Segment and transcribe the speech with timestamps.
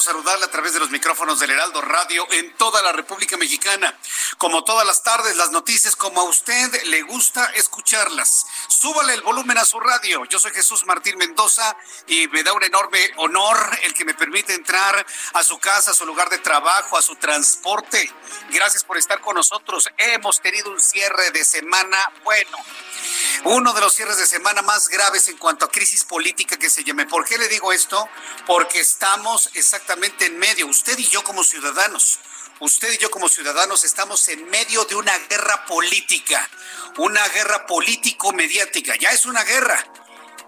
[0.00, 3.94] Saludarle a través de los micrófonos del Heraldo Radio en toda la República Mexicana.
[4.36, 8.46] Como todas las tardes, las noticias como a usted le gusta escucharlas.
[8.68, 10.24] Súbale el volumen a su radio.
[10.26, 11.76] Yo soy Jesús Martín Mendoza
[12.06, 15.94] y me da un enorme honor el que me permite entrar a su casa, a
[15.94, 18.12] su lugar de trabajo, a su transporte.
[18.50, 19.88] Gracias por estar con nosotros.
[19.96, 22.58] Hemos tenido un cierre de semana bueno.
[23.44, 26.84] Uno de los cierres de semana más graves en cuanto a crisis política que se
[26.84, 27.06] llame.
[27.06, 28.08] ¿Por qué le digo esto?
[28.46, 32.18] Porque estamos exactamente en medio, usted y yo como ciudadanos.
[32.60, 36.48] Usted y yo como ciudadanos estamos en medio de una guerra política,
[36.96, 38.96] una guerra político-mediática.
[38.96, 39.78] Ya es una guerra.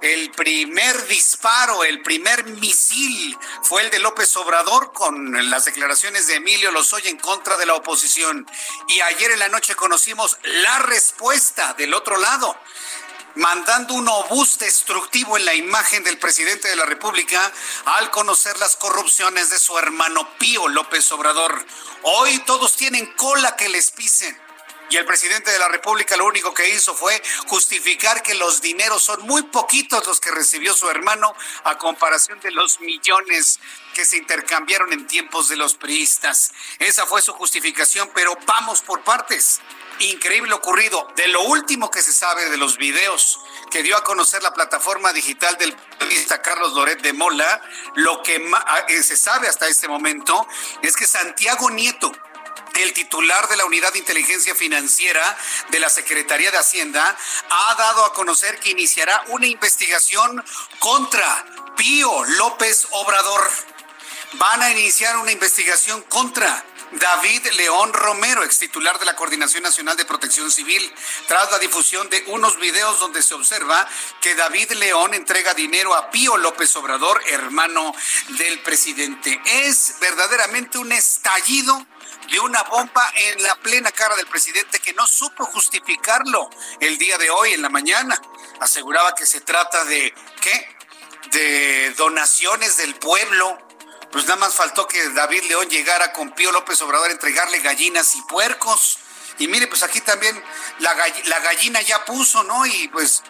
[0.03, 6.37] El primer disparo, el primer misil fue el de López Obrador con las declaraciones de
[6.37, 8.45] Emilio Lozoya en contra de la oposición.
[8.89, 12.59] Y ayer en la noche conocimos la respuesta del otro lado
[13.35, 17.53] mandando un obús destructivo en la imagen del presidente de la República
[17.85, 21.65] al conocer las corrupciones de su hermano Pío López Obrador.
[22.03, 24.39] Hoy todos tienen cola que les pisen.
[24.91, 29.05] Y el presidente de la República lo único que hizo fue justificar que los dineros
[29.05, 33.61] son muy poquitos los que recibió su hermano a comparación de los millones
[33.95, 36.51] que se intercambiaron en tiempos de los priistas.
[36.81, 39.61] Esa fue su justificación, pero vamos por partes
[40.01, 41.07] increíble ocurrido.
[41.17, 43.41] De lo último que se sabe de los videos
[43.71, 47.61] que dio a conocer la plataforma digital del periodista Carlos Loret de Mola,
[47.95, 48.37] lo que
[48.89, 50.47] eh, se sabe hasta este momento
[50.83, 52.13] es que Santiago Nieto,
[52.75, 55.37] el titular de la Unidad de Inteligencia Financiera
[55.71, 57.17] de la Secretaría de Hacienda,
[57.51, 60.43] ha dado a conocer que iniciará una investigación
[60.79, 61.45] contra
[61.77, 63.51] Pío López Obrador.
[64.35, 69.97] Van a iniciar una investigación contra David León Romero, ex titular de la Coordinación Nacional
[69.97, 70.93] de Protección Civil,
[71.29, 73.89] tras la difusión de unos videos donde se observa
[74.21, 77.95] que David León entrega dinero a Pío López Obrador, hermano
[78.39, 79.41] del presidente.
[79.45, 81.87] Es verdaderamente un estallido
[82.31, 86.51] de una bomba en la plena cara del presidente que no supo justificarlo
[86.81, 88.21] el día de hoy en la mañana.
[88.61, 90.77] Aseguraba que se trata de ¿qué?
[91.31, 93.70] De donaciones del pueblo
[94.13, 98.15] pues nada más faltó que David León llegara con Pío López Obrador a entregarle gallinas
[98.17, 98.99] y puercos.
[99.39, 100.43] Y mire, pues aquí también
[100.81, 100.95] la,
[101.41, 102.67] gallina ya puso, ¿no?
[102.67, 103.23] Y pues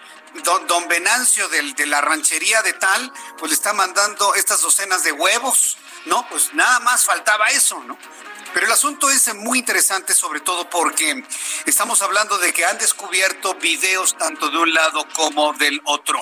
[0.43, 5.13] don, don Venancio de la ranchería de tal, pues le está mandando estas docenas de
[5.13, 5.77] huevos,
[6.07, 6.27] ¿no?
[6.29, 7.99] Pues nada más faltaba eso, ¿no?
[8.53, 11.25] Pero el asunto es muy interesante, sobre todo porque
[11.67, 16.21] estamos hablando de que han descubierto videos tanto de un lado como del otro.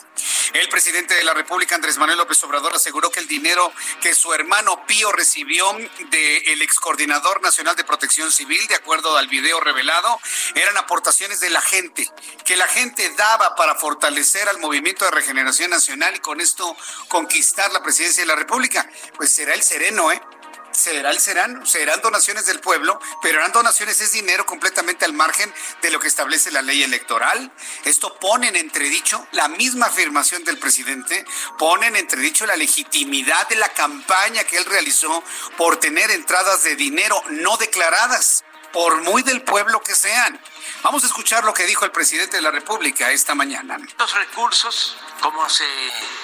[0.53, 4.33] El presidente de la República, Andrés Manuel López Obrador, aseguró que el dinero que su
[4.33, 5.73] hermano Pío recibió
[6.11, 10.21] del ex coordinador nacional de protección civil, de acuerdo al video revelado,
[10.55, 12.11] eran aportaciones de la gente,
[12.45, 16.77] que la gente daba para fortalecer al movimiento de regeneración nacional y con esto
[17.09, 18.89] conquistar la presidencia de la República.
[19.17, 20.21] Pues será el sereno, ¿eh?
[20.79, 25.53] Serán, serán, serán donaciones del pueblo, pero eran donaciones, es dinero completamente al margen
[25.83, 27.53] de lo que establece la ley electoral.
[27.85, 31.25] Esto pone en entredicho la misma afirmación del presidente,
[31.59, 35.23] pone en entredicho la legitimidad de la campaña que él realizó
[35.57, 40.41] por tener entradas de dinero no declaradas, por muy del pueblo que sean.
[40.83, 43.79] Vamos a escuchar lo que dijo el presidente de la República esta mañana.
[43.99, 45.65] Los recursos, como se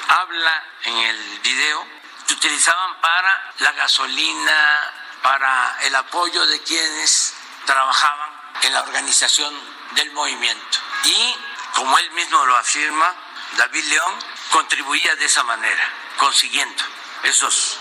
[0.09, 2.04] habla en el video,
[2.35, 4.93] utilizaban para la gasolina,
[5.23, 7.35] para el apoyo de quienes
[7.65, 8.31] trabajaban
[8.63, 9.55] en la organización
[9.93, 10.79] del movimiento.
[11.05, 11.37] Y,
[11.75, 13.15] como él mismo lo afirma,
[13.57, 14.15] David León
[14.51, 15.89] contribuía de esa manera,
[16.19, 16.85] consiguiendo
[17.25, 17.79] esos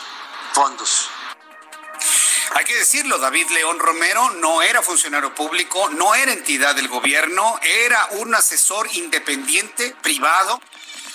[0.53, 1.09] fondos
[2.55, 7.59] hay que decirlo, David León Romero no era funcionario público, no era entidad del gobierno,
[7.63, 10.61] era un asesor independiente, privado,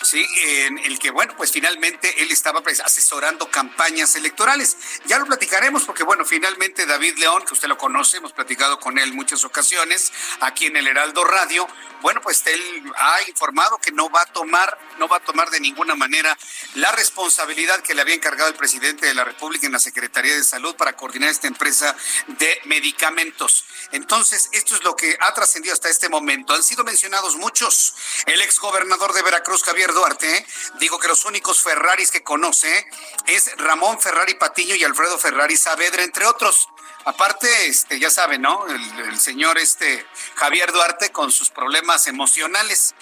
[0.03, 0.27] ¿sí?
[0.45, 4.77] En el que, bueno, pues finalmente él estaba pues, asesorando campañas electorales.
[5.07, 8.99] Ya lo platicaremos porque, bueno, finalmente David León, que usted lo conoce, hemos platicado con
[8.99, 11.67] él muchas ocasiones aquí en el Heraldo Radio,
[12.01, 15.59] bueno, pues él ha informado que no va a tomar, no va a tomar de
[15.59, 16.37] ninguna manera
[16.75, 20.45] la responsabilidad que le había encargado el presidente de la República en la Secretaría de
[20.45, 21.97] Salud para coordinar esta empresa
[22.27, 23.65] de medicamentos.
[23.91, 26.55] Entonces, esto es lo que ha trascendido hasta este momento.
[26.55, 27.95] Han sido mencionados muchos.
[28.27, 30.47] El exgobernador de Veracruz, Javier Duarte,
[30.79, 32.87] dijo que los únicos Ferraris que conoce
[33.27, 36.69] es Ramón Ferrari Patiño y Alfredo Ferrari Saavedra, entre otros.
[37.05, 38.67] Aparte, este, ya saben, ¿no?
[38.69, 40.07] El, señor este
[40.37, 42.95] Javier Duarte con sus problemas emocionales.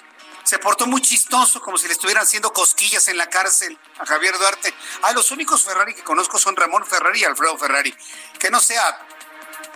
[0.42, 4.38] Se portó muy chistoso, como si le estuvieran haciendo cosquillas en la cárcel a Javier
[4.38, 4.72] Duarte.
[5.02, 7.94] Ah, los únicos Ferrari que conozco son Ramón Ferrari y Alfredo Ferrari.
[8.38, 9.06] Que no sea,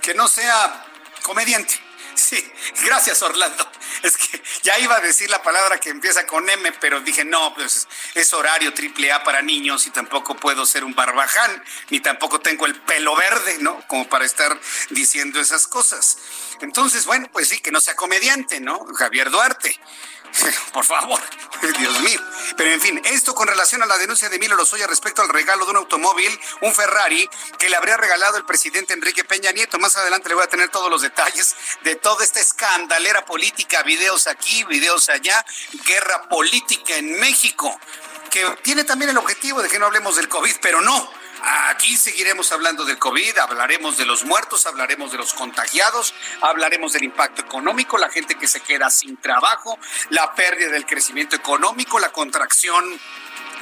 [0.01, 0.87] que no sea
[1.23, 1.90] comediante.
[2.21, 2.53] Sí,
[2.85, 3.67] gracias Orlando.
[4.03, 7.55] Es que ya iba a decir la palabra que empieza con M, pero dije, no,
[7.55, 12.39] pues es horario triple A para niños y tampoco puedo ser un barbaján, ni tampoco
[12.39, 13.83] tengo el pelo verde, ¿no?
[13.89, 16.19] Como para estar diciendo esas cosas.
[16.61, 18.85] Entonces, bueno, pues sí, que no sea comediante, ¿no?
[18.95, 19.75] Javier Duarte.
[20.73, 21.21] Por favor,
[21.79, 22.21] Dios mío.
[22.57, 25.65] Pero en fin, esto con relación a la denuncia de Emilio Lozoya respecto al regalo
[25.65, 27.29] de un automóvil, un Ferrari,
[27.59, 29.79] que le habría regalado el presidente Enrique Peña Nieto.
[29.79, 34.27] Más adelante le voy a tener todos los detalles de toda esta escandalera política, videos
[34.27, 35.45] aquí, videos allá,
[35.87, 37.79] guerra política en México,
[38.31, 42.53] que tiene también el objetivo de que no hablemos del COVID, pero no Aquí seguiremos
[42.53, 47.97] hablando del COVID, hablaremos de los muertos, hablaremos de los contagiados, hablaremos del impacto económico,
[47.97, 49.79] la gente que se queda sin trabajo,
[50.11, 52.85] la pérdida del crecimiento económico, la contracción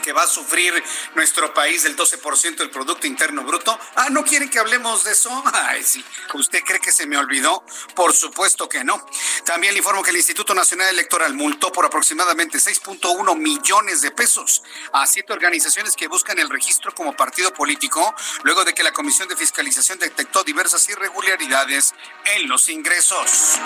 [0.02, 0.82] que va a sufrir
[1.14, 3.78] nuestro país del 12% del Producto Interno Bruto.
[3.96, 5.30] Ah, ¿no quieren que hablemos de eso?
[5.52, 6.04] Ay, sí.
[6.34, 7.62] ¿Usted cree que se me olvidó?
[7.94, 9.04] Por supuesto que no.
[9.44, 14.62] También le informo que el Instituto Nacional Electoral multó por aproximadamente 6.1 millones de pesos
[14.92, 19.28] a siete organizaciones que buscan el registro como partido político, luego de que la Comisión
[19.28, 21.94] de Fiscalización detectó diversas irregularidades
[22.36, 23.58] en los ingresos.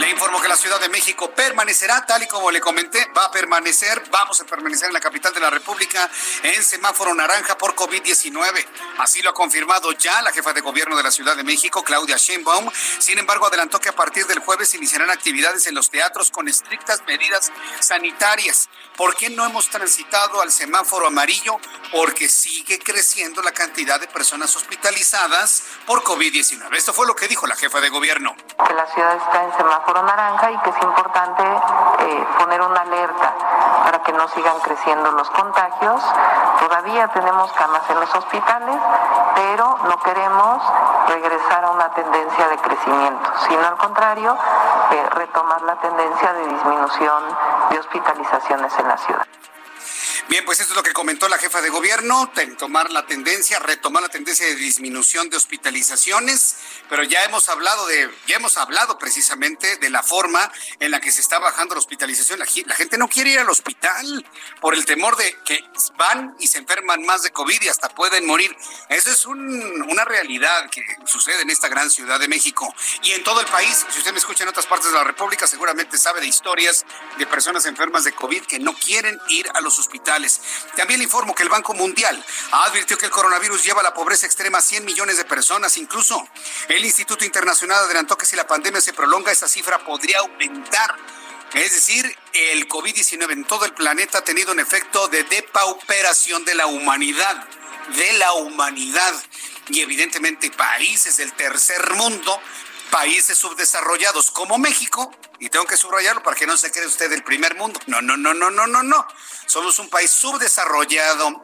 [0.00, 3.30] Le informo que la Ciudad de México permanecerá, tal y como le comenté, va a
[3.30, 6.08] permanecer, vamos a permanecer en la capital de la República República
[6.44, 8.64] en semáforo naranja por COVID-19.
[8.98, 12.16] Así lo ha confirmado ya la jefa de gobierno de la Ciudad de México, Claudia
[12.16, 12.70] Sheinbaum.
[13.00, 17.02] Sin embargo, adelantó que a partir del jueves iniciarán actividades en los teatros con estrictas
[17.08, 17.50] medidas
[17.80, 18.68] sanitarias.
[18.96, 21.58] ¿Por qué no hemos transitado al semáforo amarillo?
[21.90, 26.72] Porque sigue creciendo la cantidad de personas hospitalizadas por COVID-19.
[26.76, 28.36] Esto fue lo que dijo la jefa de gobierno.
[28.64, 33.34] Que la ciudad está en semáforo naranja y que es importante eh, poner una alerta
[33.84, 35.53] para que no sigan creciendo los contagios.
[36.58, 38.76] Todavía tenemos camas en los hospitales,
[39.34, 40.62] pero no queremos
[41.08, 44.36] regresar a una tendencia de crecimiento, sino al contrario,
[44.90, 47.22] eh, retomar la tendencia de disminución
[47.70, 49.26] de hospitalizaciones en la ciudad.
[50.26, 54.02] Bien, pues esto es lo que comentó la jefa de gobierno, tomar la tendencia, retomar
[54.02, 56.56] la tendencia de disminución de hospitalizaciones,
[56.88, 60.50] pero ya hemos hablado de, ya hemos hablado precisamente de la forma
[60.80, 62.38] en la que se está bajando la hospitalización.
[62.38, 64.26] La, gente no quiere ir al hospital
[64.62, 65.62] por el temor de que
[65.98, 68.56] van y se enferman más de COVID y hasta pueden morir.
[68.88, 73.42] Eso es una realidad que sucede en esta gran ciudad de México y en todo
[73.42, 73.84] el país.
[73.90, 76.86] Si usted me escucha en otras partes de la República, seguramente sabe de historias
[77.18, 80.13] de personas enfermas de COVID que no quieren ir a los hospitales
[80.76, 84.58] también informo que el Banco Mundial advirtió que el coronavirus lleva a la pobreza extrema
[84.58, 85.76] a 100 millones de personas.
[85.76, 86.28] Incluso
[86.68, 90.96] el Instituto Internacional adelantó que si la pandemia se prolonga, esa cifra podría aumentar.
[91.54, 96.54] Es decir, el COVID-19 en todo el planeta ha tenido un efecto de depauperación de
[96.54, 97.46] la humanidad,
[97.96, 99.14] de la humanidad.
[99.68, 102.40] Y evidentemente países del tercer mundo
[102.94, 105.10] países subdesarrollados como México,
[105.40, 107.80] y tengo que subrayarlo para que no se quede usted del primer mundo.
[107.88, 109.04] No, no, no, no, no, no, no.
[109.46, 111.42] Somos un país subdesarrollado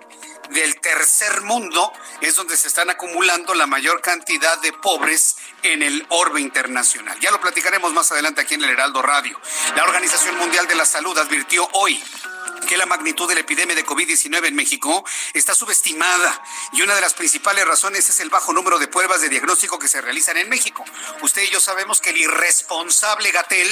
[0.50, 6.06] del tercer mundo, es donde se están acumulando la mayor cantidad de pobres en el
[6.10, 7.18] orbe internacional.
[7.18, 9.36] Ya lo platicaremos más adelante aquí en el Heraldo Radio.
[9.74, 12.00] La Organización Mundial de la Salud advirtió hoy
[12.70, 16.40] que la magnitud de la epidemia de COVID-19 en México está subestimada
[16.72, 19.88] y una de las principales razones es el bajo número de pruebas de diagnóstico que
[19.88, 20.84] se realizan en México.
[21.20, 23.68] Usted y yo sabemos que el irresponsable Gatel,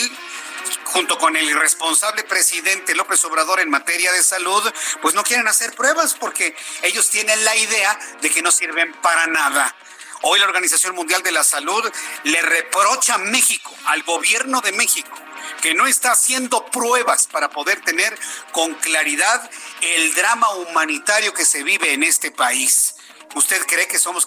[0.87, 4.69] junto con el irresponsable presidente López Obrador en materia de salud,
[5.01, 9.29] pues no quieren hacer pruebas porque ellos tienen la idea de que no sirven para
[9.29, 9.77] nada.
[10.23, 11.89] Hoy la Organización Mundial de la Salud
[12.25, 15.17] le reprocha a México, al gobierno de México,
[15.63, 18.19] que no está haciendo pruebas para poder tener
[18.53, 19.51] con claridad
[19.81, 22.95] el drama humanitario que se vive en este país.
[23.35, 24.25] ¿Usted cree que somos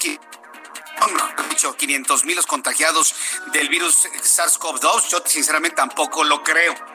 [1.49, 3.15] dicho 500 mil los contagiados
[3.53, 5.09] del virus SARS-CoV-2?
[5.09, 6.90] Yo sinceramente tampoco lo creo.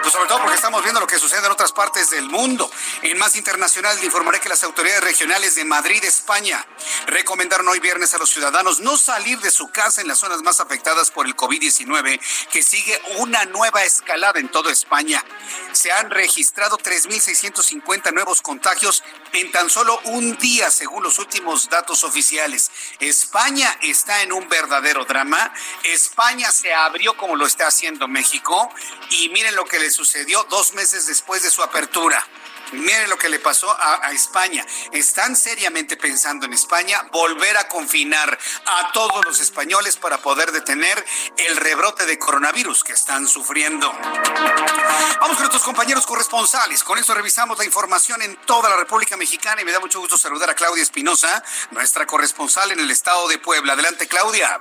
[0.00, 2.70] Pues sobre todo porque estamos viendo lo que sucede en otras partes del mundo.
[3.02, 6.66] En más internacional le informaré que las autoridades regionales de Madrid, España,
[7.06, 10.60] recomendaron hoy viernes a los ciudadanos no salir de su casa en las zonas más
[10.60, 15.24] afectadas por el COVID-19, que sigue una nueva escalada en toda España.
[15.72, 22.04] Se han registrado 3.650 nuevos contagios en tan solo un día, según los últimos datos
[22.04, 22.70] oficiales.
[23.00, 25.52] España está en un verdadero drama.
[25.82, 28.72] España se abrió como lo está haciendo México.
[29.10, 32.26] Y miren lo que le sucedió dos meses después de su apertura.
[32.72, 34.64] Miren lo que le pasó a, España.
[34.92, 41.04] Están seriamente pensando en España volver a confinar a todos los españoles para poder detener
[41.36, 43.92] el rebrote de coronavirus que están sufriendo.
[43.92, 46.82] Vamos con nuestros compañeros corresponsales.
[46.82, 50.16] Con eso revisamos la información en toda la República Mexicana y me da mucho gusto
[50.16, 53.74] saludar a Claudia Espinosa, nuestra corresponsal en el estado de Puebla.
[53.74, 54.60] Adelante, Claudia.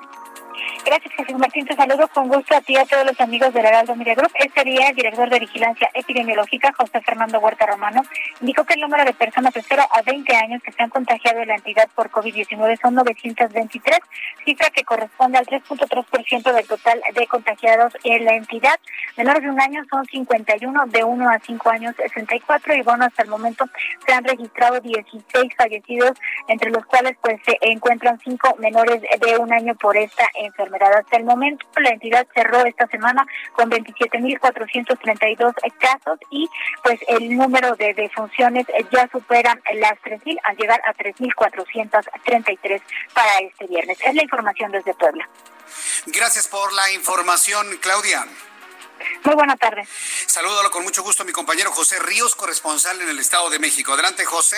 [0.86, 1.66] Gracias, Jesús Martín.
[1.66, 4.32] Te saludo con gusto a ti y a todos los amigos del Heraldo Media Group.
[4.36, 8.04] Este día, el director de Vigilancia Epidemiológica, José Fernando Huerta Romano,
[8.42, 11.40] dijo que el número de personas de 0 a 20 años que se han contagiado
[11.40, 14.00] en la entidad por COVID-19 son 923,
[14.46, 18.80] cifra que corresponde al 3.3% del total de contagiados en la entidad.
[19.18, 23.24] Menores de un año son 51, de 1 a 5 años 64 y bueno, hasta
[23.24, 23.66] el momento
[24.06, 26.12] se han registrado 16 fallecidos,
[26.48, 30.53] entre los cuales pues se encuentran 5 menores de un año por esta enfermedad.
[30.58, 36.50] Hasta el momento, la entidad cerró esta semana con 27.432 casos y
[36.84, 42.82] pues el número de defunciones ya supera las 3.000 al llegar a 3.433
[43.14, 43.98] para este viernes.
[44.04, 45.28] Es la información desde Puebla.
[46.08, 48.26] Gracias por la información, Claudia.
[49.24, 49.88] Muy buena tarde.
[50.28, 53.94] Salúdalo con mucho gusto a mi compañero José Ríos, corresponsal en el Estado de México.
[53.94, 54.58] Adelante, José.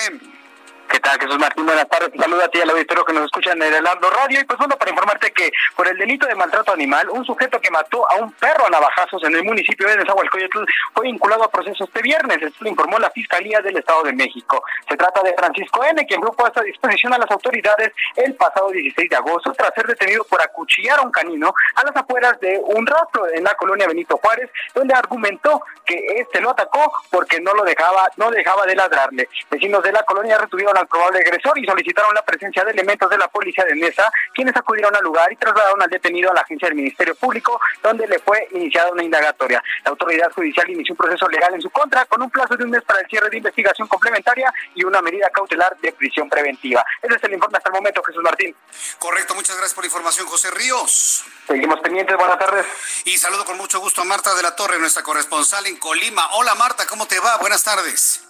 [0.90, 1.66] ¿Qué tal, Jesús Martín?
[1.66, 2.12] Buenas tardes.
[2.20, 4.40] Saludos a ti y al auditorio que nos escucha en el Heraldo Radio.
[4.40, 7.72] Y pues bueno, para informarte que por el delito de maltrato animal, un sujeto que
[7.72, 11.84] mató a un perro a navajazos en el municipio de Nezahualcóyotl fue vinculado a proceso
[11.84, 12.42] este viernes.
[12.42, 14.64] Esto lo informó la Fiscalía del Estado de México.
[14.88, 18.70] Se trata de Francisco N., quien fue puesto a disposición a las autoridades el pasado
[18.70, 22.60] 16 de agosto tras ser detenido por acuchillar a un canino a las afueras de
[22.64, 27.54] un rastro en la colonia Benito Juárez, donde argumentó que este lo atacó porque no
[27.54, 29.30] lo dejaba, no dejaba de ladrarle.
[29.50, 33.18] Vecinos de la colonia retuvieron al probable agresor y solicitaron la presencia de elementos de
[33.18, 36.68] la policía de Mesa, quienes acudieron al lugar y trasladaron al detenido a la agencia
[36.68, 39.64] del Ministerio Público, donde le fue iniciada una indagatoria.
[39.84, 42.72] La autoridad judicial inició un proceso legal en su contra con un plazo de un
[42.72, 46.84] mes para el cierre de investigación complementaria y una medida cautelar de prisión preventiva.
[47.02, 48.56] Ese es el informe hasta el momento, Jesús Martín.
[49.00, 51.26] Correcto, muchas gracias por la información, José Ríos.
[51.48, 52.66] Seguimos pendientes, buenas tardes.
[53.06, 56.28] Y saludo con mucho gusto a Marta de la Torre, nuestra corresponsal en Colima.
[56.34, 57.38] Hola Marta, ¿cómo te va?
[57.38, 58.26] Buenas tardes.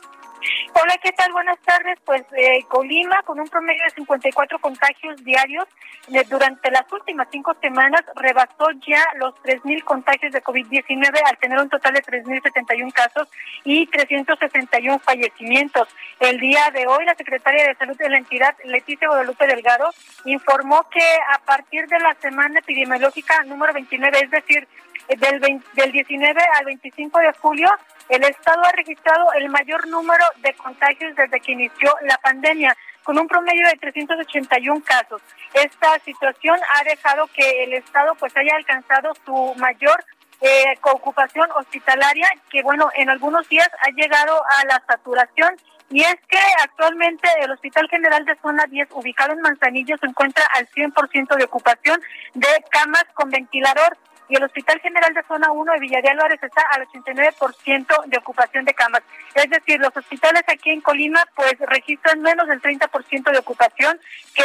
[0.74, 1.32] Hola, ¿qué tal?
[1.32, 1.98] Buenas tardes.
[2.06, 5.66] Pues eh, Colima, con un promedio de 54 contagios diarios,
[6.14, 11.60] eh, durante las últimas cinco semanas rebasó ya los 3.000 contagios de COVID-19 al tener
[11.60, 13.28] un total de 3.071 casos
[13.64, 15.88] y 361 fallecimientos.
[16.20, 19.90] El día de hoy, la secretaria de Salud de la entidad, Leticia Guadalupe Delgado,
[20.26, 24.68] informó que a partir de la semana epidemiológica número 29, es decir,
[25.08, 27.68] del, del 19 al 25 de julio,
[28.10, 33.20] el Estado ha registrado el mayor número de contagios desde que inició la pandemia, con
[33.20, 35.22] un promedio de 381 casos.
[35.54, 40.04] Esta situación ha dejado que el Estado pues haya alcanzado su mayor
[40.42, 45.56] eh, ocupación hospitalaria, que bueno, en algunos días ha llegado a la saturación.
[45.92, 50.44] Y es que actualmente el Hospital General de Zona 10, ubicado en Manzanillo, se encuentra
[50.56, 52.02] al 100% de ocupación
[52.34, 53.96] de camas con ventilador
[54.28, 58.18] y el Hospital General de Zona 1 de Villa de Álvarez está al 89% de
[58.18, 59.02] ocupación de camas.
[59.34, 64.00] Es decir, los hospitales aquí en Colima pues registran menos del 30% de ocupación
[64.34, 64.44] que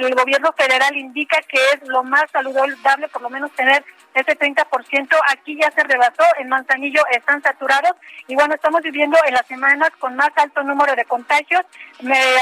[0.00, 5.16] el gobierno federal indica que es lo más saludable por lo menos tener ese 30%.
[5.30, 7.92] Aquí ya se rebasó, en Manzanillo están saturados
[8.26, 11.62] y bueno, estamos viviendo en las semanas con más alto número de contagios,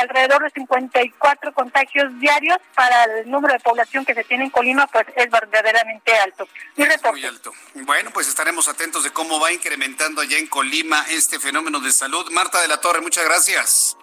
[0.01, 4.87] alrededor de 54 contagios diarios para el número de población que se tiene en Colima,
[4.87, 6.47] pues es verdaderamente alto.
[6.77, 7.53] Muy alto.
[7.75, 12.31] Bueno, pues estaremos atentos de cómo va incrementando allá en Colima este fenómeno de salud.
[12.31, 13.97] Marta de la Torre, muchas gracias.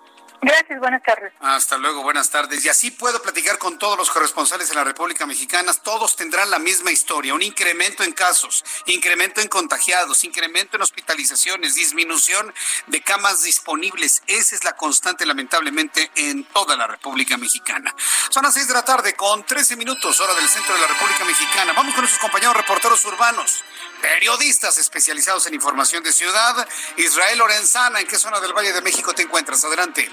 [0.43, 1.31] Gracias, buenas tardes.
[1.39, 2.65] Hasta luego, buenas tardes.
[2.65, 5.73] Y así puedo platicar con todos los corresponsales en la República Mexicana.
[5.73, 11.75] Todos tendrán la misma historia, un incremento en casos, incremento en contagiados, incremento en hospitalizaciones,
[11.75, 12.53] disminución
[12.87, 14.21] de camas disponibles.
[14.27, 17.95] Esa es la constante, lamentablemente, en toda la República Mexicana.
[18.29, 21.23] Son las seis de la tarde con 13 minutos, hora del centro de la República
[21.23, 21.71] Mexicana.
[21.71, 23.63] Vamos con nuestros compañeros reporteros urbanos,
[24.01, 26.67] periodistas especializados en información de ciudad.
[26.97, 29.63] Israel Lorenzana, ¿en qué zona del Valle de México te encuentras?
[29.63, 30.11] Adelante.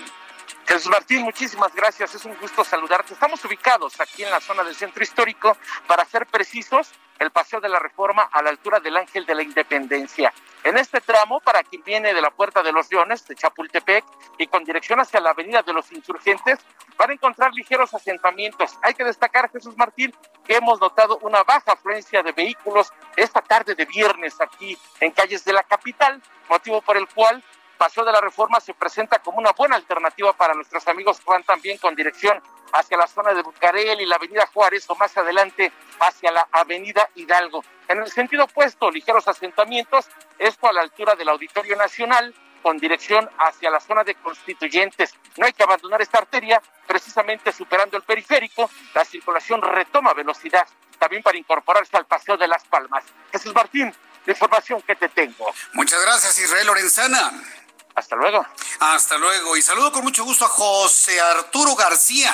[0.67, 2.15] Jesús Martín, muchísimas gracias.
[2.15, 3.15] Es un gusto saludarte.
[3.15, 7.69] Estamos ubicados aquí en la zona del centro histórico, para ser precisos, el Paseo de
[7.69, 10.33] la Reforma a la altura del Ángel de la Independencia.
[10.65, 14.05] En este tramo, para quien viene de la Puerta de los Leones, de Chapultepec,
[14.39, 16.59] y con dirección hacia la Avenida de los Insurgentes,
[16.97, 18.79] van a encontrar ligeros asentamientos.
[18.83, 20.15] Hay que destacar, Jesús Martín,
[20.45, 25.45] que hemos notado una baja afluencia de vehículos esta tarde de viernes aquí en calles
[25.45, 27.43] de la capital, motivo por el cual
[27.81, 31.43] Paseo de la Reforma se presenta como una buena alternativa para nuestros amigos que van
[31.45, 32.39] también con dirección
[32.75, 37.09] hacia la zona de Bucarel y la Avenida Juárez o más adelante hacia la Avenida
[37.15, 37.65] Hidalgo.
[37.89, 40.09] En el sentido opuesto, ligeros asentamientos,
[40.39, 45.15] esto a la altura del Auditorio Nacional con dirección hacia la zona de constituyentes.
[45.39, 50.69] No hay que abandonar esta arteria, precisamente superando el periférico, la circulación retoma velocidad,
[50.99, 53.05] también para incorporarse al Paseo de las Palmas.
[53.33, 53.91] Jesús Martín,
[54.27, 55.51] la información que te tengo.
[55.73, 57.33] Muchas gracias, Israel Lorenzana.
[57.95, 58.45] Hasta luego.
[58.81, 59.57] Hasta luego.
[59.57, 62.33] Y saludo con mucho gusto a José Arturo García,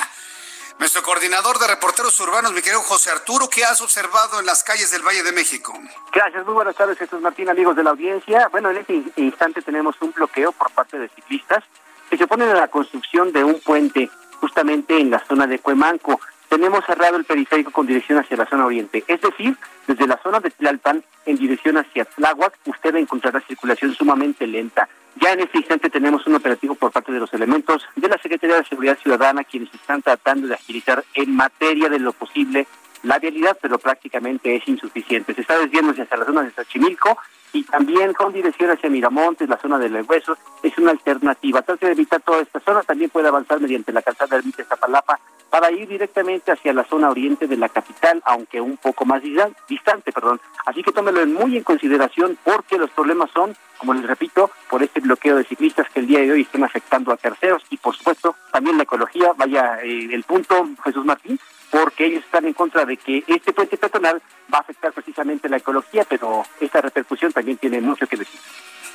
[0.79, 2.53] nuestro coordinador de reporteros urbanos.
[2.53, 5.73] Mi querido José Arturo, ¿qué has observado en las calles del Valle de México?
[6.13, 8.49] Gracias, muy buenas tardes, Jesús Martín, amigos de la audiencia.
[8.49, 11.65] Bueno, en este instante tenemos un bloqueo por parte de ciclistas
[12.09, 14.11] que se oponen a la construcción de un puente
[14.41, 16.21] justamente en la zona de Cuemanco.
[16.49, 20.39] Tenemos cerrado el periférico con dirección hacia la zona oriente, es decir, desde la zona
[20.39, 24.89] de Tlalpan en dirección hacia Tláhuac, usted encontrará circulación sumamente lenta.
[25.21, 28.57] Ya en este instante tenemos un operativo por parte de los elementos de la Secretaría
[28.57, 32.67] de Seguridad Ciudadana, quienes están tratando de agilizar en materia de lo posible
[33.03, 35.35] la vialidad, pero prácticamente es insuficiente.
[35.35, 37.17] Se está desviándose hacia la zona de Xochimilco
[37.53, 41.63] y también con dirección hacia Miramontes, la zona de los huesos, es una alternativa.
[41.63, 45.19] Trate de evitar toda esta zona, también puede avanzar mediante la calzada Ermita Zapalapa
[45.51, 49.23] para ir directamente hacia la zona oriente de la capital, aunque un poco más
[49.69, 50.41] distante, perdón.
[50.67, 55.01] Así que tómelo muy en consideración porque los problemas son, como les repito, por este
[55.01, 58.35] bloqueo de ciclistas que el día de hoy están afectando a terceros y por supuesto
[58.53, 61.39] también la ecología, vaya eh, el punto Jesús Martín,
[61.71, 65.59] porque ellos están en contra de que este puente peatonal va a afectar precisamente la
[65.59, 68.41] ecología, pero esta repercusión también tiene mucho que decir.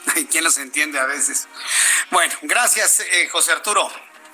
[0.31, 1.47] ¿Quién los entiende a veces?
[2.09, 3.89] Bueno, gracias, eh, José Arturo.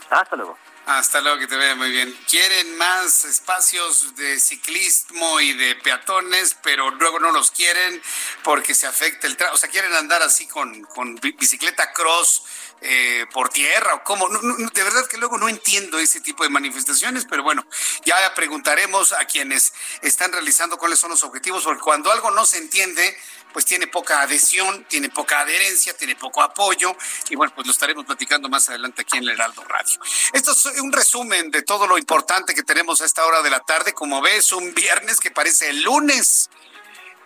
[0.10, 0.58] Hasta luego.
[0.88, 2.18] Hasta luego, que te vea muy bien.
[2.30, 8.02] Quieren más espacios de ciclismo y de peatones, pero luego no los quieren
[8.42, 9.56] porque se afecta el tráfico.
[9.56, 12.46] O sea, quieren andar así con, con bicicleta cross
[12.82, 14.30] eh, por tierra o cómo.
[14.30, 17.66] de verdad que luego no entiendo ese tipo de manifestaciones, pero bueno,
[18.06, 22.58] ya preguntaremos a quienes están realizando cuáles son los objetivos, porque cuando algo no se
[22.58, 23.18] entiende,
[23.52, 26.96] pues tiene poca adhesión, tiene poca adherencia, tiene poco apoyo
[27.30, 30.00] y bueno, pues lo estaremos platicando más adelante aquí en el Heraldo Radio.
[30.34, 33.62] Esto es un resumen de todo lo importante que tenemos a esta hora de la
[33.62, 33.94] tarde.
[33.94, 36.50] Como ves, un viernes que parece el lunes.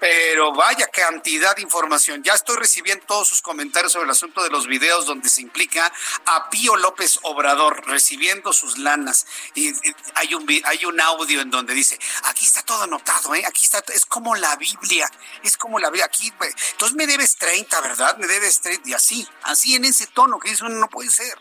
[0.01, 2.23] Pero vaya cantidad de información.
[2.23, 5.93] Ya estoy recibiendo todos sus comentarios sobre el asunto de los videos donde se implica
[6.25, 9.27] a Pío López Obrador recibiendo sus lanas.
[9.53, 9.71] Y,
[10.15, 13.43] hay un hay un audio en donde dice, aquí está todo anotado, ¿eh?
[13.45, 15.07] Aquí está, es como la Biblia,
[15.43, 16.05] es como la Biblia.
[16.05, 16.33] Aquí,
[16.71, 18.17] entonces me debes 30, ¿verdad?
[18.17, 18.89] Me debes 30.
[18.89, 21.39] Y así, así en ese tono que eso no puede ser.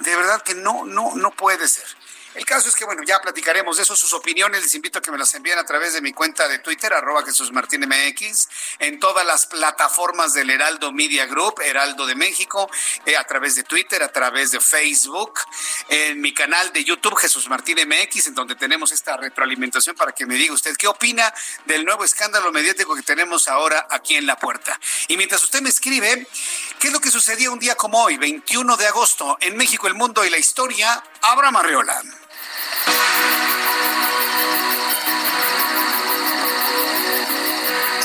[0.00, 1.86] De verdad que no, no, no puede ser.
[2.34, 4.60] El caso es que, bueno, ya platicaremos de eso, sus opiniones.
[4.60, 7.24] Les invito a que me las envíen a través de mi cuenta de Twitter, arroba
[7.24, 8.48] Jesús Martín MX,
[8.80, 12.68] en todas las plataformas del Heraldo Media Group, Heraldo de México,
[13.06, 15.38] eh, a través de Twitter, a través de Facebook,
[15.88, 20.26] en mi canal de YouTube, Jesús Martín MX, en donde tenemos esta retroalimentación para que
[20.26, 21.32] me diga usted qué opina
[21.66, 24.80] del nuevo escándalo mediático que tenemos ahora aquí en la puerta.
[25.06, 26.26] Y mientras usted me escribe,
[26.80, 29.94] ¿qué es lo que sucedía un día como hoy, 21 de agosto, en México, el
[29.94, 31.00] mundo y la historia?
[31.22, 32.02] Abraham Arreola.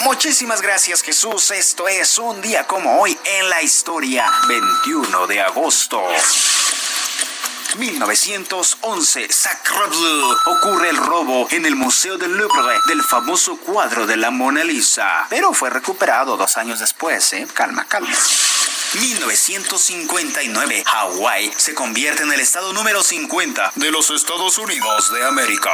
[0.03, 1.51] Muchísimas gracias Jesús.
[1.51, 4.25] Esto es un día como hoy en la historia.
[4.47, 6.03] 21 de agosto.
[7.77, 14.17] 1911, Sacre Bleu, ocurre el robo en el Museo del Louvre del famoso cuadro de
[14.17, 17.47] la Mona Lisa, pero fue recuperado dos años después, ¿eh?
[17.53, 18.17] Calma, calma.
[18.95, 25.69] 1959, Hawái se convierte en el estado número 50 de los Estados Unidos de América.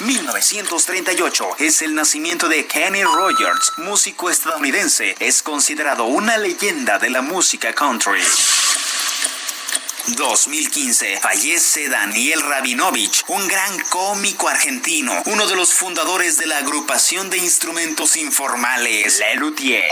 [0.00, 5.14] 1938 es el nacimiento de Kenny Rogers, músico estadounidense.
[5.20, 8.20] Es considerado una leyenda de la música country.
[10.08, 17.30] 2015 fallece Daniel Rabinovich, un gran cómico argentino, uno de los fundadores de la agrupación
[17.30, 19.84] de instrumentos informales, La Luthier.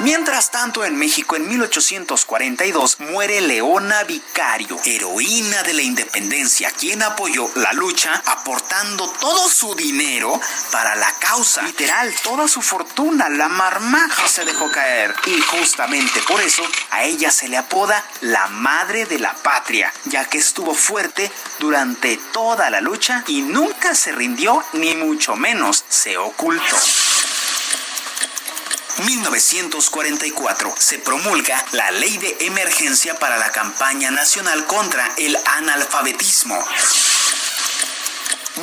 [0.00, 7.48] Mientras tanto, en México, en 1842, muere Leona Vicario, heroína de la independencia, quien apoyó
[7.54, 10.38] la lucha aportando todo su dinero
[10.70, 11.62] para la causa.
[11.62, 15.14] Literal, toda su fortuna, la marmaja se dejó caer.
[15.24, 20.24] Y justamente por eso, a ella se le apoda la madre de la patria, ya
[20.24, 26.16] que estuvo fuerte durante toda la lucha y nunca se rindió, ni mucho menos se
[26.18, 26.76] ocultó.
[29.04, 36.58] 1944 se promulga la Ley de Emergencia para la Campaña Nacional contra el Analfabetismo.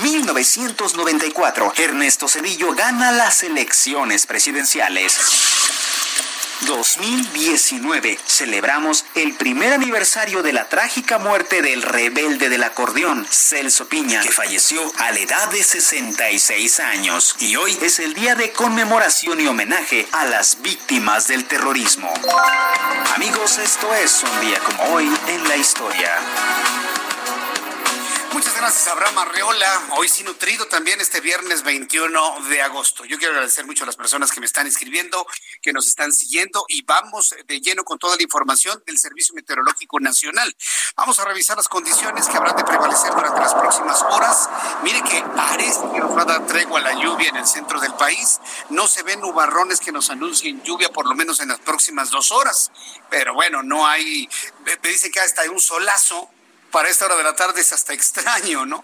[0.01, 5.52] 1994, Ernesto Cedillo gana las elecciones presidenciales.
[6.65, 14.21] 2019 celebramos el primer aniversario de la trágica muerte del rebelde del acordeón, Celso Piña,
[14.21, 17.35] que falleció a la edad de 66 años.
[17.39, 22.13] Y hoy es el día de conmemoración y homenaje a las víctimas del terrorismo.
[23.15, 26.11] Amigos, esto es un día como hoy en la historia.
[28.33, 29.89] Muchas gracias, Abraham Arreola.
[29.91, 33.05] Hoy sí nutrido también este viernes 21 de agosto.
[33.05, 35.27] Yo quiero agradecer mucho a las personas que me están escribiendo,
[35.61, 39.99] que nos están siguiendo y vamos de lleno con toda la información del Servicio Meteorológico
[39.99, 40.51] Nacional.
[40.95, 44.49] Vamos a revisar las condiciones que habrán de prevalecer durante las próximas horas.
[44.81, 47.93] Mire que parece que nos va a dar tregua la lluvia en el centro del
[47.93, 48.39] país.
[48.71, 52.31] No se ven nubarrones que nos anuncien lluvia por lo menos en las próximas dos
[52.31, 52.71] horas.
[53.11, 54.27] Pero bueno, no hay,
[54.65, 56.32] me dicen que hasta hay un solazo
[56.73, 58.83] para esta hora de la tarde es hasta extraño, ¿no?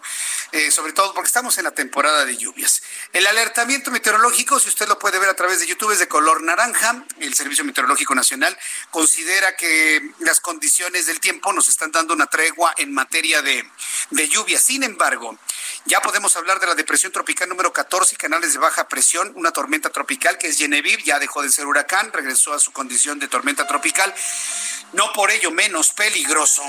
[0.52, 2.84] Eh, sobre todo porque estamos en la temporada de lluvias.
[3.14, 6.44] El alertamiento meteorológico, si usted lo puede ver a través de YouTube, es de color
[6.44, 7.04] naranja.
[7.20, 8.56] El Servicio Meteorológico Nacional
[8.92, 13.68] considera que las condiciones del tiempo nos están dando una tregua en materia de,
[14.12, 14.60] de lluvia.
[14.60, 15.40] Sin embargo,
[15.86, 19.90] ya podemos hablar de la depresión tropical número 14 canales de baja presión, una tormenta
[19.90, 23.66] tropical que es Genevieve, ya dejó de ser huracán, regresó a su condición de tormenta
[23.66, 24.14] tropical.
[24.94, 26.62] No por ello menos peligroso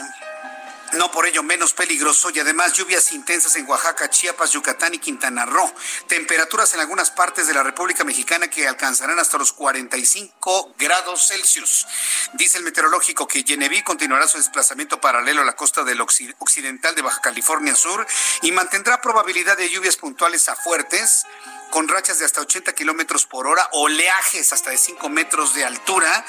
[0.93, 5.47] no por ello menos peligroso y además lluvias intensas en Oaxaca, Chiapas, Yucatán y Quintana
[5.47, 5.73] Roo.
[6.09, 11.87] Temperaturas en algunas partes de la República Mexicana que alcanzarán hasta los 45 grados Celsius.
[12.35, 17.03] Dice el meteorológico que Geneví continuará su desplazamiento paralelo a la costa del occidental de
[17.03, 18.07] Baja California Sur
[18.43, 21.27] y mantendrá probabilidad de lluvias puntuales a fuertes
[21.71, 26.25] con rachas de hasta 80 kilómetros por hora, oleajes hasta de 5 metros de altura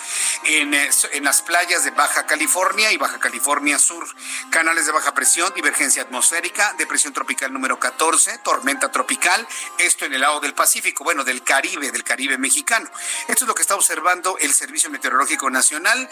[0.45, 4.07] en, eh, en, las playas de Baja California y Baja California Sur.
[4.49, 9.47] Canales de baja presión, divergencia atmosférica, depresión tropical número 14, tormenta tropical,
[9.79, 12.89] esto en el lado del Pacífico, bueno, del Caribe, del Caribe mexicano.
[13.27, 16.09] Esto es lo que está observando el Servicio Meteorológico Nacional,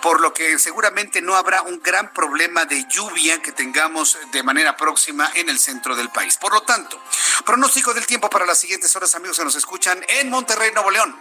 [0.00, 4.76] por lo que seguramente no habrá un gran problema de lluvia que tengamos de manera
[4.76, 6.36] próxima en el centro del país.
[6.36, 7.00] Por lo tanto,
[7.44, 11.14] pronóstico del tiempo para la siguiente horas, amigos que nos escuchan en Monterrey, Nuevo León.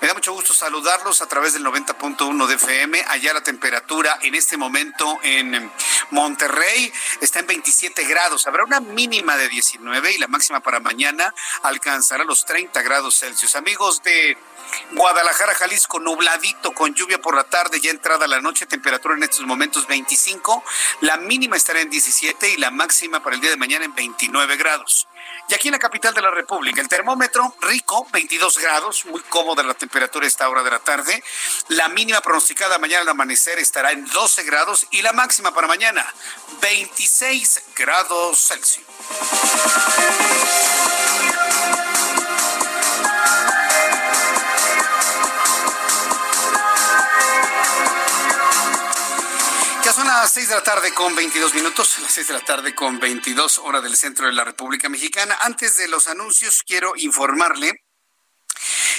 [0.00, 3.04] Me da mucho gusto saludarlos a través del 90.1 de FM.
[3.08, 5.70] Allá la temperatura en este momento en
[6.10, 8.46] Monterrey está en 27 grados.
[8.46, 13.56] Habrá una mínima de 19 y la máxima para mañana alcanzará los 30 grados Celsius.
[13.56, 14.38] Amigos de
[14.92, 19.46] Guadalajara, Jalisco, nubladito con lluvia por la tarde, ya entrada la noche, temperatura en estos
[19.46, 20.64] momentos 25,
[21.02, 24.56] la mínima estará en 17 y la máxima para el día de mañana en 29
[24.56, 25.06] grados.
[25.48, 29.62] Y aquí en la capital de la República, el termómetro rico, 22 grados, muy cómoda
[29.62, 31.22] la temperatura a esta hora de la tarde.
[31.68, 36.04] La mínima pronosticada mañana al amanecer estará en 12 grados y la máxima para mañana,
[36.60, 38.86] 26 grados Celsius.
[50.26, 53.58] Las 6 de la tarde con 22 minutos, las 6 de la tarde con 22
[53.58, 55.38] hora del centro de la República Mexicana.
[55.42, 57.84] Antes de los anuncios, quiero informarle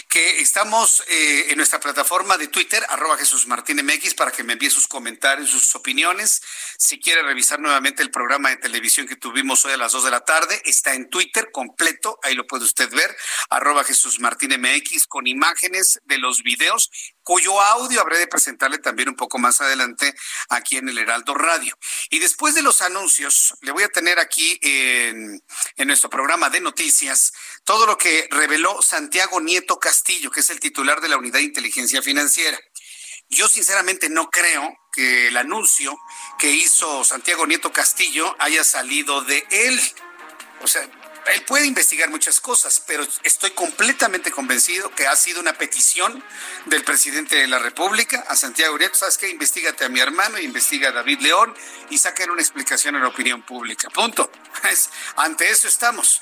[0.07, 4.53] que estamos eh, en nuestra plataforma de Twitter, arroba Jesús Martín MX, para que me
[4.53, 6.41] envíe sus comentarios, sus opiniones.
[6.77, 10.11] Si quiere revisar nuevamente el programa de televisión que tuvimos hoy a las 2 de
[10.11, 13.15] la tarde, está en Twitter completo, ahí lo puede usted ver,
[13.49, 16.89] arroba Jesús Martín MX, con imágenes de los videos
[17.27, 20.15] cuyo audio habré de presentarle también un poco más adelante
[20.47, 21.77] aquí en el Heraldo Radio.
[22.09, 25.43] Y después de los anuncios, le voy a tener aquí en,
[25.75, 27.33] en nuestro programa de noticias
[27.65, 31.43] todo lo que reveló Santiago Nieto Castillo, que es el titular de la Unidad de
[31.43, 32.57] Inteligencia Financiera.
[33.27, 35.99] Yo sinceramente no creo que el anuncio
[36.39, 39.81] que hizo Santiago Nieto Castillo haya salido de él.
[40.61, 40.89] O sea,
[41.33, 46.23] él puede investigar muchas cosas, pero estoy completamente convencido que ha sido una petición
[46.65, 49.29] del presidente de la República a Santiago Urieta, ¿sabes qué?
[49.29, 51.53] Investígate a mi hermano, investiga a David León
[51.89, 53.89] y saquen una explicación a la opinión pública.
[53.89, 54.31] Punto.
[55.17, 56.21] ante eso estamos.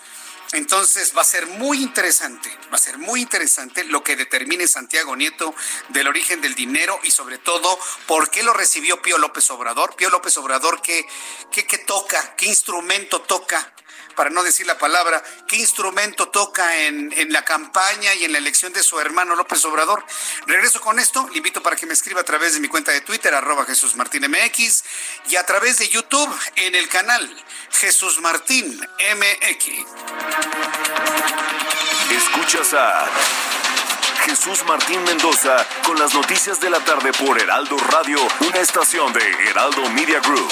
[0.52, 5.16] Entonces va a ser muy interesante, va a ser muy interesante lo que determine Santiago
[5.16, 5.56] Nieto
[5.90, 9.96] del origen del dinero y sobre todo por qué lo recibió Pío López Obrador.
[9.96, 11.06] Pío López Obrador, ¿qué,
[11.52, 12.36] qué, qué toca?
[12.36, 13.74] ¿Qué instrumento toca?
[14.16, 18.38] Para no decir la palabra, qué instrumento toca en, en, la campaña y en la
[18.38, 20.04] elección de su hermano López Obrador.
[20.48, 23.02] Regreso con esto, le invito para que me escriba a través de mi cuenta de
[23.02, 24.26] Twitter, arroba Jesús Martín
[25.30, 29.66] y a través de YouTube en el canal Jesús Martín MX.
[32.12, 33.08] Escuchas a
[34.26, 39.50] Jesús Martín Mendoza con las noticias de la tarde por Heraldo Radio, una estación de
[39.50, 40.52] Heraldo Media Group.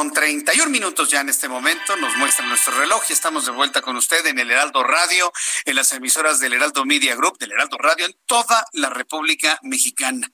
[0.00, 3.82] Con 31 minutos ya en este momento, nos muestra nuestro reloj y estamos de vuelta
[3.82, 5.30] con usted en el Heraldo Radio,
[5.66, 10.26] en las emisoras del Heraldo Media Group, del Heraldo Radio, en toda la República Mexicana.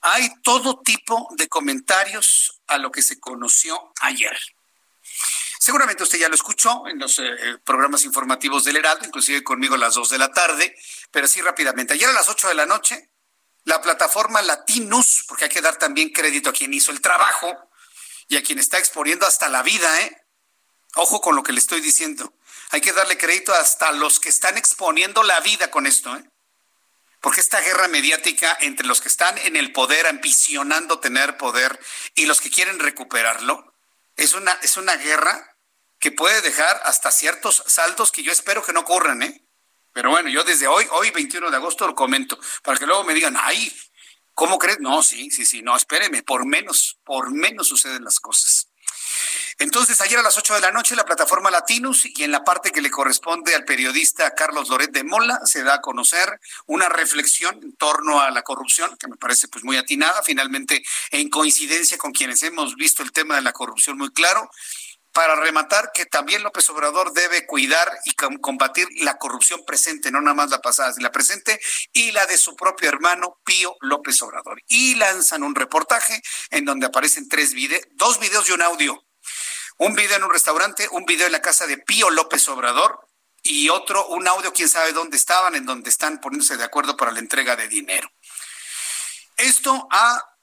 [0.00, 4.36] Hay todo tipo de comentarios a lo que se conoció ayer.
[5.60, 9.78] Seguramente usted ya lo escuchó en los eh, programas informativos del Heraldo, inclusive conmigo a
[9.78, 10.76] las 2 de la tarde,
[11.12, 11.94] pero sí rápidamente.
[11.94, 13.12] Ayer a las 8 de la noche,
[13.62, 17.70] la plataforma Latinus, porque hay que dar también crédito a quien hizo el trabajo,
[18.28, 20.16] y a quien está exponiendo hasta la vida, ¿eh?
[20.96, 22.32] Ojo con lo que le estoy diciendo.
[22.70, 26.24] Hay que darle crédito hasta los que están exponiendo la vida con esto, ¿eh?
[27.20, 31.80] Porque esta guerra mediática entre los que están en el poder, ambicionando tener poder,
[32.14, 33.74] y los que quieren recuperarlo,
[34.16, 35.56] es una, es una guerra
[35.98, 39.42] que puede dejar hasta ciertos saltos que yo espero que no ocurran, ¿eh?
[39.94, 43.14] Pero bueno, yo desde hoy, hoy 21 de agosto, lo comento, para que luego me
[43.14, 43.72] digan, ay,
[44.34, 44.80] ¿Cómo crees?
[44.80, 48.68] No, sí, sí, sí, no, espéreme, por menos, por menos suceden las cosas.
[49.58, 52.72] Entonces, ayer a las 8 de la noche, la plataforma Latinus y en la parte
[52.72, 57.60] que le corresponde al periodista Carlos Loret de Mola, se da a conocer una reflexión
[57.62, 62.10] en torno a la corrupción, que me parece pues muy atinada, finalmente en coincidencia con
[62.10, 64.50] quienes hemos visto el tema de la corrupción muy claro
[65.14, 70.34] para rematar que también López Obrador debe cuidar y combatir la corrupción presente, no nada
[70.34, 71.60] más la pasada, sino la presente
[71.92, 74.60] y la de su propio hermano Pío López Obrador.
[74.66, 79.06] Y lanzan un reportaje en donde aparecen tres videos, dos videos y un audio.
[79.78, 82.98] Un video en un restaurante, un video en la casa de Pío López Obrador
[83.40, 87.12] y otro, un audio, quién sabe dónde estaban, en donde están poniéndose de acuerdo para
[87.12, 88.10] la entrega de dinero.
[89.36, 90.33] Esto ha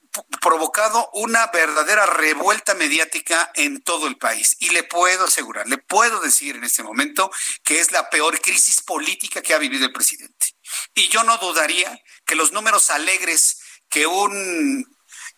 [0.41, 4.57] provocado una verdadera revuelta mediática en todo el país.
[4.59, 7.31] Y le puedo asegurar, le puedo decir en este momento
[7.63, 10.47] que es la peor crisis política que ha vivido el presidente.
[10.93, 14.85] Y yo no dudaría que los números alegres que un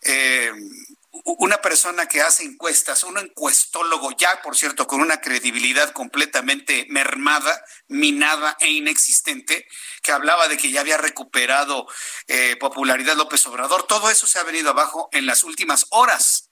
[0.01, 0.51] eh,
[1.25, 7.63] una persona que hace encuestas, un encuestólogo ya, por cierto, con una credibilidad completamente mermada,
[7.87, 9.67] minada e inexistente,
[10.01, 11.87] que hablaba de que ya había recuperado
[12.27, 16.49] eh, popularidad López Obrador, todo eso se ha venido abajo en las últimas horas.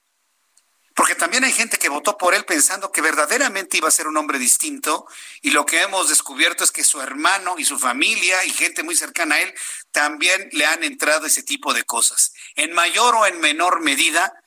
[0.94, 4.18] porque también hay gente que votó por él pensando que verdaderamente iba a ser un
[4.18, 5.06] hombre distinto
[5.40, 8.94] y lo que hemos descubierto es que su hermano y su familia y gente muy
[8.94, 9.54] cercana a él
[9.90, 14.41] también le han entrado ese tipo de cosas, en mayor o en menor medida,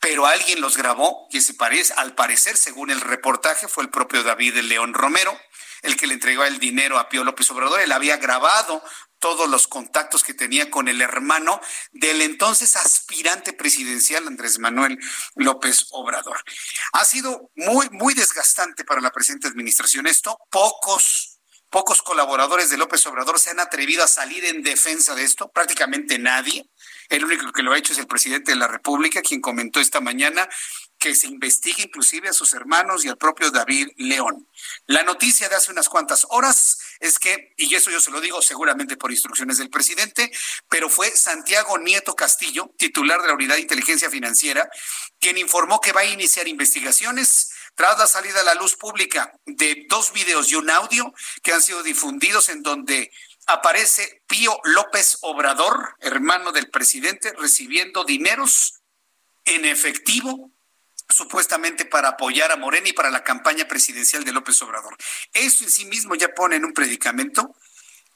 [0.00, 4.56] pero alguien los grabó y parece, al parecer, según el reportaje, fue el propio David
[4.58, 5.38] León Romero,
[5.82, 7.80] el que le entregó el dinero a Pío López Obrador.
[7.80, 8.82] Él había grabado
[9.18, 11.60] todos los contactos que tenía con el hermano
[11.92, 14.98] del entonces aspirante presidencial Andrés Manuel
[15.34, 16.36] López Obrador.
[16.92, 20.38] Ha sido muy, muy desgastante para la presente administración esto.
[20.50, 25.50] Pocos, pocos colaboradores de López Obrador se han atrevido a salir en defensa de esto,
[25.50, 26.68] prácticamente nadie.
[27.08, 30.00] El único que lo ha hecho es el presidente de la República, quien comentó esta
[30.00, 30.48] mañana
[30.98, 34.48] que se investigue inclusive a sus hermanos y al propio David León.
[34.86, 38.40] La noticia de hace unas cuantas horas es que, y eso yo se lo digo
[38.40, 40.30] seguramente por instrucciones del presidente,
[40.68, 44.68] pero fue Santiago Nieto Castillo, titular de la Unidad de Inteligencia Financiera,
[45.20, 49.84] quien informó que va a iniciar investigaciones tras la salida a la luz pública de
[49.88, 53.12] dos videos y un audio que han sido difundidos en donde
[53.46, 58.80] aparece Pío López Obrador, hermano del presidente, recibiendo dineros
[59.44, 60.50] en efectivo
[61.08, 64.96] supuestamente para apoyar a Morena y para la campaña presidencial de López Obrador.
[65.32, 67.54] Eso en sí mismo ya pone en un predicamento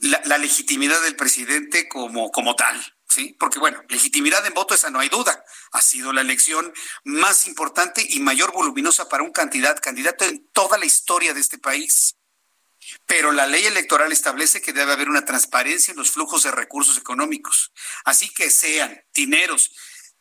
[0.01, 2.95] la, legitimidad del presidente como, como tal.
[3.09, 3.37] ¿Sí?
[3.41, 5.45] Porque bueno, legitimidad en voto, esa no hay duda.
[5.73, 10.79] Ha sido la elección más importante y mayor voluminosa para un candidato, candidato en toda
[10.79, 12.15] la historia de este país.
[13.07, 16.97] Pero la ley electoral establece que debe haber una transparencia en los flujos de recursos
[16.97, 17.73] económicos.
[18.05, 19.73] Así que sean dineros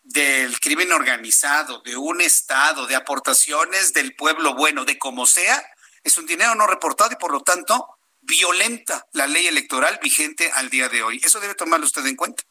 [0.03, 5.63] del crimen organizado, de un Estado, de aportaciones del pueblo bueno, de como sea,
[6.03, 10.69] es un dinero no reportado y por lo tanto violenta la ley electoral vigente al
[10.69, 11.21] día de hoy.
[11.23, 12.43] Eso debe tomarlo usted en cuenta.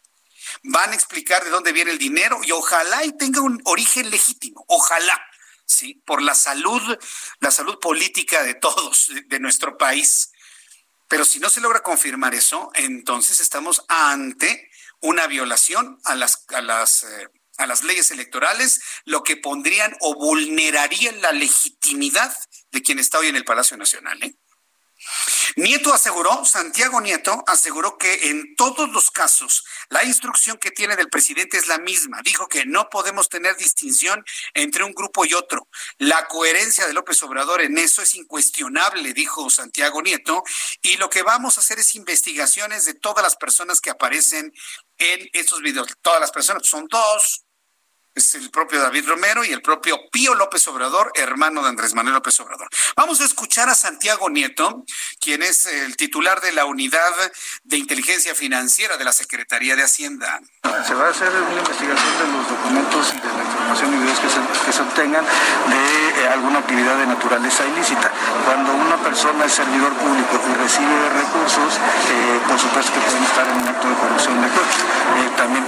[0.63, 4.65] Van a explicar de dónde viene el dinero y ojalá y tenga un origen legítimo,
[4.69, 5.21] ojalá,
[5.69, 6.03] ¿sí?
[6.05, 6.83] Por la salud,
[7.41, 10.33] la salud política de todos, de, nuestro país.
[11.07, 16.61] Pero si no se logra confirmar eso, entonces estamos ante una violación a las, a
[16.61, 17.29] las eh,
[17.59, 22.33] a las leyes electorales, lo que pondrían o vulnerarían la legitimidad
[22.71, 24.23] de quien está hoy en el Palacio Nacional.
[24.23, 24.37] ¿eh?
[25.57, 31.09] Nieto aseguró, Santiago Nieto aseguró que en todos los casos la instrucción que tiene del
[31.09, 32.23] presidente es la misma.
[32.23, 35.69] Dijo que no podemos tener distinción entre un grupo y otro.
[35.99, 40.43] La coherencia de López Obrador en eso es incuestionable, dijo Santiago Nieto,
[40.83, 44.53] y lo que vamos a hacer es investigaciones de todas las personas que aparecen
[44.99, 45.89] en estos videos.
[46.03, 47.45] Todas las personas, son dos,
[48.19, 52.15] es el propio David Romero y el propio Pío López Obrador, hermano de Andrés Manuel
[52.15, 52.69] López Obrador.
[52.97, 54.85] Vamos a escuchar a Santiago Nieto,
[55.21, 57.13] quien es el titular de la unidad
[57.63, 60.41] de inteligencia financiera de la Secretaría de Hacienda.
[60.87, 64.21] Se va a hacer una investigación de los documentos y de la información y videos
[64.25, 65.25] que se, que obtengan
[65.69, 65.77] de
[66.25, 68.09] eh, alguna actividad de naturaleza ilícita.
[68.49, 73.45] Cuando una persona es servidor público y recibe recursos, eh, por supuesto que pueden estar
[73.45, 74.73] en un acto de corrupción de juego.
[75.21, 75.65] Eh, también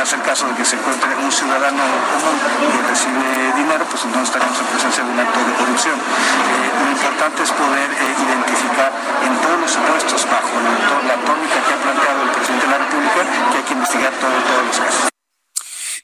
[0.00, 1.84] hace el caso de que se encuentre un ciudadano
[2.16, 2.36] común
[2.72, 5.96] y recibe dinero, pues entonces estaremos en presencia de un acto de corrupción.
[6.00, 8.90] Lo importante es poder identificar
[9.28, 13.20] en todos los supuestos, bajo la, tónica que ha planteado el presidente de la República,
[13.52, 15.12] que hay que investigar todos los casos.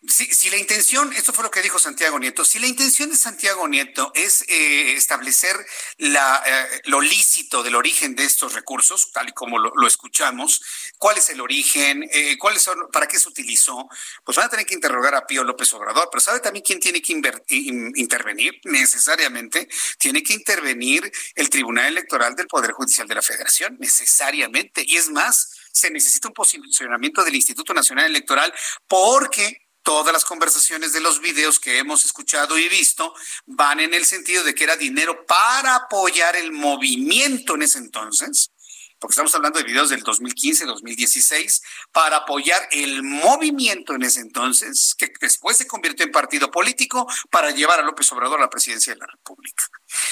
[0.08, 3.68] Si, la intención, esto fue lo que dijo Santiago Nieto, si la intención de Santiago
[3.68, 5.54] Nieto es eh, establecer
[5.98, 10.62] la, eh, lo lícito del origen de estos recursos, tal y como lo, escuchamos,
[10.96, 13.86] cuál es el origen, eh, cuáles son, para qué se utilizó,
[14.24, 17.02] pues van a tener que interrogar a Pío López Obrador, pero ¿sabe también quién tiene
[17.02, 18.60] que intervenir?
[18.64, 19.68] Necesariamente
[19.98, 24.82] tiene que intervenir el Tribunal Electoral del Poder Judicial de la Federación, necesariamente.
[24.86, 28.54] Y es más, se necesita un posicionamiento del Instituto Nacional Electoral
[28.86, 33.14] porque todas las conversaciones de los videos que hemos escuchado y visto
[33.46, 38.50] van en el sentido de que era dinero para apoyar el movimiento en ese entonces,
[38.98, 41.62] porque estamos hablando de videos del 2015, 2016,
[41.92, 47.50] para apoyar el movimiento en ese entonces, que después se convirtió en partido político para
[47.50, 49.64] llevar a López Obrador a la presidencia de la República.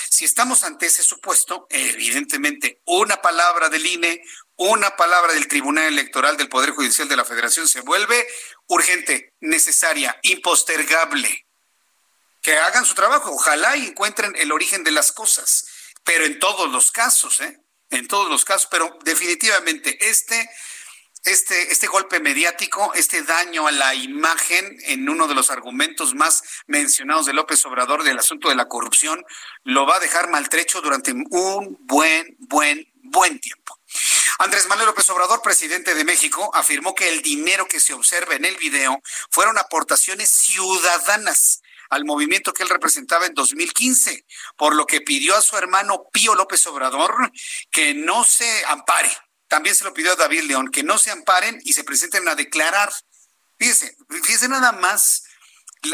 [0.09, 4.23] Si estamos ante ese supuesto, evidentemente una palabra del INE,
[4.57, 8.27] una palabra del Tribunal Electoral del Poder Judicial de la Federación se vuelve
[8.69, 11.47] urgente, necesaria, impostergable.
[12.43, 15.67] Que hagan su trabajo, ojalá y encuentren el origen de las cosas,
[16.05, 17.61] pero en todos los casos, ¿eh?
[17.91, 20.49] En todos los casos, pero definitivamente este,
[21.25, 26.43] este, este golpe mediático, este daño a la imagen en uno de los argumentos más
[26.67, 29.25] mencionados de López Obrador del asunto de la corrupción,
[29.65, 33.79] lo va a dejar maltrecho durante un buen, buen, buen tiempo.
[34.39, 38.45] Andrés Manuel López Obrador, presidente de México, afirmó que el dinero que se observa en
[38.45, 44.26] el video fueron aportaciones ciudadanas al movimiento que él representaba en 2015,
[44.57, 47.32] por lo que pidió a su hermano Pío López Obrador
[47.70, 49.11] que no se ampare.
[49.49, 52.34] También se lo pidió a David León, que no se amparen y se presenten a
[52.34, 52.93] declarar.
[53.59, 55.22] Fíjese, fíjese nada más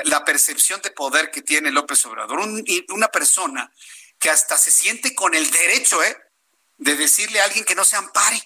[0.04, 2.40] la, percepción de poder que tiene López Obrador.
[2.88, 3.72] una persona
[4.18, 6.16] que hasta se siente con el derecho ¿eh?
[6.82, 8.42] De decirle a alguien que no se ampare,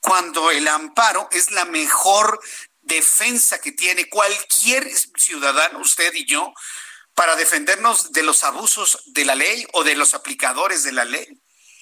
[0.00, 2.40] cuando el amparo es la mejor
[2.80, 6.52] defensa que tiene cualquier ciudadano, usted y yo,
[7.14, 11.26] para defendernos de los abusos de la ley o de los aplicadores de la ley.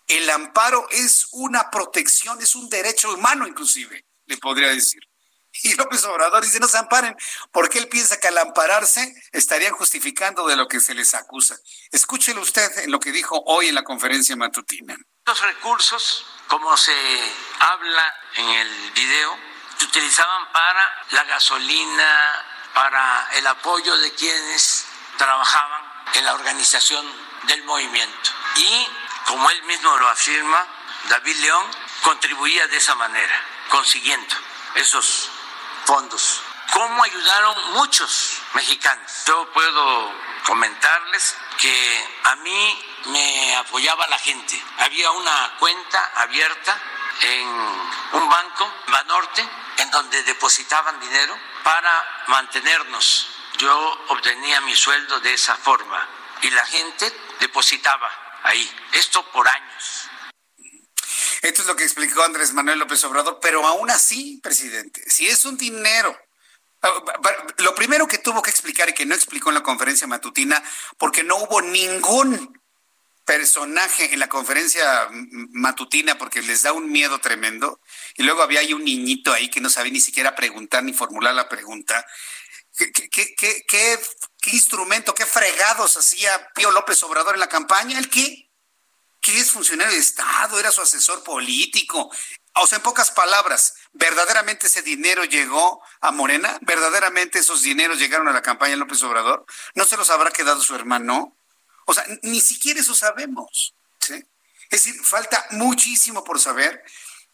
[0.07, 5.01] El amparo es una protección, es un derecho humano inclusive, le podría decir.
[5.62, 7.16] Y López Obrador dice, no se amparen,
[7.51, 11.57] porque él piensa que al ampararse estarían justificando de lo que se les acusa.
[11.91, 14.97] Escúchelo usted en lo que dijo hoy en la conferencia matutina.
[15.29, 19.39] Los recursos, como se habla en el video,
[19.76, 24.87] se utilizaban para la gasolina, para el apoyo de quienes
[25.18, 25.83] trabajaban
[26.14, 27.05] en la organización
[27.43, 28.31] del movimiento.
[28.57, 28.89] Y,
[29.26, 30.66] como él mismo lo afirma,
[31.11, 31.66] David León
[32.01, 34.35] contribuía de esa manera, consiguiendo
[34.76, 35.29] esos
[35.85, 36.41] fondos.
[36.72, 39.12] ¿Cómo ayudaron muchos mexicanos?
[39.26, 40.11] Yo puedo
[40.45, 44.62] comentarles que a mí me apoyaba la gente.
[44.78, 46.80] Había una cuenta abierta
[47.22, 47.49] en
[48.12, 53.28] un banco, Banorte, en donde depositaban dinero para mantenernos.
[53.59, 56.09] Yo obtenía mi sueldo de esa forma
[56.42, 58.11] y la gente depositaba
[58.44, 58.70] ahí.
[58.92, 60.09] Esto por años.
[61.42, 65.44] Esto es lo que explicó Andrés Manuel López Obrador, pero aún así, presidente, si es
[65.44, 66.16] un dinero
[66.82, 66.90] ah,
[67.59, 70.62] lo primero que tuvo que explicar y que no explicó en la conferencia matutina,
[70.99, 72.57] porque no hubo ningún
[73.29, 75.07] personaje en la conferencia
[75.51, 77.79] matutina porque les da un miedo tremendo,
[78.16, 81.35] y luego había ahí un niñito ahí que no sabía ni siquiera preguntar ni formular
[81.35, 82.07] la pregunta.
[82.74, 87.99] ¿Qué, qué, qué, qué, instrumento, qué fregados hacía Pío López Obrador en la campaña?
[87.99, 88.51] ¿El qué?
[89.20, 90.59] ¿Qué es funcionario de Estado?
[90.59, 92.11] ¿Era su asesor político?
[92.55, 96.57] O sea, en pocas palabras, ¿verdaderamente ese dinero llegó a Morena?
[96.62, 99.45] ¿Verdaderamente esos dineros llegaron a la campaña de López Obrador?
[99.74, 101.38] ¿No se los habrá quedado su hermano?
[101.91, 103.74] O sea, ni siquiera eso sabemos.
[104.70, 106.84] Es decir, falta muchísimo por saber.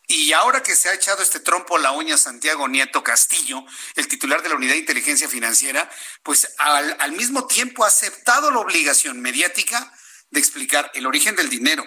[0.06, 3.64] Y ahora que se ha echado este trompo la uña Santiago Nieto Castillo,
[3.96, 5.90] el titular de la Unidad de Inteligencia Financiera,
[6.22, 9.92] pues al, al mismo tiempo ha aceptado la obligación mediática
[10.30, 11.84] de explicar el origen del dinero,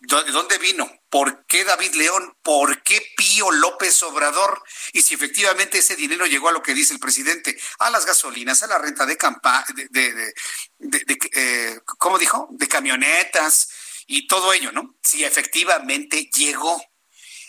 [0.00, 4.62] de dónde vino, por qué David León, por qué Pío López Obrador,
[4.94, 8.62] y si efectivamente ese dinero llegó a lo que dice el presidente, a las gasolinas,
[8.62, 10.34] a la renta de campa, de, de,
[10.78, 12.48] de, eh, ¿cómo dijo?
[12.52, 13.68] De camionetas
[14.06, 14.96] y todo ello, ¿no?
[15.02, 16.82] Si efectivamente llegó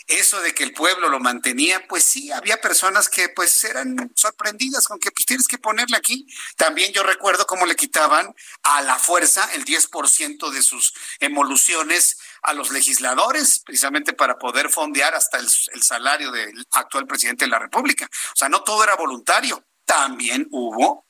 [0.06, 4.86] eso de que el pueblo lo mantenía, pues sí, había personas que pues eran sorprendidas
[4.86, 6.26] con que pues tienes que ponerle aquí.
[6.56, 12.52] También yo recuerdo cómo le quitaban a la fuerza el 10% de sus emoluciones a
[12.52, 18.08] los legisladores, precisamente para poder fondear hasta el, salario del actual presidente de la República.
[18.32, 21.06] O sea, no todo era voluntario, también hubo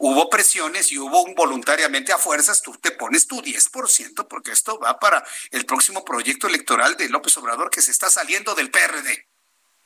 [0.00, 4.78] hubo presiones y hubo un voluntariamente a fuerzas, tú te pones tu 10% porque esto
[4.78, 9.26] va para el próximo proyecto electoral de López Obrador que se está saliendo del PRD.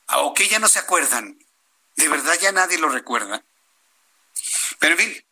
[0.07, 1.37] Ah, ok, ya no se acuerdan.
[1.95, 3.43] De verdad ya nadie lo recuerda.
[4.79, 5.25] Pero en fin,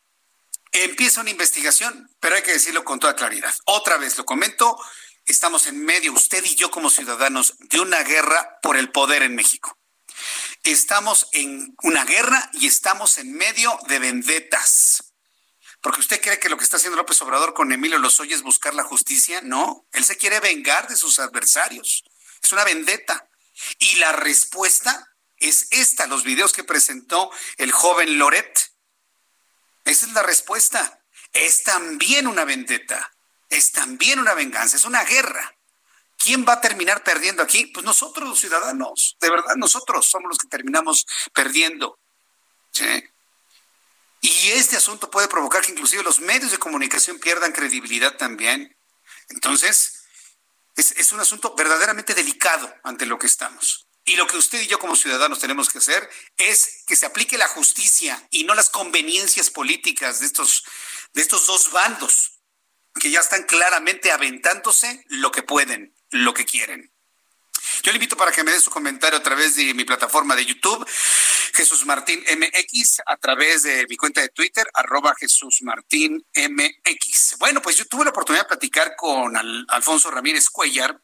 [0.71, 3.53] empieza una investigación, pero hay que decirlo con toda claridad.
[3.65, 4.79] Otra vez lo comento,
[5.31, 9.35] estamos en medio, usted y yo como ciudadanos, de una guerra por el poder en
[9.35, 9.77] México.
[10.63, 15.13] Estamos en una guerra y estamos en medio de vendetas.
[15.81, 18.75] Porque usted cree que lo que está haciendo López Obrador con Emilio Lozoya es buscar
[18.75, 19.41] la justicia.
[19.41, 22.03] No, él se quiere vengar de sus adversarios.
[22.43, 23.27] Es una vendetta.
[23.79, 28.71] Y la respuesta es esta, los videos que presentó el joven Loret.
[29.85, 31.03] Esa es la respuesta.
[31.33, 33.11] Es también una vendetta.
[33.51, 34.77] Es también una venganza.
[34.77, 35.53] Es una guerra.
[36.17, 37.67] ¿Quién va a terminar perdiendo aquí?
[37.67, 41.99] Pues nosotros los ciudadanos, de verdad, nosotros somos los que terminamos perdiendo.
[44.21, 48.75] Y este asunto puede provocar que inclusive los medios de comunicación pierdan credibilidad también.
[49.29, 50.03] Entonces,
[50.75, 53.87] es, es un asunto verdaderamente delicado ante lo que estamos.
[54.05, 57.37] Y lo que usted y yo como ciudadanos tenemos que hacer es que se aplique
[57.37, 60.63] la justicia y no las conveniencias políticas de estos,
[61.13, 62.30] de estos dos bandos
[62.99, 66.91] que ya están claramente aventándose lo que pueden lo que quieren.
[67.83, 70.45] Yo le invito para que me dé su comentario a través de mi plataforma de
[70.45, 70.85] YouTube,
[71.53, 77.37] Jesús Martín MX, a través de mi cuenta de Twitter, arroba Jesús Martín MX.
[77.39, 79.35] Bueno, pues yo tuve la oportunidad de platicar con
[79.69, 80.99] Alfonso Ramírez Cuellar,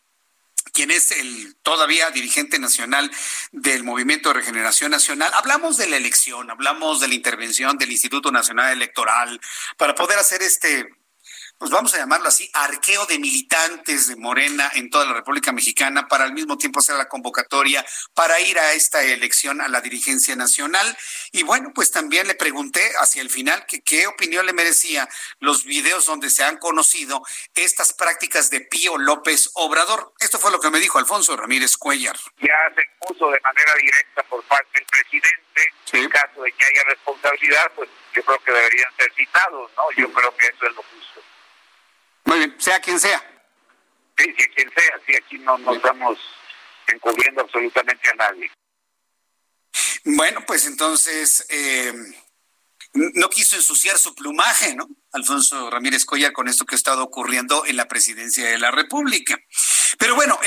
[0.73, 3.11] quien es el todavía dirigente nacional
[3.51, 5.31] del Movimiento de Regeneración Nacional.
[5.33, 9.39] Hablamos de la elección, hablamos de la intervención del Instituto Nacional Electoral
[9.77, 10.89] para poder hacer este
[11.57, 16.07] pues vamos a llamarlo así, arqueo de militantes de Morena en toda la República Mexicana
[16.07, 20.35] para al mismo tiempo hacer la convocatoria para ir a esta elección a la dirigencia
[20.35, 20.97] nacional.
[21.31, 25.07] Y bueno, pues también le pregunté hacia el final que qué opinión le merecía
[25.39, 27.23] los videos donde se han conocido
[27.55, 30.13] estas prácticas de Pío López Obrador.
[30.19, 32.17] Esto fue lo que me dijo Alfonso Ramírez Cuellar.
[32.39, 36.83] Ya se puso de manera directa por parte del presidente, en caso de que haya
[36.89, 39.83] responsabilidad, pues yo creo que deberían ser citados, ¿no?
[39.97, 41.21] Yo creo que eso es lo justo.
[42.27, 43.19] Muy bien, sea quien sea.
[44.17, 46.19] Sí, sí, quien sea, sí, aquí no nos estamos
[46.87, 48.51] encubriendo absolutamente a nadie.
[50.03, 51.93] Bueno, pues entonces eh,
[52.93, 54.89] no quiso ensuciar su plumaje, ¿no?
[55.13, 59.37] Alfonso Ramírez Collar con esto que ha estado ocurriendo en la presidencia de la República.
[59.97, 60.39] Pero bueno,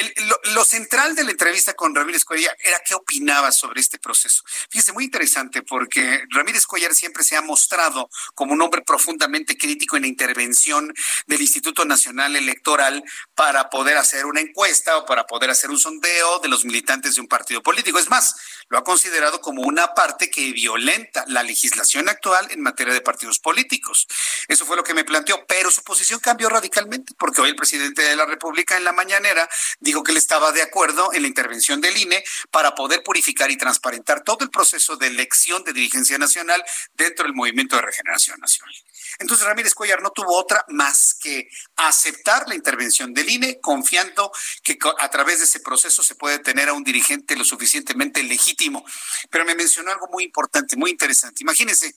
[0.55, 4.43] lo, central de la entrevista con Ramírez Collar era qué opinaba sobre este proceso.
[4.69, 9.97] Fíjese, muy interesante porque Ramírez Collar siempre se ha mostrado como un hombre profundamente crítico
[9.97, 10.93] en la intervención
[11.27, 13.03] del Instituto Nacional Electoral
[13.35, 17.21] para poder hacer una encuesta o para poder hacer un sondeo de los militantes de
[17.21, 17.99] un partido político.
[17.99, 18.37] Es más,
[18.69, 23.39] lo ha considerado como una parte que violenta la legislación actual en materia de partidos
[23.39, 24.07] políticos.
[24.51, 28.03] Eso fue lo que me planteó, pero su posición cambió radicalmente, porque hoy el presidente
[28.03, 29.49] de la República en la mañanera
[29.79, 33.57] dijo que él estaba de acuerdo en la intervención del INE para poder purificar y
[33.57, 38.75] transparentar todo el proceso de elección de dirigencia nacional dentro del movimiento de regeneración nacional.
[39.21, 44.33] Entonces Ramírez Cuellar no tuvo otra más que aceptar la intervención del INE, confiando
[44.65, 48.85] que a través de ese proceso se puede tener a un dirigente lo suficientemente legítimo.
[49.31, 51.45] Pero me mencionó algo muy importante, muy interesante.
[51.45, 51.95] Imagínense,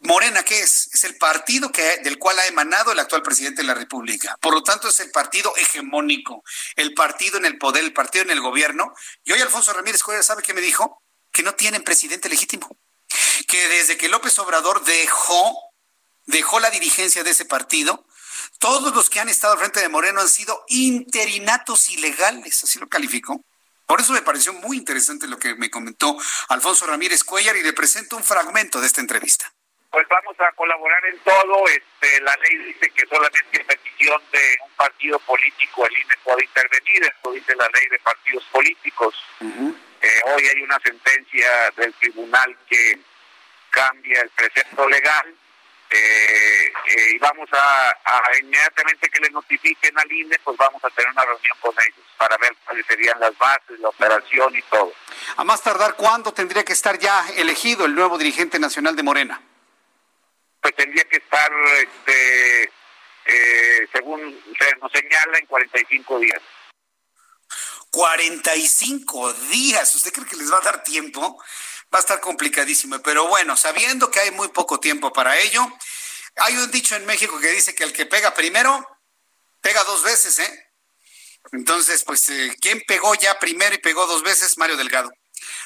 [0.00, 0.90] Morena, ¿qué es?
[0.92, 4.36] Es el partido que, del cual ha emanado el actual presidente de la República.
[4.40, 6.44] Por lo tanto, es el partido hegemónico,
[6.76, 8.94] el partido en el poder, el partido en el gobierno.
[9.24, 11.02] Y hoy Alfonso Ramírez Cuellar, ¿sabe qué me dijo?
[11.32, 12.68] Que no tienen presidente legítimo.
[13.48, 15.58] Que desde que López Obrador dejó,
[16.26, 18.06] dejó la dirigencia de ese partido,
[18.60, 23.44] todos los que han estado frente de Moreno han sido interinatos ilegales, así lo calificó.
[23.86, 26.16] Por eso me pareció muy interesante lo que me comentó
[26.50, 29.52] Alfonso Ramírez Cuellar y le presento un fragmento de esta entrevista
[29.90, 31.66] pues vamos a colaborar en todo.
[31.68, 36.44] Este, la ley dice que solamente en petición de un partido político el INE puede
[36.44, 39.14] intervenir, eso dice la ley de partidos políticos.
[39.40, 42.98] Eh, hoy hay una sentencia del tribunal que
[43.70, 45.34] cambia el precepto legal
[45.90, 47.94] eh, eh, y vamos a,
[48.40, 52.36] inmediatamente que le notifiquen al INE, pues vamos a tener una reunión con ellos para
[52.36, 54.92] ver cuáles serían las bases, la operación y todo.
[55.36, 59.40] A más tardar, ¿cuándo tendría que estar ya elegido el nuevo dirigente nacional de Morena?
[60.68, 62.64] Pues tendría que estar, este,
[63.24, 66.42] eh, según se nos señala, en 45 días.
[67.90, 71.42] 45 días, ¿usted cree que les va a dar tiempo?
[71.92, 75.66] Va a estar complicadísimo, pero bueno, sabiendo que hay muy poco tiempo para ello,
[76.36, 78.86] hay un dicho en México que dice que el que pega primero,
[79.62, 80.70] pega dos veces, ¿eh?
[81.52, 84.58] Entonces, pues, eh, ¿quién pegó ya primero y pegó dos veces?
[84.58, 85.10] Mario Delgado.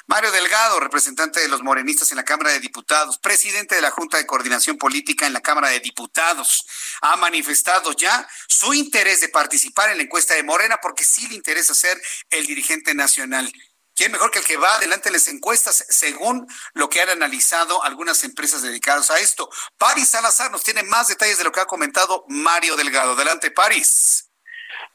[0.06, 4.16] Mario Delgado, representante de los morenistas en la Cámara de Diputados, presidente de la Junta
[4.16, 6.66] de Coordinación Política en la Cámara de Diputados,
[7.02, 11.34] ha manifestado ya su interés de participar en la encuesta de Morena porque sí le
[11.34, 12.00] interesa ser
[12.30, 13.52] el dirigente nacional.
[13.94, 17.84] ¿Quién mejor que el que va adelante en las encuestas, según lo que han analizado
[17.84, 19.50] algunas empresas dedicadas a esto?
[19.76, 23.12] Paris Salazar nos tiene más detalles de lo que ha comentado Mario Delgado.
[23.12, 24.30] Adelante, Paris.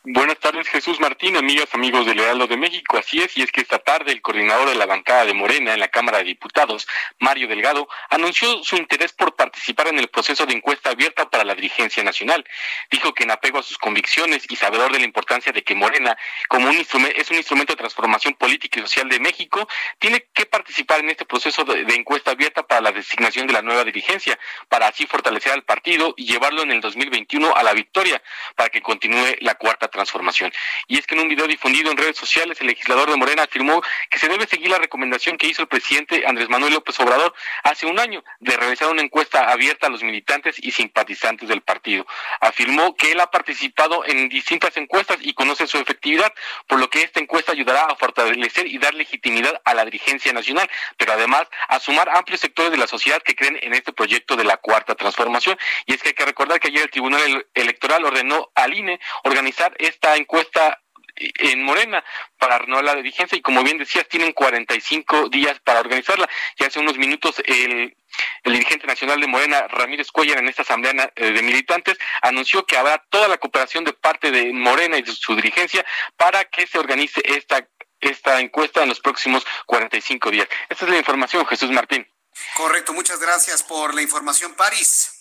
[0.04, 2.98] Buenas tardes, Jesús Martín, amigas, amigos del Heraldo de México.
[2.98, 5.82] Así es, y es que esta tarde el coordinador de la bancada de Morena en
[5.82, 6.88] la Cámara de Diputados,
[7.20, 11.56] Mario Delgado, anunció su interés por participar en el proceso de encuesta abierta para la
[11.56, 12.46] dirigencia nacional.
[12.90, 16.18] Dijo que en apego a sus convicciones y sabedor de la importancia de que Morena,
[16.48, 19.68] como un instrumento, es un instrumento de transformación política y social de México,
[20.00, 23.62] tiene que participar en este proceso de, de encuesta abierta para la designación de la
[23.62, 24.40] nueva dirigencia,
[24.70, 28.22] para así fortalecer al partido y llevarlo en el 2021 a la victoria,
[28.56, 30.52] para que continúe la cuarta transformación.
[30.88, 33.82] Y es que en un video difundido en redes sociales, el legislador de Morena afirmó
[34.10, 37.34] que se debe seguir la recomendación que hizo el presidente Andrés Manuel López Obrador
[37.64, 42.06] hace un año de realizar una encuesta abierta a los militantes y simpatizantes del partido.
[42.42, 46.34] Afirmó que él ha participado en distintas encuestas y conoce su efectividad,
[46.68, 50.70] por lo que esta encuesta ayudará a fortalecer y dar legitimidad a la dirigencia nacional,
[50.98, 54.44] pero además a sumar amplios sectores de la sociedad que creen en este proyecto de
[54.44, 55.58] la cuarta transformación.
[55.86, 59.76] Y es que hay que recordar que ayer el Tribunal Electoral ordenó al INE organizar
[59.80, 60.82] esta encuesta
[61.20, 62.04] en Morena
[62.38, 66.30] para renovar la dirigencia y como bien decías, tienen 45 días para organizarla.
[66.58, 67.96] Y hace unos minutos el,
[68.44, 72.78] el dirigente nacional de Morena, Ramírez Cuellar, en esta asamblea eh, de militantes, anunció que
[72.78, 76.78] habrá toda la cooperación de parte de Morena y de su dirigencia para que se
[76.78, 77.68] organice esta,
[78.00, 80.48] esta encuesta en los próximos 45 días.
[80.70, 82.08] Esta es la información, Jesús Martín.
[82.56, 85.17] Correcto, muchas gracias por la información, París.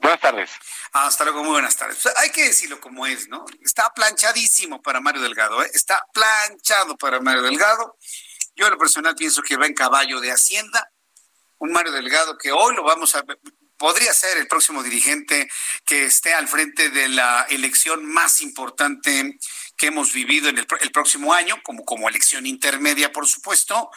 [0.00, 0.50] Buenas tardes.
[0.92, 2.08] Hasta luego, muy buenas tardes.
[2.16, 3.44] hay que decirlo como es, ¿no?
[3.62, 5.70] Está planchadísimo para Mario Delgado, ¿eh?
[5.74, 7.98] Está planchado para Mario Delgado.
[8.56, 10.90] Yo en lo personal pienso que va en caballo de Hacienda.
[11.58, 13.22] Un Mario Delgado que hoy lo vamos a
[13.76, 15.50] podría ser el próximo dirigente
[15.84, 19.38] que esté al frente de la elección más importante
[19.76, 23.90] que hemos vivido en el, el próximo año, como, como elección intermedia, por supuesto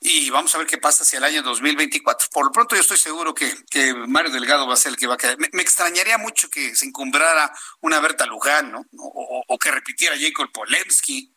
[0.00, 2.28] y vamos a ver qué pasa hacia el año 2024.
[2.32, 3.54] Por lo pronto yo estoy seguro que,
[4.06, 5.38] Mario Delgado va a ser el que va a quedar.
[5.38, 8.84] Me, extrañaría mucho que se encumbrara una Berta Luján, ¿no?
[8.98, 11.32] O, que repitiera Jacob Polemski,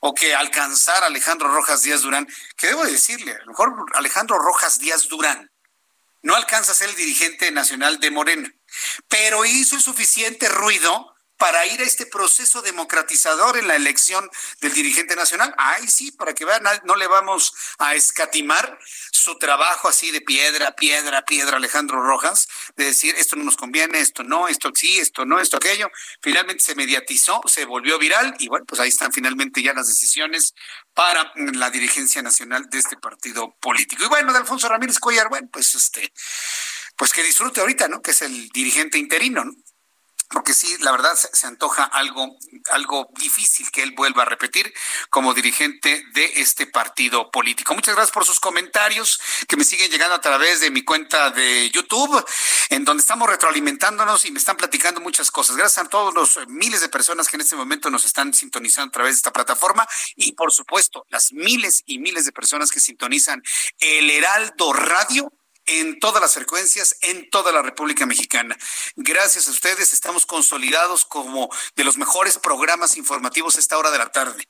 [0.00, 4.78] o que alcanzara Alejandro Rojas Díaz Durán, que debo decirle, a lo mejor Alejandro Rojas
[4.78, 5.50] Díaz Durán
[6.22, 8.54] no alcanza a ser el dirigente nacional de Morena,
[9.08, 14.28] pero hizo el suficiente ruido para ir a este proceso democratizador en la elección
[14.60, 15.54] del dirigente nacional.
[15.58, 18.78] Ay, sí, para que vean, no le vamos a escatimar
[19.10, 24.00] su trabajo así de piedra, piedra, piedra, Alejandro Rojas, de decir esto no nos conviene,
[24.00, 25.90] esto no, esto sí, esto no, esto aquello.
[26.20, 30.54] Finalmente se mediatizó, se volvió viral y bueno, pues ahí están finalmente ya las decisiones
[30.94, 34.04] para la dirigencia nacional de este partido político.
[34.04, 36.12] Y bueno, de Alfonso Ramírez Cuellar, bueno, pues este,
[36.96, 38.02] pues que disfrute ahorita, ¿no?
[38.02, 39.52] Que es el dirigente interino, ¿no?
[40.30, 42.36] Porque sí, la verdad se, antoja algo,
[42.70, 44.72] algo difícil que él vuelva a repetir
[45.10, 47.74] como dirigente de este partido político.
[47.74, 51.70] Muchas gracias por sus comentarios que me siguen llegando a través de mi cuenta de
[51.70, 52.24] YouTube,
[52.70, 55.56] en donde estamos retroalimentándonos y me están platicando muchas cosas.
[55.56, 58.92] Gracias a todos los miles de personas que en este momento nos están sintonizando a
[58.92, 63.42] través de esta plataforma y por supuesto las miles y miles de personas que sintonizan
[63.78, 65.32] el Heraldo Radio
[65.66, 68.56] en todas las frecuencias, en toda la República Mexicana.
[68.96, 73.98] Gracias a ustedes estamos consolidados como de los mejores programas informativos a esta hora de
[73.98, 74.44] la tarde.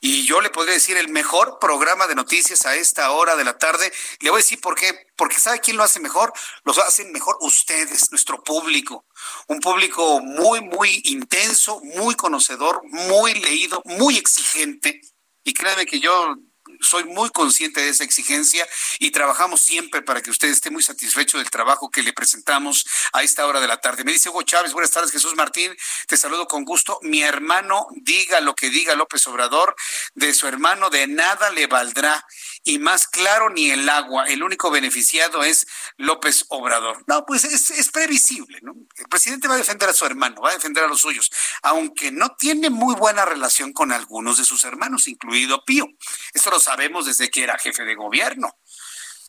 [0.00, 3.56] Y yo le podría decir el mejor programa de noticias a esta hora de la
[3.56, 3.90] tarde.
[4.20, 4.92] Le voy a decir por qué.
[5.16, 6.32] Porque ¿sabe quién lo hace mejor?
[6.64, 9.06] Lo hacen mejor ustedes, nuestro público.
[9.48, 15.00] Un público muy, muy intenso, muy conocedor, muy leído, muy exigente.
[15.44, 16.36] Y créanme que yo
[16.80, 18.66] soy muy consciente de esa exigencia
[18.98, 23.22] y trabajamos siempre para que usted esté muy satisfecho del trabajo que le presentamos a
[23.22, 24.04] esta hora de la tarde.
[24.04, 26.98] Me dice Hugo Chávez, buenas tardes Jesús Martín, te saludo con gusto.
[27.02, 29.74] Mi hermano, diga lo que diga López Obrador,
[30.14, 32.24] de su hermano de nada le valdrá
[32.66, 34.24] y más claro ni el agua.
[34.26, 37.04] El único beneficiado es López Obrador.
[37.06, 38.74] No, pues es, previsible, ¿no?
[38.96, 41.30] El presidente va a defender a su hermano, va a defender a los suyos,
[41.62, 45.86] aunque no tiene muy buena relación con algunos de sus hermanos, incluido Pío.
[46.34, 48.58] Esto lo sabemos desde que era jefe de gobierno.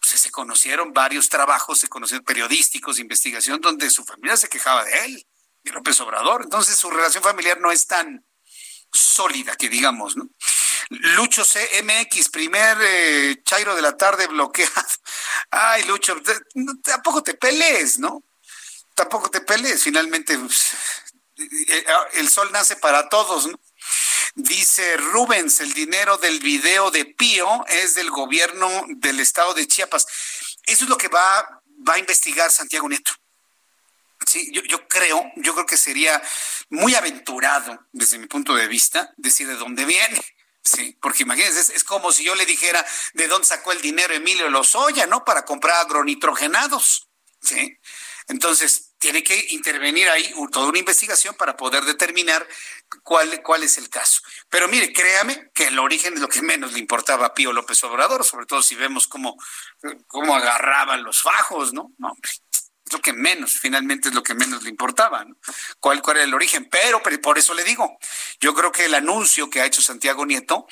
[0.02, 5.06] se conocieron varios trabajos, se conocieron periodísticos de investigación donde su familia se quejaba de
[5.06, 5.28] él,
[5.64, 6.42] de López Obrador.
[6.44, 8.26] Entonces su relación familiar no es tan
[8.92, 10.28] sólida que digamos, ¿no?
[10.90, 14.74] Lucho CMX, primer eh, Chairo de la tarde bloqueado.
[15.52, 16.16] Ay, Lucho,
[16.84, 18.24] tampoco te pelees, ¿no?
[18.96, 20.72] Tampoco te pelees, finalmente pues,
[21.38, 23.60] eh, el sol nace para todos, ¿no?
[24.36, 30.06] Dice Rubens, el dinero del video de Pío es del gobierno del estado de Chiapas.
[30.64, 33.12] Eso es lo que va, va a investigar Santiago Nieto.
[34.26, 36.22] Sí, yo, yo creo, yo creo que sería
[36.70, 40.22] muy aventurado, desde mi punto de vista, decir de dónde viene.
[40.68, 44.50] Sí, porque imagínense, es, como si yo le dijera de dónde sacó el dinero Emilio
[44.50, 45.24] Lozoya, ¿no?
[45.24, 47.08] Para comprar agronitrogenados,
[47.42, 47.80] ¿sí?
[48.28, 52.46] Entonces, tiene que intervenir ahí toda una investigación para poder determinar
[53.02, 54.22] cuál, cuál es el caso.
[54.50, 57.82] Pero mire, créame que el origen es lo que menos le importaba a Pío López
[57.86, 59.38] Obrador, sobre todo si vemos cómo,
[60.08, 61.94] cómo agarraban los fajos, ¿no?
[61.98, 62.32] No, hombre
[62.88, 65.36] es lo que menos, finalmente es lo que menos le importaba, ¿no?
[65.80, 66.68] ¿Cuál, ¿Cuál era el origen?
[66.70, 67.98] Pero, pero, por eso le digo,
[68.40, 70.66] yo creo que el anuncio que ha hecho Santiago Nieto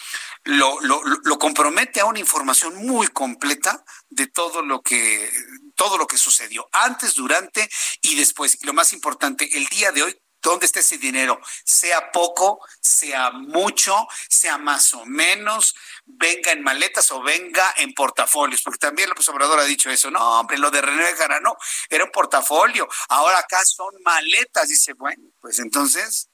[0.44, 5.30] lo, lo, lo compromete a una información muy completa de todo lo que
[5.76, 7.70] todo lo que sucedió antes, durante
[8.02, 8.58] y después.
[8.62, 13.32] Y lo más importante, el día de hoy dónde está ese dinero, sea poco, sea
[13.32, 15.76] mucho, sea más o menos,
[16.06, 20.40] venga en maletas o venga en portafolios, porque también López Obrador ha dicho eso, no,
[20.40, 21.04] hombre, lo de René
[21.42, 21.58] no,
[21.90, 26.30] era un portafolio, ahora acá son maletas, dice, bueno, pues entonces,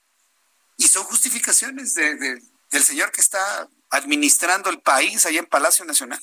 [0.77, 6.21] y son justificaciones del señor que está administrando el país allá en Palacio Nacional.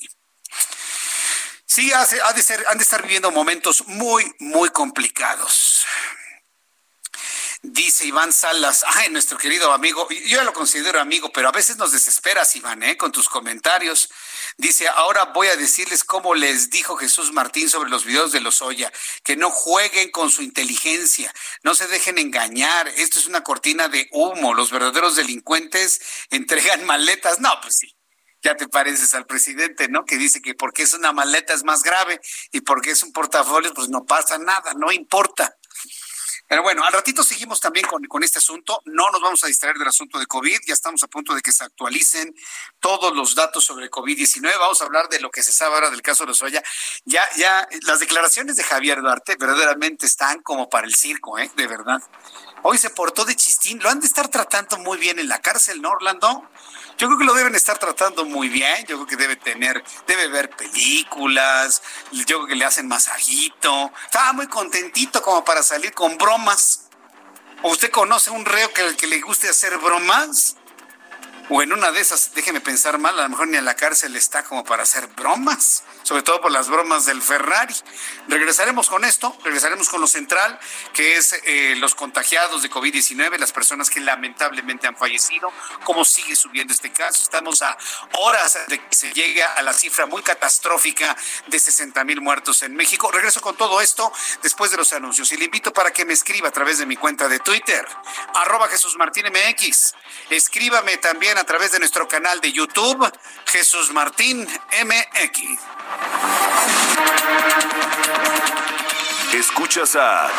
[1.65, 5.87] Sí, ha de ser, han de estar viviendo momentos muy, muy complicados.
[7.63, 11.91] Dice Iván Salas, ay, nuestro querido amigo, yo lo considero amigo, pero a veces nos
[11.91, 12.97] desesperas, Iván, ¿eh?
[12.97, 14.11] con tus comentarios.
[14.57, 18.63] Dice, ahora voy a decirles cómo les dijo Jesús Martín sobre los videos de los
[18.63, 18.93] Oya,
[19.25, 21.35] que no jueguen con su inteligencia,
[21.65, 26.01] no se dejen engañar, esto es una cortina de humo, los verdaderos delincuentes
[26.31, 27.41] entregan maletas.
[27.41, 27.99] No, pues sí,
[28.41, 30.05] ya te pareces al presidente, ¿no?
[30.05, 32.21] Que dice que porque es una maleta es más grave
[32.53, 35.57] y porque es un portafolio, pues no pasa nada, no importa.
[36.49, 38.81] Pero bueno, al ratito seguimos también con, este asunto.
[38.87, 40.59] No nos vamos a distraer del asunto de COVID.
[40.67, 42.35] Ya estamos a punto de que se actualicen
[42.81, 44.59] todos los datos sobre COVID-19.
[44.59, 46.63] Vamos a hablar de lo que se sabe ahora del caso de Lozoya.
[47.05, 51.51] Ya, ya, las declaraciones de Javier Duarte verdaderamente están como para el circo, ¿eh?
[51.55, 52.03] De verdad.
[52.63, 53.81] Hoy se portó de chistín.
[53.83, 56.49] Lo han de estar tratando muy bien en la cárcel, ¿no, Orlando?
[56.99, 58.85] Yo creo que lo deben estar tratando muy bien.
[58.87, 61.83] Yo creo que debe tener, debe ver películas.
[62.13, 63.93] Yo creo que le hacen masajito.
[64.05, 66.89] Estaba muy contentito como para salir con bromas.
[67.63, 70.58] ¿O usted conoce un reo que, que le guste hacer bromas?
[71.51, 74.15] O en una de esas, déjeme pensar mal, a lo mejor ni a la cárcel
[74.17, 77.75] está como para hacer bromas, sobre todo por las bromas del Ferrari.
[78.29, 80.61] Regresaremos con esto, regresaremos con lo central,
[80.93, 85.51] que es eh, los contagiados de COVID-19, las personas que lamentablemente han fallecido,
[85.85, 87.23] cómo sigue subiendo este caso.
[87.23, 87.79] Estamos a
[88.19, 92.77] horas de que se llegue a la cifra muy catastrófica de 60 mil muertos en
[92.77, 93.11] México.
[93.11, 96.49] Regreso con todo esto después de los anuncios y le invito para que me escriba
[96.49, 97.87] a través de mi cuenta de Twitter,
[98.35, 99.95] arroba Jesús Martín MX.
[100.31, 103.11] Escríbame también a través de nuestro canal de YouTube,
[103.47, 104.47] Jesús Martín
[104.85, 105.61] MX.
[109.35, 110.31] Escuchas a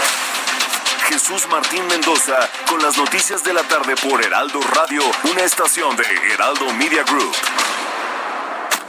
[1.10, 6.04] Jesús Martín Mendoza con las noticias de la tarde por Heraldo Radio, una estación de
[6.34, 7.36] Heraldo Media Group.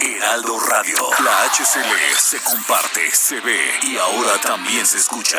[0.00, 5.38] Heraldo Radio, la HCL se comparte, se ve y ahora también se escucha.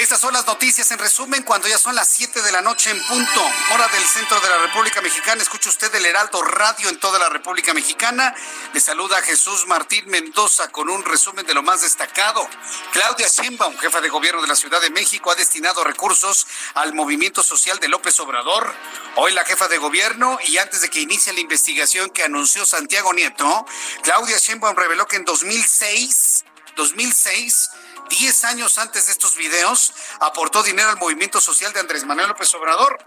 [0.00, 3.00] Estas son las noticias en resumen cuando ya son las 7 de la noche en
[3.06, 3.40] punto,
[3.72, 5.42] hora del centro de la República Mexicana.
[5.42, 8.34] Escucha usted el Heraldo Radio en toda la República Mexicana.
[8.72, 12.48] Le saluda Jesús Martín Mendoza con un resumen de lo más destacado.
[12.92, 17.42] Claudia Sheinbaum, jefa de gobierno de la Ciudad de México, ha destinado recursos al movimiento
[17.42, 18.74] social de López Obrador.
[19.16, 23.12] Hoy la jefa de gobierno y antes de que inicie la investigación que anunció Santiago
[23.12, 23.66] Nieto,
[24.02, 26.44] Claudia Sheinbaum reveló que en 2006
[26.76, 27.70] 2006
[28.12, 32.52] 10 años antes de estos videos, aportó dinero al movimiento social de Andrés Manuel López
[32.54, 32.98] Obrador.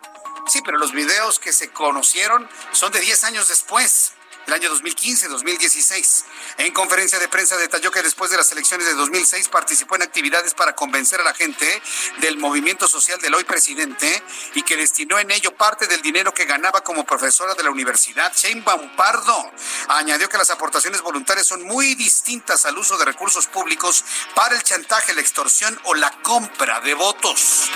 [0.48, 4.14] Sí, pero los videos que se conocieron son de 10 años después
[4.48, 6.24] el año 2015-2016.
[6.58, 10.54] En conferencia de prensa detalló que después de las elecciones de 2006 participó en actividades
[10.54, 11.82] para convencer a la gente
[12.20, 14.24] del movimiento social del hoy presidente
[14.54, 18.34] y que destinó en ello parte del dinero que ganaba como profesora de la universidad.
[18.36, 19.52] Sheinbaum Pardo
[19.90, 24.04] añadió que las aportaciones voluntarias son muy distintas al uso de recursos públicos
[24.36, 27.70] para el chantaje, la extorsión o la compra de votos.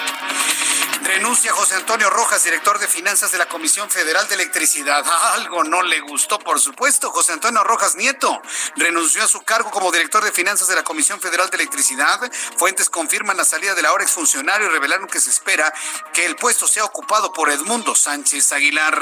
[1.03, 5.03] Renuncia José Antonio Rojas, director de finanzas de la Comisión Federal de Electricidad.
[5.33, 7.11] Algo no le gustó, por supuesto.
[7.11, 8.41] José Antonio Rojas Nieto
[8.75, 12.19] renunció a su cargo como director de finanzas de la Comisión Federal de Electricidad.
[12.57, 15.73] Fuentes confirman la salida del ahora exfuncionario y revelaron que se espera
[16.13, 18.97] que el puesto sea ocupado por Edmundo Sánchez Aguilar.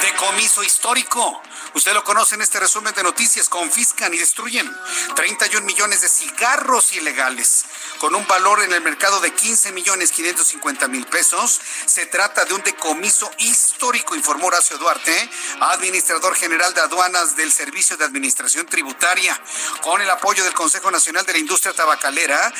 [0.00, 1.42] Decomiso histórico.
[1.74, 3.48] Usted lo conoce en este resumen de noticias.
[3.48, 4.70] Confiscan y destruyen
[5.14, 7.64] 31 millones de cigarros ilegales
[7.98, 11.60] con un valor en el mercado de 15 millones 550 mil pesos.
[11.86, 17.96] Se trata de un decomiso histórico, informó Horacio Duarte, administrador general de aduanas del Servicio
[17.96, 19.40] de Administración Tributaria.
[19.82, 22.52] Con el apoyo del Consejo Nacional de la Industria Tabacalera,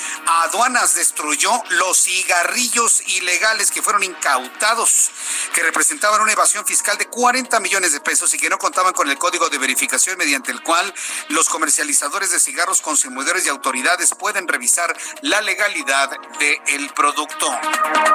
[0.42, 5.10] Aduanas destruyó los cigarrillos ilegales que fueron incautados,
[5.54, 9.10] que representaban una evasión fiscal de 40 millones de pesos y que no contaban con
[9.10, 10.92] el código de verificación mediante el cual
[11.28, 17.46] los comercializadores de cigarros, consumidores y autoridades pueden revisar la legalidad del producto.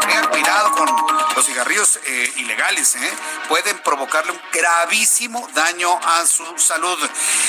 [0.02, 0.89] Tengan cuidado con
[1.36, 3.14] los cigarrillos eh, ilegales, ¿eh?
[3.48, 6.98] pueden provocarle un gravísimo daño a su salud.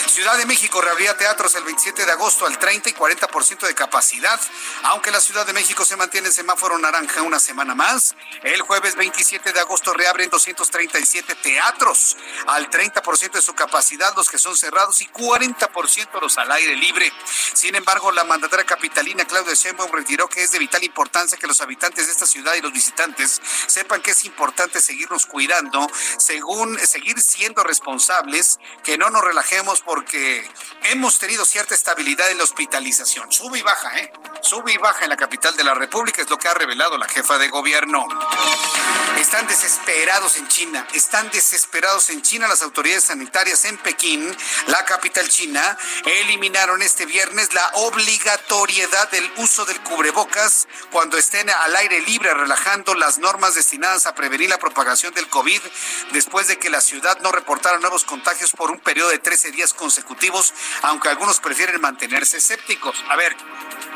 [0.07, 4.41] Ciudad de México reabrirá teatros el 27 de agosto al 30 y 40% de capacidad,
[4.85, 8.15] aunque la Ciudad de México se mantiene en semáforo naranja una semana más.
[8.43, 12.17] El jueves 27 de agosto reabren 237 teatros
[12.47, 17.13] al 30% de su capacidad, los que son cerrados, y 40% los al aire libre.
[17.53, 21.61] Sin embargo, la mandataria capitalina Claudia Sheinbaum retiró que es de vital importancia que los
[21.61, 25.87] habitantes de esta ciudad y los visitantes sepan que es importante seguirnos cuidando,
[26.19, 27.76] según seguir siendo responsables,
[28.83, 30.49] que no nos relajemos porque
[30.91, 33.33] hemos tenido cierta estabilidad en la hospitalización.
[33.33, 34.13] Sube y baja, ¿eh?
[34.43, 37.09] Sube y baja en la capital de la República, es lo que ha revelado la
[37.09, 38.07] jefa de gobierno.
[39.19, 45.29] Están desesperados en China, están desesperados en China las autoridades sanitarias en Pekín, la capital
[45.29, 52.33] china, eliminaron este viernes la obligatoriedad del uso del cubrebocas cuando estén al aire libre
[52.35, 55.61] relajando las normas destinadas a prevenir la propagación del COVID
[56.13, 59.73] después de que la ciudad no reportara nuevos contagios por un periodo de 13 días
[59.73, 60.53] consecutivos,
[60.83, 62.97] aunque algunos prefieren mantenerse escépticos.
[63.09, 63.37] A ver,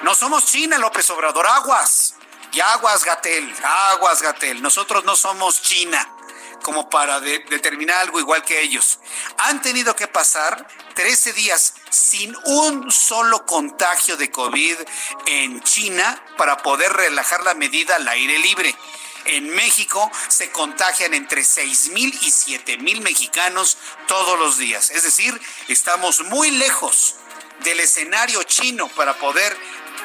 [0.02, 2.14] no somos China, López Obrador, aguas.
[2.52, 3.54] Y aguas, Gatel,
[3.92, 4.60] aguas, Gatel.
[4.60, 6.16] Nosotros no somos China
[6.62, 8.98] como para determinar algo igual que ellos.
[9.38, 14.76] Han tenido que pasar 13 días sin un solo contagio de COVID
[15.26, 18.74] en China para poder relajar la medida al aire libre.
[19.26, 24.90] En México se contagian entre 6 mil y 7 mil mexicanos todos los días.
[24.90, 27.16] Es decir, estamos muy lejos
[27.64, 29.56] del escenario chino para poder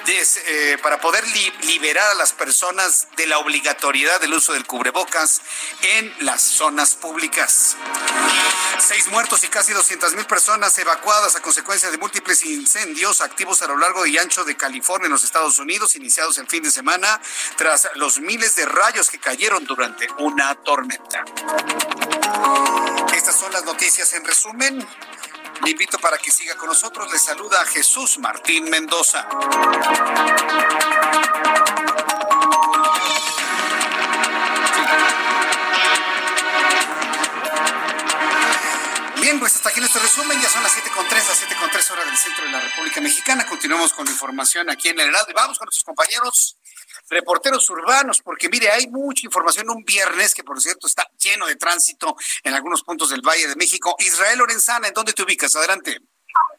[0.08, 1.24] eh, para poder
[1.64, 5.42] liberar a las personas de la obligatoriedad del uso del cubrebocas
[5.82, 7.76] en las zonas públicas.
[8.78, 13.68] Seis muertos y casi 200 mil personas evacuadas a consecuencia de múltiples incendios activos a
[13.68, 17.20] lo largo y ancho de California en los Estados Unidos, iniciados el fin de semana
[17.58, 21.26] tras los miles de rayos que cayeron durante una tormenta.
[23.16, 24.88] Estas son las noticias en resumen.
[25.64, 27.12] Le invito para que siga con nosotros.
[27.12, 29.28] Le saluda Jesús Martín Mendoza.
[39.22, 40.40] Bien, pues hasta aquí nuestro resumen.
[40.40, 43.46] Ya son las 7.3, las 7.3 horas del centro de la República Mexicana.
[43.48, 46.58] Continuamos con la información aquí en el Heraldo y vamos con nuestros compañeros
[47.10, 51.56] reporteros urbanos, porque mire, hay mucha información un viernes que por cierto está lleno de
[51.56, 53.96] tránsito en algunos puntos del Valle de México.
[54.00, 55.56] Israel Lorenzana, ¿en dónde te ubicas?
[55.56, 56.00] Adelante.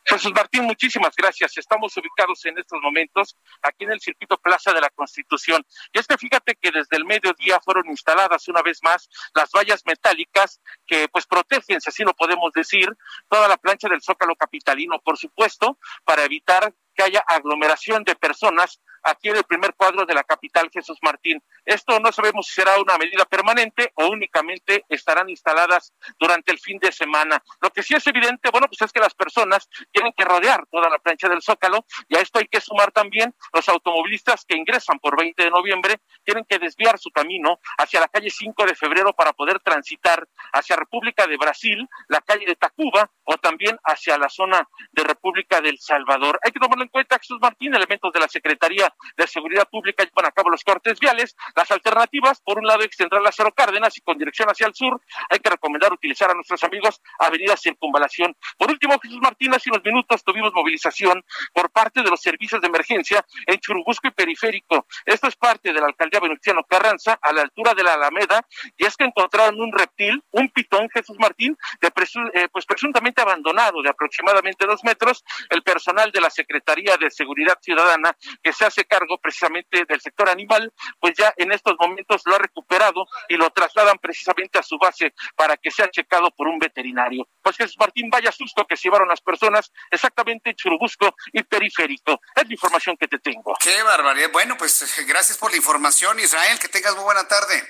[0.05, 1.59] Jesús Martín, muchísimas gracias.
[1.59, 5.67] Estamos ubicados en estos momentos aquí en el circuito Plaza de la Constitución.
[5.93, 9.83] Y es que fíjate que desde el mediodía fueron instaladas una vez más las vallas
[9.85, 12.89] metálicas que pues protegen, si así lo podemos decir,
[13.29, 18.81] toda la plancha del Zócalo Capitalino, por supuesto, para evitar que haya aglomeración de personas
[19.07, 21.43] aquí en el primer cuadro de la capital, Jesús Martín.
[21.65, 26.79] Esto no sabemos si será una medida permanente o únicamente estarán instaladas durante el fin
[26.79, 27.43] de semana.
[27.61, 30.91] Lo que sí es evidente, bueno, pues es que las personas tienen que rodear toda
[30.91, 34.99] la plancha del Zócalo y a esto hay que sumar también los automovilistas que ingresan
[34.99, 39.13] por 20 de noviembre, tienen que desviar su camino hacia la calle 5 de febrero
[39.13, 44.29] para poder transitar hacia República de Brasil, la calle de Tacuba o también hacia la
[44.29, 46.39] zona de República del Salvador.
[46.43, 50.27] Hay que tomarlo en cuenta, Jesús Martín, elementos de la Secretaría de Seguridad Pública llevan
[50.27, 51.37] a cabo los cortes viales.
[51.55, 55.01] Las alternativas, por un lado, extender la Cero Cárdenas y con dirección hacia el sur,
[55.31, 58.37] hay que recomendar utilizar a nuestros amigos Avenida Circunvalación.
[58.57, 62.69] Por último, Jesús Martín, hace unos minutos tuvimos movilización por parte de los servicios de
[62.69, 64.87] emergencia en Churubusco y Periférico.
[65.05, 68.85] Esto es parte de la alcaldía Venustiano Carranza, a la altura de la Alameda, y
[68.85, 71.91] es que encontraron un reptil, un pitón, Jesús Martín, de
[72.35, 75.25] eh, pues presuntamente abandonado de aproximadamente dos metros.
[75.51, 80.29] El personal de la Secretaría de Seguridad Ciudadana que se hace cargo precisamente del sector
[80.29, 84.79] animal, pues ya en estos momentos lo ha recuperado y lo trasladan precisamente a su
[84.79, 87.29] base para que sea checado por un veterinario.
[87.43, 92.21] Pues Jesús Martín, vaya susto que se llevaron las personas exactamente en Churubusco y Periférico.
[92.35, 93.55] Es la información que te tengo.
[93.61, 94.31] Qué barbaridad.
[94.33, 96.59] Bueno, pues gracias por la información, Israel.
[96.59, 97.63] Que tengas muy buena tarde.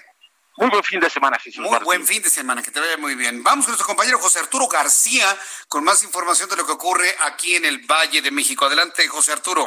[0.58, 1.62] Muy buen fin de semana, Jesús.
[1.62, 3.42] Muy buen fin de semana, que te vaya muy bien.
[3.42, 5.26] Vamos con nuestro compañero José Arturo García
[5.68, 8.64] con más información de lo que ocurre aquí en el Valle de México.
[8.64, 9.66] Adelante, José Arturo.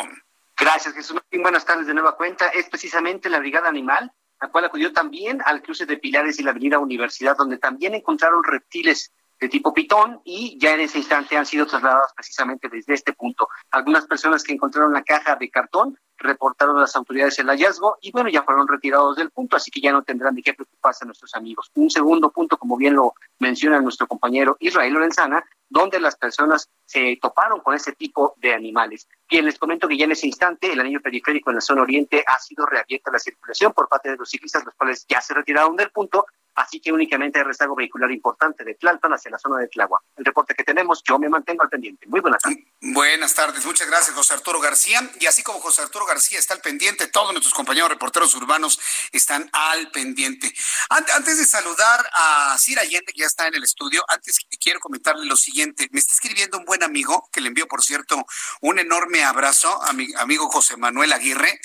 [0.60, 1.22] Gracias, Jesús.
[1.32, 2.50] Buenas tardes de nueva cuenta.
[2.50, 6.52] Es precisamente la Brigada Animal, la cual acudió también al cruce de Pilares y la
[6.52, 11.46] Avenida Universidad, donde también encontraron reptiles de tipo pitón y ya en ese instante han
[11.46, 13.48] sido trasladados precisamente desde este punto.
[13.72, 18.12] Algunas personas que encontraron la caja de cartón reportaron a las autoridades el hallazgo y
[18.12, 21.34] bueno, ya fueron retirados del punto, así que ya no tendrán de qué preocuparse nuestros
[21.36, 21.72] amigos.
[21.76, 27.18] Un segundo punto, como bien lo menciona nuestro compañero Israel Lorenzana, donde las personas se
[27.22, 29.08] toparon con ese tipo de animales.
[29.30, 32.24] Bien, les comento que ya en ese instante el anillo periférico en la zona oriente
[32.28, 35.76] ha sido reabierta la circulación por parte de los ciclistas, los cuales ya se retiraron
[35.76, 36.26] del punto,
[36.60, 40.04] así que únicamente hay rezago vehicular importante de Tlalpan hacia la zona de Tláhuac.
[40.18, 42.06] El reporte que tenemos, yo me mantengo al pendiente.
[42.08, 42.60] Muy buenas tardes.
[42.82, 45.10] Buenas tardes, muchas gracias José Arturo García.
[45.20, 48.80] Y así como José Arturo García está al pendiente, todos nuestros compañeros reporteros urbanos
[49.12, 50.54] están al pendiente.
[50.90, 55.26] Antes de saludar a Cira Allende, que ya está en el estudio, antes quiero comentarle
[55.26, 55.88] lo siguiente.
[55.92, 58.26] Me está escribiendo un buen amigo, que le envío, por cierto,
[58.62, 61.60] un enorme abrazo a mi amigo José Manuel Aguirre.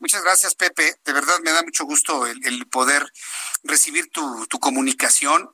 [0.00, 0.96] Muchas gracias, Pepe.
[1.04, 3.06] De verdad me da mucho gusto el, poder
[3.62, 5.50] recibir tu, comunicación.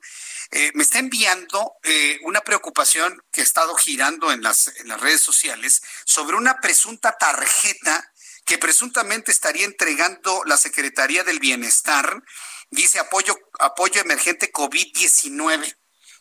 [0.51, 5.01] Eh, me está enviando eh, una preocupación que ha estado girando en las, en las
[5.01, 8.09] redes sociales sobre una presunta tarjeta
[8.45, 12.23] que presuntamente estaría entregando la Secretaría del Bienestar.
[12.69, 15.75] Dice apoyo, apoyo emergente COVID-19.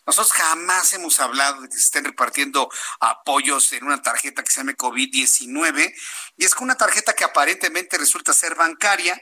[0.06, 4.60] Nosotros jamás hemos hablado de que se estén repartiendo apoyos en una tarjeta que se
[4.60, 5.94] llame COVID-19.
[6.36, 9.20] Y es con una tarjeta que aparentemente resulta ser bancaria,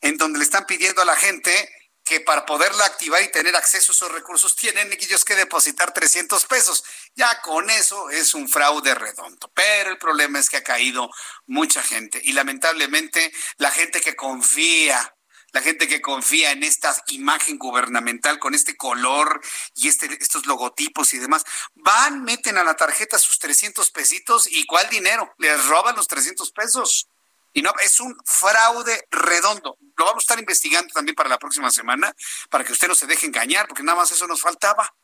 [0.00, 1.68] en donde le están pidiendo a la gente
[2.04, 6.44] que para poderla activar y tener acceso a esos recursos tienen ellos que depositar 300
[6.46, 6.84] pesos.
[7.14, 9.50] Ya con eso es un fraude redondo.
[9.54, 11.10] Pero el problema es que ha caído
[11.46, 15.14] mucha gente y lamentablemente la gente que confía
[15.52, 19.40] la gente que confía en esta imagen gubernamental con este color
[19.74, 21.44] y este, estos logotipos y demás,
[21.74, 25.34] van, meten a la tarjeta sus 300 pesitos y ¿cuál dinero?
[25.38, 27.08] Les roban los 300 pesos.
[27.52, 29.76] Y no, es un fraude redondo.
[29.96, 32.14] Lo vamos a estar investigando también para la próxima semana,
[32.48, 34.94] para que usted no se deje engañar, porque nada más eso nos faltaba.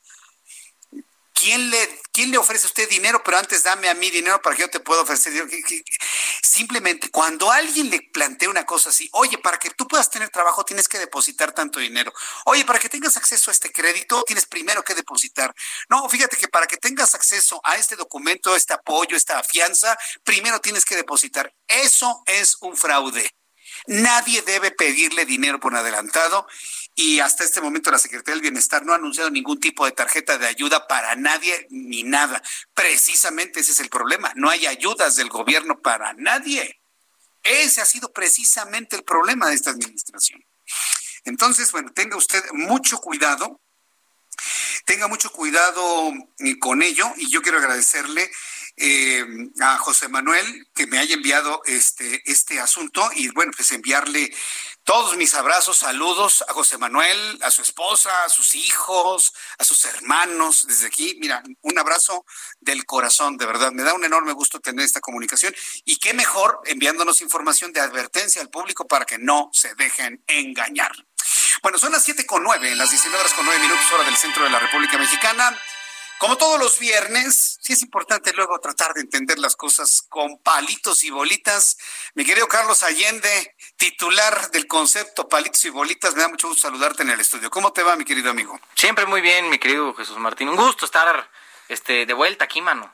[1.37, 3.23] ¿Quién le, ¿quién le ofrece a usted dinero?
[3.23, 5.49] Pero antes dame a mí dinero para que yo te pueda ofrecer dinero.
[6.43, 10.65] Simplemente cuando alguien le plantea una cosa así, oye, para que tú puedas tener trabajo
[10.65, 12.13] tienes que depositar tanto dinero.
[12.47, 15.55] Oye, para que tengas acceso a este crédito tienes primero que depositar.
[15.89, 20.61] No, fíjate que para que tengas acceso a este documento, este apoyo, esta fianza, primero
[20.61, 21.53] tienes que depositar.
[21.69, 23.31] Eso es un fraude.
[23.87, 26.47] Nadie debe pedirle dinero por adelantado
[26.99, 30.39] y hasta este momento la Secretaría del Bienestar no ha anunciado ningún tipo de tarjeta
[30.39, 32.43] de ayuda para nadie ni nada.
[32.73, 34.33] Precisamente ese es el problema.
[34.35, 36.81] No hay ayudas del gobierno para nadie.
[37.43, 40.43] Ese ha sido precisamente el problema de esta administración.
[41.25, 43.61] Entonces, bueno, tenga usted mucho cuidado,
[44.87, 48.31] tenga mucho cuidado eh, con ello y yo quiero agradecerle
[48.77, 49.25] eh,
[49.61, 54.31] a José Manuel que me haya enviado este, este asunto y bueno, pues enviarle
[54.87, 59.85] todos mis abrazos, saludos a José Manuel, a su esposa, a sus hijos, a sus
[59.85, 60.65] hermanos.
[60.69, 62.25] Desde aquí, mira, un abrazo
[62.61, 63.73] del corazón, de verdad.
[63.73, 65.53] Me da un enorme gusto tener esta comunicación
[65.85, 70.93] y qué mejor enviándonos información de advertencia al público para que no se dejen engañar.
[71.63, 74.45] Bueno, son las siete con nueve, las 19 horas con nueve minutos hora del centro
[74.45, 75.59] de la República Mexicana.
[76.19, 81.05] Como todos los viernes, sí es importante luego tratar de entender las cosas con palitos
[81.05, 81.77] y bolitas.
[82.15, 87.03] Mi querido Carlos Allende, titular del concepto palitos y bolitas, me da mucho gusto saludarte
[87.03, 87.51] en el estudio.
[87.51, 88.59] ¿Cómo te va, mi querido amigo?
[88.75, 90.49] Siempre muy bien, mi querido Jesús Martín.
[90.49, 91.31] Un gusto estar
[91.69, 92.91] este, de vuelta aquí, mano.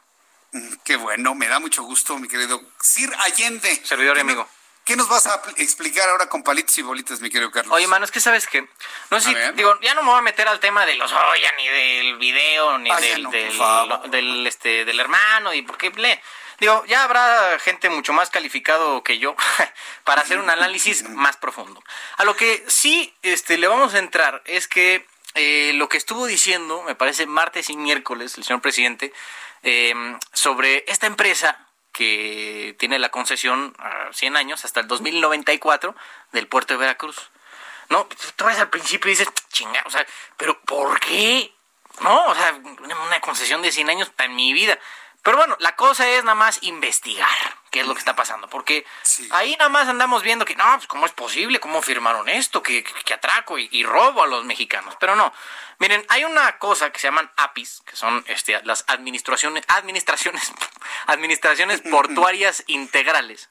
[0.51, 3.83] Mm, qué bueno, me da mucho gusto, mi querido Sir Allende.
[3.85, 4.49] Servidor y amigo.
[4.85, 7.73] ¿Qué nos vas a explicar ahora con palitos y bolitas, mi querido Carlos?
[7.73, 8.67] Oye, mano, es que sabes que,
[9.11, 11.53] no sé si, digo, ya no me voy a meter al tema de los Oya,
[11.57, 13.31] ni del video, ni del,
[14.11, 16.21] del, este, del hermano, y porque, le,
[16.59, 19.37] digo, ya habrá gente mucho más calificado que yo
[20.05, 21.81] para hacer un análisis más profundo.
[22.17, 26.27] A lo que sí, este, le vamos a entrar es que eh, lo que estuvo
[26.27, 29.13] diciendo, me parece martes y miércoles, el señor presidente,
[29.63, 29.95] eh,
[30.33, 35.95] sobre esta empresa que tiene la concesión a 100 años, hasta el 2094,
[36.33, 37.31] del puerto de Veracruz.
[37.89, 38.09] ¿No?
[38.37, 41.53] Tú ves al principio y dices, chinga, o sea, pero ¿por qué?
[42.01, 44.79] No, o sea, una concesión de 100 años en mi vida.
[45.23, 48.85] Pero bueno, la cosa es nada más investigar qué es lo que está pasando, porque
[49.31, 52.85] ahí nada más andamos viendo que, no, pues cómo es posible, cómo firmaron esto, que,
[53.13, 54.95] atraco y, robo a los mexicanos.
[55.01, 55.33] Pero no,
[55.79, 60.53] miren, hay una cosa que se llaman APIs, que son este, las administraciones, administraciones,
[61.07, 63.49] administraciones portuarias integrales.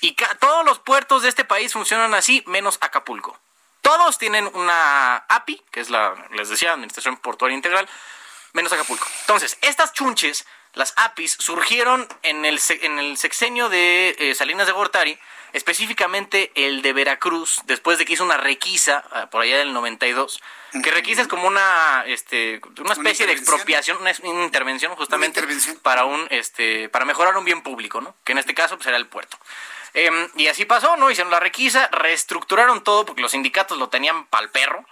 [0.00, 3.38] Y todos los puertos de este país funcionan así, menos Acapulco.
[3.82, 7.86] Todos tienen una API, que es la, les decía, Administración Portuaria Integral,
[8.54, 9.06] menos Acapulco.
[9.20, 14.72] Entonces, estas chunches las APIs surgieron en el, en el sexenio de eh, Salinas de
[14.72, 15.18] Gortari,
[15.52, 20.40] específicamente el de Veracruz, después de que hizo una requisa ah, por allá del 92,
[20.82, 24.12] que requisa es como una este una especie de expropiación, una,
[24.44, 25.40] intervención justamente
[25.82, 28.16] para un este para mejorar un bien público, ¿no?
[28.24, 29.38] Que en este caso pues era el puerto.
[29.92, 31.08] Em, y así pasó, ¿no?
[31.08, 34.84] Hicieron la requisa, reestructuraron todo porque los sindicatos lo tenían pal perro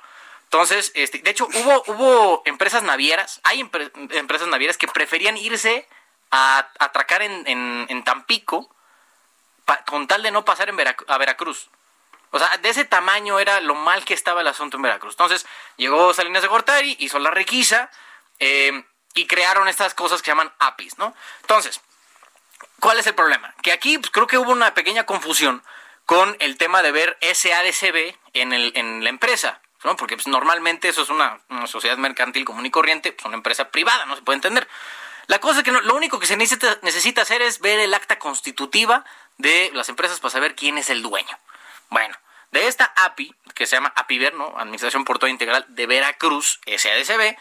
[0.53, 5.89] entonces, este, de hecho, hubo, hubo empresas navieras, hay empresas navieras que preferían irse
[6.31, 7.47] a, atracar en,
[7.89, 8.69] en, Tampico
[9.87, 11.71] con tal de no pasar en a Veracruz.
[12.33, 15.15] O sea, de ese tamaño era lo mal que estaba el asunto en Veracruz.
[15.15, 15.47] Entonces,
[15.79, 17.91] llegó Salinas de Gortari, hizo la requisa
[18.39, 18.85] eh,
[19.15, 21.15] y crearon estas cosas que se llaman APIs, ¿no?
[21.41, 21.81] Entonces,
[22.79, 23.55] ¿cuál es el problema?
[23.63, 25.63] Que aquí pues, creo que hubo una pequeña confusión
[26.05, 29.62] con el tema de ver SADCB en, el, en la empresa.
[29.85, 29.97] ¿No?
[29.97, 34.07] Porque pues, normalmente eso es una, sociedad mercantil común y corriente, pues una empresa privada,
[34.07, 34.69] no se puede entender.
[35.27, 39.05] La cosa es que lo único que se necesita, hacer es ver el acta constitutiva
[39.39, 41.39] de las empresas para saber quién es el dueño.
[41.91, 42.17] Bueno,
[42.51, 44.55] de esta API, que se llama APIVER, ¿no?
[44.59, 47.37] Administración Portuaria Integral de Veracruz, SADCB,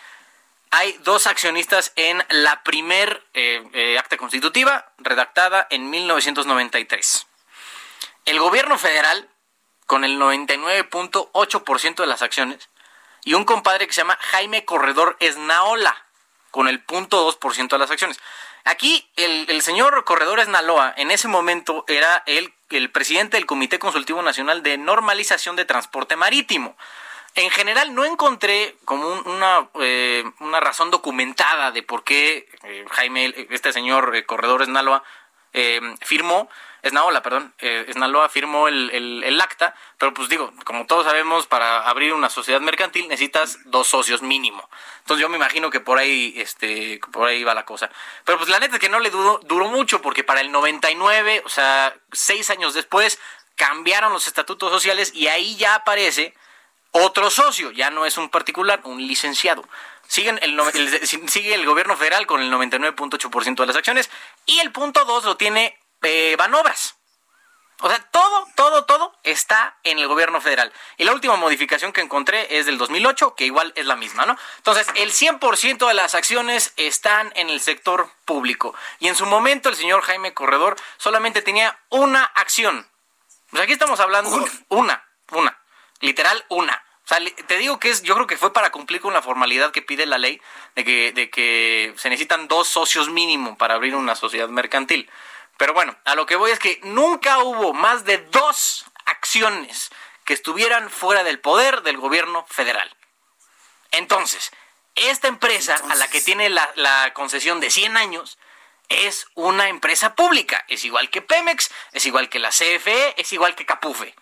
[0.72, 7.28] hay dos accionistas en la primer eh, eh, acta constitutiva redactada en 1993.
[8.26, 9.30] El gobierno federal,
[9.92, 12.70] con el 99.8% de las acciones,
[13.26, 16.06] y un compadre que se llama Jaime Corredor Esnaola,
[16.50, 18.18] con el 0.2% de las acciones.
[18.64, 24.22] Aquí el, señor Corredor Esnaloa en ese momento era el, el presidente del Comité Consultivo
[24.22, 26.78] Nacional de Normalización de Transporte Marítimo.
[27.36, 33.34] En general no encontré como una, eh, una razón documentada de por qué eh, Jaime,
[33.50, 35.04] este señor eh, Corredor Esnaloa,
[36.00, 36.50] firmó
[36.82, 41.88] Esnaola, perdón, eh, Esnaloa firmó el, el, acta, pero pues digo, como todos sabemos, para
[41.88, 44.68] abrir una sociedad mercantil necesitas dos socios mínimo.
[45.00, 47.90] Entonces yo me imagino que por ahí, este, por ahí va la cosa.
[48.26, 51.50] Pero pues la neta es que no le duró, mucho, porque para el 99, o
[51.50, 53.20] sea, seis años después,
[53.56, 56.34] cambiaron los estatutos sociales y ahí ya aparece
[56.92, 59.68] otro socio, ya no es un particular, un licenciado.
[60.08, 60.60] Siguen el,
[61.30, 64.10] sigue el gobierno federal con el 99.8% de las acciones
[64.46, 66.38] y el punto 2 lo tiene eh.
[67.84, 70.72] O sea, todo, todo, todo está en el gobierno federal.
[70.98, 74.38] Y la última modificación que encontré es del 2008, que igual es la misma, ¿no?
[74.58, 78.76] Entonces, el 100% de las acciones están en el sector público.
[79.00, 82.88] Y en su momento el señor Jaime Corredor solamente tenía una acción.
[83.50, 84.30] Pues aquí estamos hablando
[84.70, 85.60] una, una,
[86.02, 86.84] literal una.
[87.04, 89.72] O sea, te digo que es, yo creo que fue para cumplir con la formalidad
[89.72, 90.40] que pide la ley
[90.76, 95.10] de que, de que se necesitan dos socios mínimo para abrir una sociedad mercantil.
[95.62, 99.92] Pero bueno, a lo que voy es que nunca hubo más de dos acciones
[100.26, 102.90] que estuvieran fuera del poder del gobierno federal.
[103.92, 104.50] Entonces,
[104.96, 108.40] esta empresa a la que tiene la, concesión de 100 años
[108.90, 110.66] es una empresa pública.
[110.68, 114.16] Es igual que Pemex, es igual que la CFE, es igual que Capufe.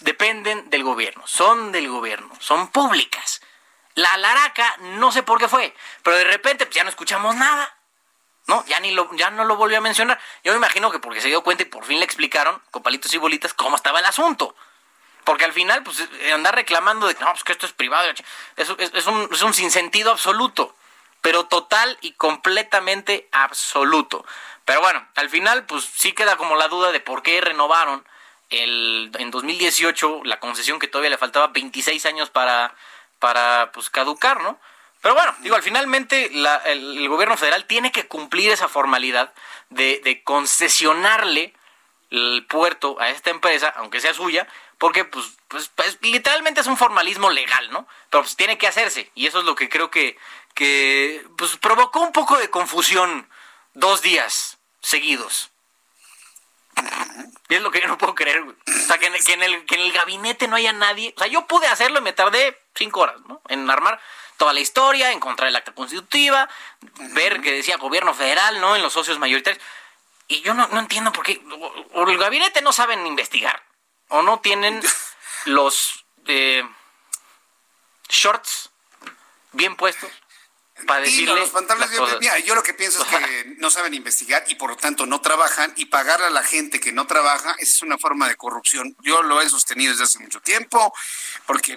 [0.00, 3.42] Dependen del gobierno, son del gobierno, son públicas.
[3.96, 7.77] La Laraca no sé por qué fue, pero de repente pues, ya no escuchamos nada.
[8.48, 10.18] No, ya ni lo, ya no lo volvió a mencionar.
[10.42, 13.12] Yo me imagino que porque se dio cuenta y por fin le explicaron con palitos
[13.12, 14.56] y bolitas cómo estaba el asunto.
[15.24, 18.08] Porque al final, pues, eh, andar reclamando de que no, pues que esto es privado,
[18.56, 20.74] es, es, un, es un sinsentido absoluto.
[21.20, 24.24] Pero total y completamente absoluto.
[24.64, 28.02] Pero bueno, al final, pues sí queda como la duda de por qué renovaron
[28.48, 32.74] el, en 2018 la concesión que todavía le faltaba 26 años para,
[33.18, 34.58] para pues, caducar, ¿no?
[35.00, 36.30] Pero bueno, digo, al finalmente
[36.66, 39.32] el, gobierno federal tiene que cumplir esa formalidad
[39.70, 41.54] de, concesionarle
[42.10, 46.76] el puerto a esta empresa, aunque sea suya, porque pues, pues, pues, literalmente es un
[46.76, 47.86] formalismo legal, ¿no?
[48.10, 50.16] Pero pues tiene que hacerse, y eso es lo que creo que,
[50.54, 53.28] que pues, provocó un poco de confusión
[53.74, 55.50] dos días seguidos.
[57.48, 58.54] Y es lo que yo no puedo creer, O
[58.86, 61.12] sea, que en, que en, el, que en el gabinete no haya nadie.
[61.16, 63.40] O sea, yo pude hacerlo y me tardé cinco horas, ¿no?
[63.48, 64.00] En armar
[64.38, 66.48] toda la historia, encontrar el acta constitutiva,
[67.12, 68.74] ver que decía gobierno federal, ¿no?
[68.74, 69.62] En los socios mayoritarios.
[70.28, 71.42] Y yo no, entiendo por qué.
[71.92, 73.62] O, el gabinete no saben investigar,
[74.08, 74.80] o no tienen
[75.44, 76.64] los eh,
[78.08, 78.70] shorts
[79.52, 80.10] bien puestos
[80.86, 81.90] para decirle los pantalones
[82.44, 85.72] yo lo que pienso es que no saben investigar y por lo tanto no trabajan
[85.76, 88.96] y pagar a la gente que no trabaja es una forma de corrupción.
[89.00, 90.94] Yo lo he sostenido desde hace mucho tiempo
[91.46, 91.76] porque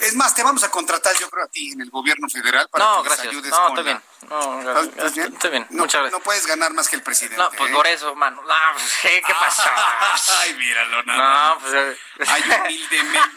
[0.00, 2.84] es más, te vamos a contratar, yo creo, a ti en el gobierno federal para
[2.84, 3.18] que gracias.
[3.18, 4.02] nos ayudes no, con bien.
[4.28, 5.32] No, ¿Estás bien?
[5.32, 5.66] Estoy bien.
[5.70, 6.18] No, Muchas gracias.
[6.18, 7.36] No puedes ganar más que el presidente.
[7.36, 7.74] No, pues ¿eh?
[7.74, 8.42] por eso, mano.
[8.42, 9.62] No, pues, ¿qué, ¿qué pasó?
[10.40, 11.48] Ay, míralo, nada.
[11.54, 11.98] No, pues...
[12.28, 13.20] Ay, humildemente.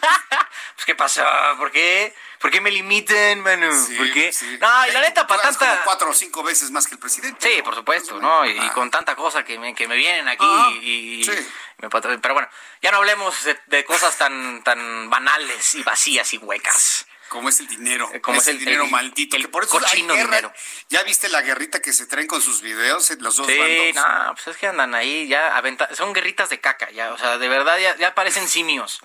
[0.74, 1.24] pues, ¿qué pasó?
[1.58, 2.14] ¿Por qué?
[2.42, 3.70] ¿Por qué me limitan, manu?
[3.96, 4.34] ¿Por qué?
[4.60, 5.82] No, y la neta, para tanta...
[5.84, 7.48] Cuatro o cinco veces más que el presidente.
[7.48, 8.44] Sí, por supuesto, ¿no?
[8.44, 10.44] Y, con tanta cosa que me, que me vienen aquí
[10.82, 11.24] y...
[11.24, 11.48] Sí.
[11.78, 12.48] Pero bueno,
[12.80, 17.06] ya no hablemos de, cosas tan, tan banales y vacías y huecas.
[17.28, 18.10] Como es el dinero.
[18.12, 19.36] Eh, como es, el, dinero maldito.
[19.36, 20.52] El por eso cochino dinero.
[20.90, 24.34] ¿Ya viste la guerrita que se traen con sus videos, eh, los dos sí, no,
[24.34, 27.48] pues es que andan ahí ya aventa son guerritas de caca, ya, o sea, de
[27.48, 29.00] verdad ya, ya parecen simios.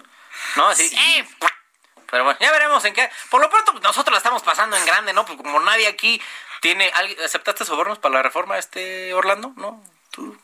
[0.57, 0.67] ¿No?
[0.67, 1.25] Así, ¡eh!
[2.09, 3.09] Pero bueno, ya veremos en qué.
[3.29, 5.25] Por lo pronto, nosotros la estamos pasando en grande, ¿no?
[5.25, 6.21] Pues como nadie aquí
[6.61, 6.91] tiene.
[7.23, 9.53] ¿Aceptaste sobornos para la reforma, este Orlando?
[9.55, 9.83] ¿No?
[10.17, 10.35] ¿Tú,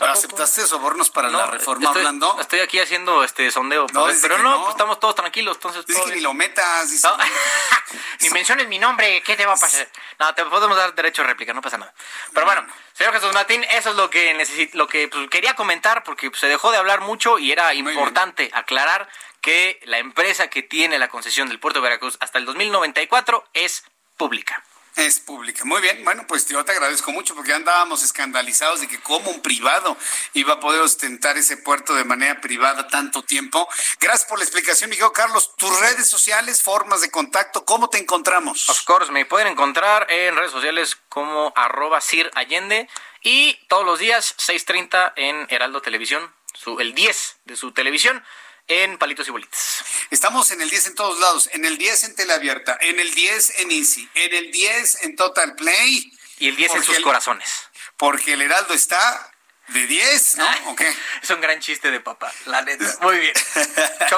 [0.00, 2.36] ¿Aceptaste sobornos para la reforma hablando?
[2.38, 3.86] Estoy aquí haciendo este sondeo,
[4.20, 5.86] pero no, Pues estamos todos tranquilos, entonces...
[5.86, 6.90] Dice que ni lo metas.
[8.20, 9.88] ni menciones mi nombre, ¿qué te va a pasar?
[10.18, 11.94] No, te podemos dar derecho a réplica, no pasa nada.
[12.34, 16.04] Pero bueno, señor Jesús Martín, eso es lo que necesito, lo que pues, quería comentar,
[16.04, 19.08] porque se dejó de hablar mucho y era importante aclarar
[19.40, 23.82] que la empresa que tiene la concesión del puerto de Veracruz hasta el 2094 es
[24.18, 24.62] pública.
[24.96, 25.64] Es pública.
[25.64, 26.04] Muy bien.
[26.04, 29.96] Bueno, pues yo te agradezco mucho porque andábamos escandalizados de que como un privado
[30.34, 33.66] iba a poder ostentar ese puerto de manera privada tanto tiempo.
[34.00, 35.56] Gracias por la explicación, Miguel Carlos.
[35.56, 38.68] Tus redes sociales, formas de contacto, ¿cómo te encontramos?
[38.68, 42.86] Of course, me pueden encontrar en redes sociales como arroba Sir Allende
[43.22, 48.22] y todos los días 6.30 en Heraldo Televisión, su, el 10 de su televisión
[48.68, 49.84] en Palitos y Bolitas.
[50.10, 53.60] Estamos en el 10 en todos lados, en el 10 en Teleabierta, en el 10
[53.60, 56.12] en Easy, en el 10 en Total Play.
[56.38, 57.68] Y el 10 en sus corazones.
[57.96, 59.32] Porque el Heraldo está
[59.68, 60.76] de 10, ¿no?
[61.22, 62.84] Es un gran chiste de papá, la neta.
[63.02, 63.34] Muy bien.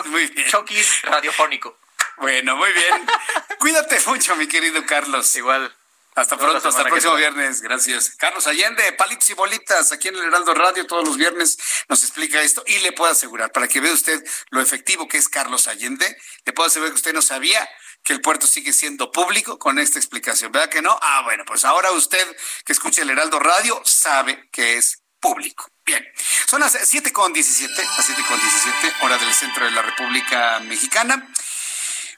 [0.06, 0.48] muy bien.
[0.48, 1.78] Chokis radiofónico.
[2.16, 3.06] Bueno, muy bien.
[3.58, 5.34] Cuídate mucho, mi querido Carlos.
[5.36, 5.74] Igual.
[6.14, 7.60] Hasta pronto, hasta el próximo viernes.
[7.60, 8.10] Gracias.
[8.16, 11.58] Carlos Allende, Palitos y Bolitas, aquí en el Heraldo Radio, todos los viernes
[11.88, 15.28] nos explica esto y le puedo asegurar, para que vea usted lo efectivo que es
[15.28, 17.68] Carlos Allende, le puedo asegurar que usted no sabía
[18.04, 20.52] que el puerto sigue siendo público con esta explicación.
[20.52, 20.96] ¿Verdad que no?
[21.02, 22.24] Ah, bueno, pues ahora usted
[22.64, 25.68] que escucha el Heraldo Radio sabe que es público.
[25.86, 26.06] Bien,
[26.46, 30.60] son las 7 con 17, las 7 con 17, hora del centro de la República
[30.60, 31.28] Mexicana.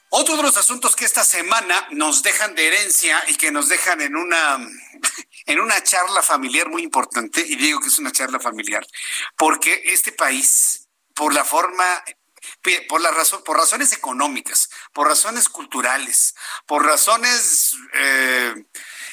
[0.09, 4.01] Otro de los asuntos que esta semana nos dejan de herencia y que nos dejan
[4.01, 4.57] en una,
[5.45, 8.85] en una charla familiar muy importante, y digo que es una charla familiar,
[9.35, 12.03] porque este país, por la forma
[12.87, 16.35] por la razón, por razones económicas, por razones culturales,
[16.65, 18.53] por razones eh,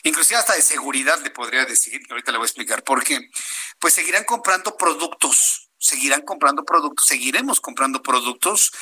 [0.05, 3.31] inclusive hasta de seguridad le podría decir, ahorita le voy a explicar por qué,
[3.79, 8.73] pues seguirán comprando productos, seguirán comprando productos, seguiremos comprando productos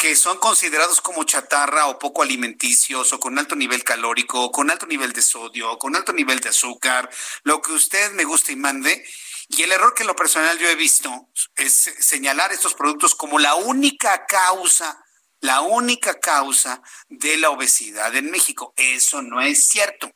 [0.00, 4.70] que son considerados como chatarra o poco alimenticios o con alto nivel calórico o con
[4.70, 7.10] alto nivel de sodio o con alto nivel de azúcar,
[7.42, 9.06] lo que usted me guste y mande.
[9.48, 13.38] Y el error que en lo personal yo he visto es señalar estos productos como
[13.38, 15.04] la única causa,
[15.40, 18.72] la única causa de la obesidad en México.
[18.78, 20.10] Eso no es cierto.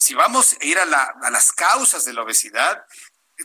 [0.00, 2.84] Si vamos a ir a, a las causas de la obesidad,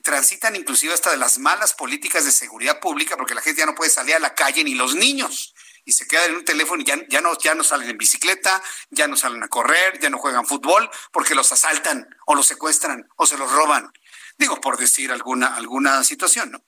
[0.03, 3.75] transitan inclusive hasta de las malas políticas de seguridad pública, porque la gente ya no
[3.75, 5.53] puede salir a la calle ni los niños
[5.85, 8.61] y se quedan en un teléfono y ya, ya, no, ya no salen en bicicleta,
[8.89, 13.07] ya no salen a correr, ya no juegan fútbol, porque los asaltan o los secuestran
[13.17, 13.91] o se los roban.
[14.37, 16.63] Digo, por decir alguna, alguna situación, ¿no?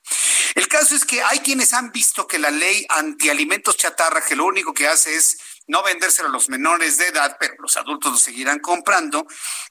[0.54, 4.44] El caso es que hay quienes han visto que la ley antialimentos chatarra, que lo
[4.44, 8.18] único que hace es no vendérselo a los menores de edad, pero los adultos lo
[8.18, 9.26] seguirán comprando,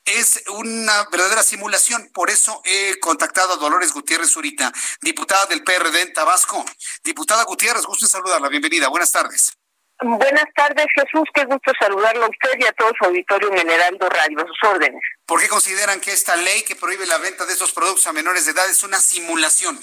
[0.06, 2.10] es una verdadera simulación.
[2.14, 4.72] Por eso he contactado a Dolores Gutiérrez Zurita,
[5.02, 6.64] diputada del PRD en Tabasco.
[7.04, 8.50] Diputada Gutiérrez, gusto en saludarla.
[8.50, 8.88] Bienvenida.
[8.90, 9.54] Buenas tardes.
[10.02, 11.30] Buenas tardes, Jesús.
[11.34, 14.40] Qué gusto saludarlo a usted y a todo su auditorio en el Radio.
[14.40, 15.02] A sus órdenes.
[15.26, 18.46] ¿Por qué consideran que esta ley que prohíbe la venta de esos productos a menores
[18.46, 19.80] de edad es una simulación?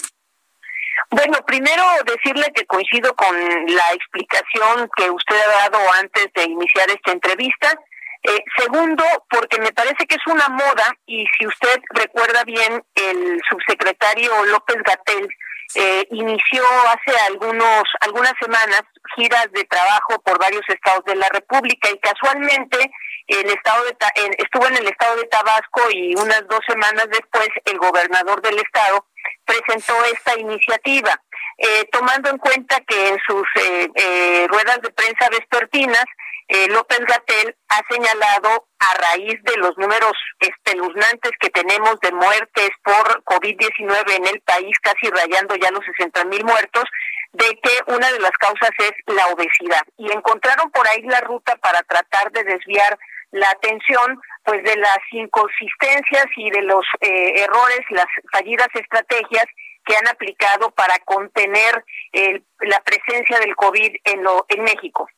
[1.09, 3.35] Bueno, primero decirle que coincido con
[3.67, 7.73] la explicación que usted ha dado antes de iniciar esta entrevista.
[8.23, 13.41] Eh, segundo, porque me parece que es una moda y si usted recuerda bien, el
[13.49, 15.27] subsecretario López Gatel
[15.73, 18.83] eh, inició hace algunos algunas semanas
[19.15, 22.91] giras de trabajo por varios estados de la República y casualmente
[23.27, 23.95] el estado de,
[24.37, 29.05] estuvo en el estado de Tabasco y unas dos semanas después el gobernador del estado
[29.45, 31.21] presentó esta iniciativa,
[31.57, 36.05] eh, tomando en cuenta que en sus eh, eh, ruedas de prensa vespertinas,
[36.67, 43.23] López Gatel ha señalado, a raíz de los números espeluznantes que tenemos de muertes por
[43.23, 46.83] COVID-19 en el país, casi rayando ya los 60 mil muertos,
[47.31, 49.83] de que una de las causas es la obesidad.
[49.97, 52.97] Y encontraron por ahí la ruta para tratar de desviar
[53.31, 59.45] la atención pues de las inconsistencias y de los eh, errores, las fallidas estrategias
[59.85, 61.83] que han aplicado para contener
[62.59, 65.09] la presencia del COVID en, lo, en México.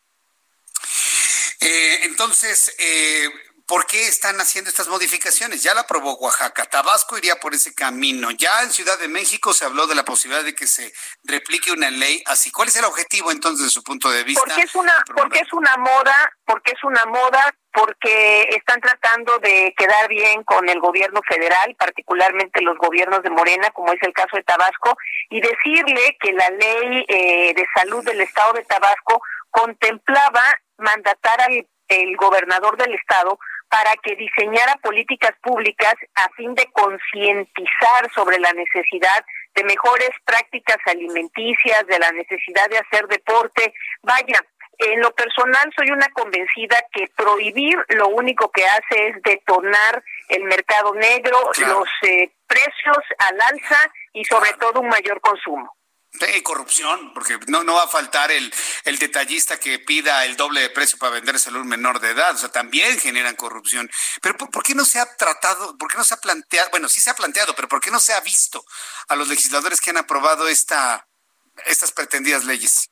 [1.64, 3.30] Eh, entonces, eh,
[3.66, 5.64] ¿Por qué están haciendo estas modificaciones?
[5.64, 8.30] Ya la aprobó Oaxaca, Tabasco iría por ese camino.
[8.32, 10.92] Ya en Ciudad de México se habló de la posibilidad de que se
[11.24, 12.52] replique una ley así.
[12.52, 14.44] ¿Cuál es el objetivo entonces de su punto de vista?
[14.46, 19.74] Porque es una, porque es una moda, porque es una moda, porque están tratando de
[19.78, 24.36] quedar bien con el gobierno federal, particularmente los gobiernos de Morena, como es el caso
[24.36, 24.98] de Tabasco,
[25.30, 29.22] y decirle que la ley eh, de salud del Estado de Tabasco
[29.52, 30.44] contemplaba
[30.78, 33.38] mandatar al el gobernador del estado
[33.74, 39.26] para que diseñara políticas públicas a fin de concientizar sobre la necesidad
[39.56, 43.74] de mejores prácticas alimenticias, de la necesidad de hacer deporte.
[44.04, 44.40] Vaya,
[44.78, 50.44] en lo personal soy una convencida que prohibir lo único que hace es detonar el
[50.44, 51.36] mercado negro,
[51.68, 55.76] los eh, precios al alza y sobre todo un mayor consumo.
[56.20, 58.54] Sí, corrupción, porque no, no va a faltar el,
[58.86, 62.36] el detallista que pida el doble de precio para vender a un menor de edad.
[62.36, 63.90] O sea, también generan corrupción.
[64.22, 67.02] Pero ¿por, qué no se ha tratado, por qué no se ha planteado, bueno, sí
[67.02, 68.64] se ha planteado, pero ¿por qué no se ha visto
[69.08, 71.08] a los legisladores que han aprobado esta,
[71.66, 72.92] estas pretendidas leyes?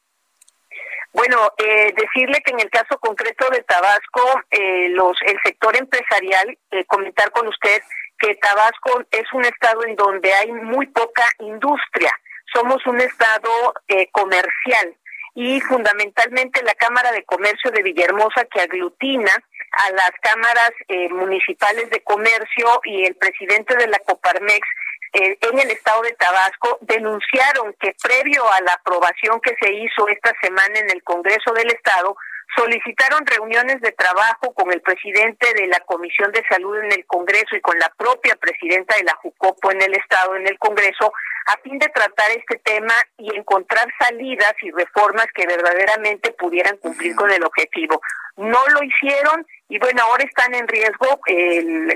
[1.14, 6.58] Bueno, eh, decirle que en el caso concreto de Tabasco, eh, los, el sector empresarial,
[6.72, 7.84] eh, comentar con usted
[8.18, 12.18] que Tabasco es un estado en donde hay muy poca industria
[12.54, 14.96] somos un estado eh, comercial
[15.34, 19.32] y fundamentalmente la Cámara de Comercio de Villahermosa que aglutina
[19.72, 24.68] a las cámaras eh, municipales de comercio y el presidente de la Coparmex
[25.14, 30.08] eh, en el estado de Tabasco denunciaron que previo a la aprobación que se hizo
[30.08, 32.16] esta semana en el Congreso del Estado,
[32.56, 37.56] solicitaron reuniones de trabajo con el presidente de la Comisión de Salud en el Congreso
[37.56, 41.14] y con la propia presidenta de la JUCOPO en el Estado, en el Congreso,
[41.48, 47.16] a fin de tratar este tema y encontrar salidas y reformas que verdaderamente pudieran cumplir
[47.16, 48.02] con el objetivo.
[48.38, 51.22] No lo hicieron y bueno, ahora están en riesgo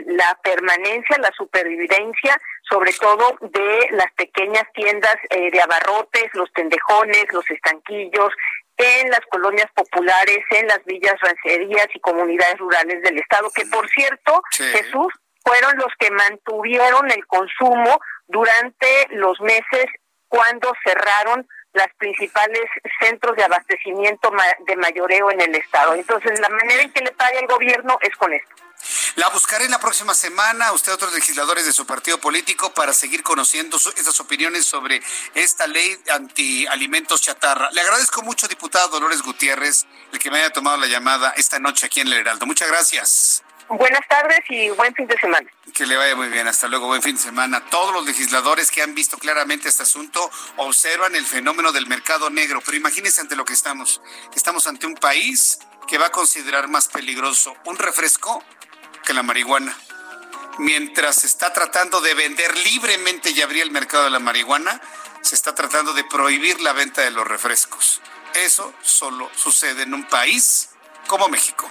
[0.08, 7.26] la permanencia, la supervivencia, sobre todo de las pequeñas tiendas eh, de abarrotes, los tendejones,
[7.34, 8.32] los estanquillos,
[8.78, 13.88] en las colonias populares, en las villas, rancherías y comunidades rurales del Estado, que por
[13.90, 19.86] cierto, Jesús, fueron los que mantuvieron el consumo durante los meses
[20.28, 22.64] cuando cerraron las principales
[23.00, 24.32] centros de abastecimiento
[24.66, 25.94] de mayoreo en el estado.
[25.94, 28.65] Entonces, la manera en que le paga el gobierno es con esto.
[29.16, 33.78] La buscaré la próxima semana, usted otros legisladores de su partido político, para seguir conociendo
[33.78, 35.02] esas opiniones sobre
[35.34, 37.70] esta ley anti alimentos chatarra.
[37.72, 41.86] Le agradezco mucho, diputado Dolores Gutiérrez, el que me haya tomado la llamada esta noche
[41.86, 42.46] aquí en el Heraldo.
[42.46, 43.44] Muchas gracias.
[43.68, 45.50] Buenas tardes y buen fin de semana.
[45.74, 46.48] Que le vaya muy bien.
[46.48, 46.86] Hasta luego.
[46.86, 47.66] Buen fin de semana.
[47.72, 52.62] Todos los legisladores que han visto claramente este asunto observan el fenómeno del mercado negro.
[52.64, 54.02] Pero imagínense ante lo que estamos.
[54.36, 55.58] Estamos ante un país
[55.88, 58.44] que va a considerar más peligroso un refresco
[59.06, 59.78] que la marihuana.
[60.58, 64.82] Mientras se está tratando de vender libremente y abrir el mercado de la marihuana,
[65.22, 68.02] se está tratando de prohibir la venta de los refrescos.
[68.34, 70.70] Eso solo sucede en un país
[71.08, 71.70] como México.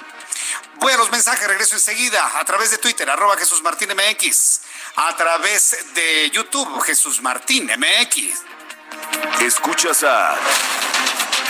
[0.77, 4.61] Voy a los mensajes, regreso enseguida a través de Twitter, arroba Jesús Martín MX,
[4.97, 8.43] a través de YouTube, Jesús Martín MX.
[9.41, 10.37] Escuchas a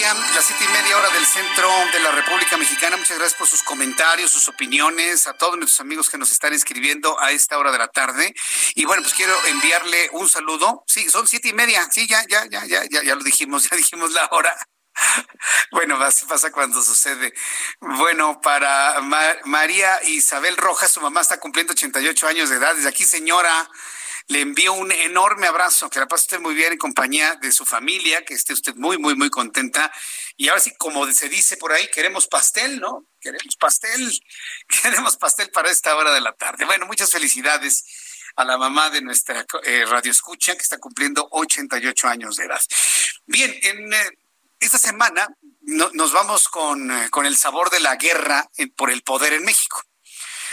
[0.00, 2.96] Media, las siete y media hora del centro de la República Mexicana.
[2.96, 7.20] Muchas gracias por sus comentarios, sus opiniones, a todos nuestros amigos que nos están escribiendo
[7.20, 8.34] a esta hora de la tarde.
[8.74, 10.84] Y bueno, pues quiero enviarle un saludo.
[10.86, 11.86] Sí, son siete y media.
[11.90, 14.56] Sí, ya, ya, ya, ya, ya, ya lo dijimos, ya dijimos la hora.
[15.72, 17.32] Bueno, pasa cuando sucede.
[17.80, 19.00] Bueno, para
[19.44, 22.74] María Isabel Rojas, su mamá está cumpliendo 88 años de edad.
[22.74, 23.68] Desde aquí, señora,
[24.30, 27.64] le envío un enorme abrazo, que la pase usted muy bien en compañía de su
[27.64, 29.92] familia, que esté usted muy, muy, muy contenta.
[30.36, 33.06] Y ahora sí, como se dice por ahí, queremos pastel, ¿no?
[33.20, 34.08] Queremos pastel,
[34.82, 36.64] queremos pastel para esta hora de la tarde.
[36.64, 37.84] Bueno, muchas felicidades
[38.36, 42.62] a la mamá de nuestra eh, radio escucha, que está cumpliendo 88 años de edad.
[43.26, 44.18] Bien, en eh,
[44.60, 45.28] esta semana
[45.62, 49.84] nos vamos con, eh, con el sabor de la guerra por el poder en México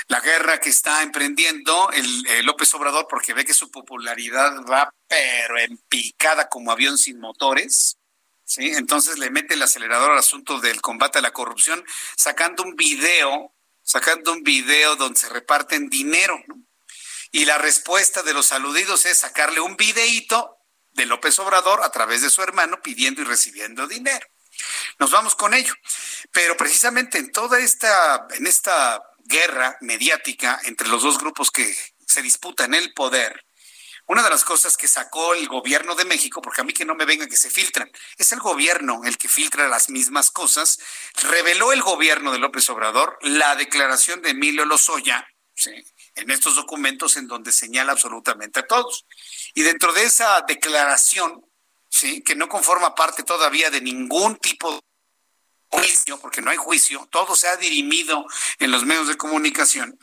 [0.08, 5.60] la guerra que está emprendiendo el, López Obrador porque ve que su popularidad va pero
[5.60, 7.98] en picada como avión sin motores.
[8.46, 8.70] ¿sí?
[8.70, 11.84] Entonces le mete el acelerador al asunto del combate a la corrupción
[12.16, 13.54] sacando un video,
[13.84, 16.42] sacando un video donde se reparten dinero.
[17.32, 20.58] Y la respuesta de los aludidos es sacarle un videíto
[20.92, 24.26] de López Obrador a través de su hermano pidiendo y recibiendo dinero.
[25.00, 25.74] Nos vamos con ello.
[26.32, 31.76] Pero precisamente en toda esta, en esta guerra mediática entre los dos grupos que
[32.06, 33.46] se disputan el poder,
[34.08, 36.96] una de las cosas que sacó el gobierno de México, porque a mí que no
[36.96, 40.80] me venga que se filtran, es el gobierno el que filtra las mismas cosas,
[41.30, 45.28] reveló el gobierno de López Obrador la declaración de Emilio Lozoya
[46.16, 49.06] en estos documentos en donde señala absolutamente a todos.
[49.54, 51.46] Y dentro de esa declaración,
[51.90, 52.22] ¿sí?
[52.24, 54.80] que no conforma parte todavía de ningún tipo
[55.70, 58.26] juicio, porque no hay juicio, todo se ha dirimido
[58.60, 59.98] en los medios de comunicación.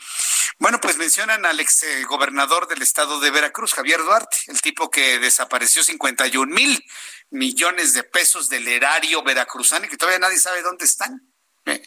[0.58, 4.90] Bueno, pues mencionan al ex eh, gobernador del estado de Veracruz, Javier Duarte, el tipo
[4.90, 6.84] que desapareció 51 mil
[7.30, 11.32] millones de pesos del erario veracruzano y que todavía nadie sabe dónde están.
[11.66, 11.82] ¿eh?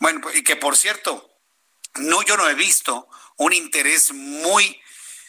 [0.00, 1.30] Bueno, pues, y que por cierto,
[1.94, 4.80] no, yo no he visto un interés muy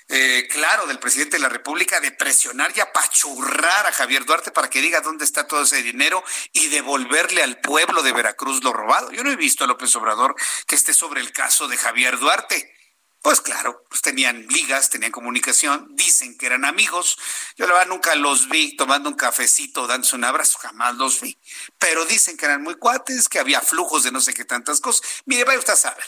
[0.09, 4.69] eh, claro del presidente de la República de presionar y apachurrar a Javier Duarte para
[4.69, 9.11] que diga dónde está todo ese dinero y devolverle al pueblo de Veracruz lo robado.
[9.11, 10.35] Yo no he visto a López Obrador
[10.67, 12.73] que esté sobre el caso de Javier Duarte.
[13.21, 17.17] Pues claro, pues tenían ligas, tenían comunicación, dicen que eran amigos.
[17.55, 21.39] Yo la verdad nunca los vi tomando un cafecito, dándose un abrazo, jamás los vi.
[21.79, 25.07] Pero dicen que eran muy cuates, que había flujos de no sé qué tantas cosas.
[25.25, 26.03] Mire, vaya usted a saber.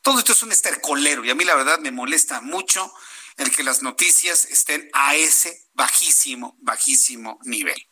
[0.00, 2.94] Todo esto es un estercolero y a mí la verdad me molesta mucho
[3.40, 7.88] el que las noticias estén a ese bajísimo, bajísimo nivel.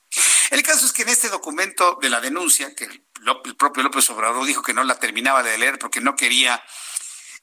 [0.50, 3.02] El caso es que en este documento de la denuncia, que el,
[3.56, 6.62] propio López Obrador dijo que no la terminaba de leer porque no quería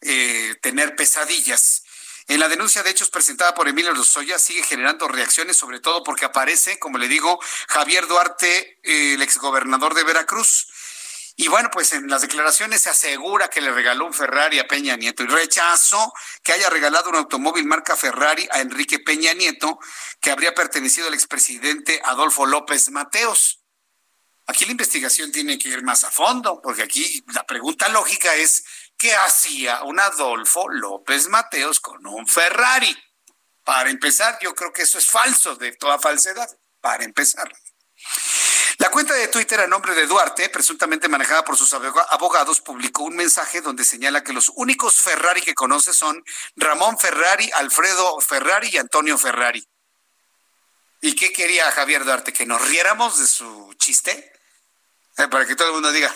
[0.02, 1.84] eh, tener pesadillas,
[2.28, 6.26] en la denuncia de hechos presentada por Emilio Lozoya sigue generando reacciones, sobre todo porque
[6.26, 10.68] aparece, como le digo, Javier Duarte, el exgobernador de Veracruz,
[11.38, 14.96] y bueno, pues en las declaraciones se asegura que le regaló un Ferrari a Peña
[14.96, 19.78] Nieto y rechazó que haya regalado un automóvil marca Ferrari a Enrique Peña Nieto,
[20.22, 23.62] que habría pertenecido al expresidente Adolfo López Mateos.
[24.48, 28.64] Aquí la investigación tiene que ir más a fondo, porque aquí la pregunta lógica es,
[28.98, 32.96] ¿qué hacía un Adolfo López Mateos con un Ferrari?
[33.66, 36.48] Para empezar, yo creo que eso es falso, de toda falsedad,
[36.80, 37.52] para empezar.
[38.78, 43.16] La cuenta de Twitter a nombre de Duarte, presuntamente manejada por sus abogados, publicó un
[43.16, 46.24] mensaje donde señala que los únicos Ferrari que conoce son
[46.56, 49.66] Ramón Ferrari, Alfredo Ferrari y Antonio Ferrari.
[51.02, 52.34] ¿Y qué quería Javier Duarte?
[52.34, 54.34] ¿Que nos riéramos de su chiste?
[55.18, 56.14] Eh, para que todo el mundo diga,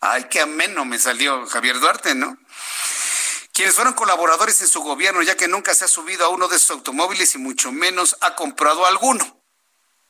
[0.00, 2.36] ay, qué ameno me salió Javier Duarte, ¿no?
[3.58, 6.60] Quienes fueron colaboradores en su gobierno, ya que nunca se ha subido a uno de
[6.60, 9.42] sus automóviles y mucho menos ha comprado alguno.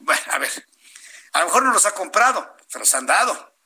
[0.00, 0.66] Bueno, a ver,
[1.32, 3.56] a lo mejor no los ha comprado, se los han dado.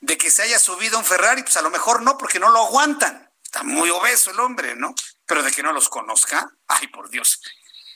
[0.00, 2.58] De que se haya subido un Ferrari, pues a lo mejor no, porque no lo
[2.58, 3.32] aguantan.
[3.42, 4.94] Está muy obeso el hombre, ¿no?
[5.24, 7.40] Pero de que no los conozca, ay, por Dios.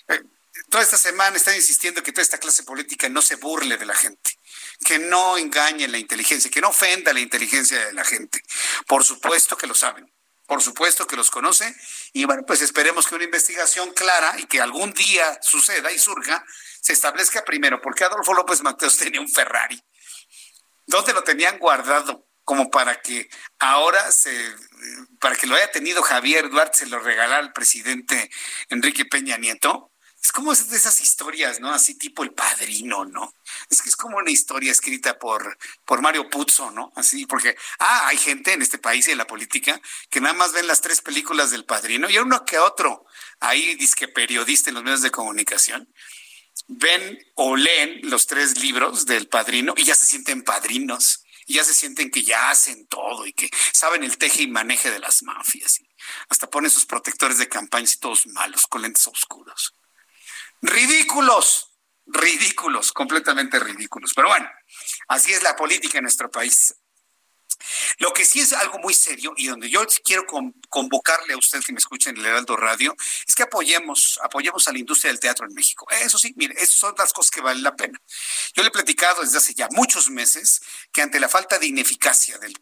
[0.08, 0.22] Eh,
[0.70, 3.94] toda esta semana está insistiendo que toda esta clase política no se burle de la
[3.94, 4.38] gente,
[4.86, 8.42] que no engañe la inteligencia, que no ofenda la inteligencia de la gente.
[8.86, 10.10] Por supuesto que lo saben
[10.46, 11.74] por supuesto que los conoce,
[12.12, 16.44] y bueno, pues esperemos que una investigación clara y que algún día suceda y surja,
[16.80, 19.82] se establezca primero por qué Adolfo López Mateos tenía un Ferrari.
[20.86, 22.26] ¿Dónde lo tenían guardado?
[22.44, 23.28] Como para que
[23.58, 24.54] ahora se,
[25.18, 28.30] para que lo haya tenido Javier Duarte, se lo regalara al presidente
[28.68, 29.90] Enrique Peña Nieto.
[30.26, 31.72] Es como esas historias, ¿no?
[31.72, 33.32] Así tipo el padrino, ¿no?
[33.70, 36.92] Es que es como una historia escrita por, por Mario Puzo, ¿no?
[36.96, 39.80] Así, porque, ah, hay gente en este país y en la política
[40.10, 43.06] que nada más ven las tres películas del padrino y uno que otro,
[43.38, 45.88] ahí disque periodista en los medios de comunicación,
[46.66, 51.22] ven o leen los tres libros del padrino y ya se sienten padrinos.
[51.48, 54.90] Y ya se sienten que ya hacen todo y que saben el teje y maneje
[54.90, 55.78] de las mafias.
[56.28, 59.75] Hasta ponen sus protectores de campaña y todos malos, con lentes oscuros
[60.62, 64.12] ridículos, ridículos, completamente ridículos.
[64.14, 64.48] Pero bueno,
[65.08, 66.74] así es la política en nuestro país.
[67.98, 70.24] Lo que sí es algo muy serio y donde yo quiero
[70.68, 72.94] convocarle a usted que me escuche en el Heraldo Radio
[73.26, 75.86] es que apoyemos, apoyemos a la industria del teatro en México.
[75.90, 78.00] Eso sí, mire, esas son las cosas que valen la pena.
[78.54, 80.60] Yo le he platicado desde hace ya muchos meses
[80.92, 82.58] que ante la falta de ineficacia, del,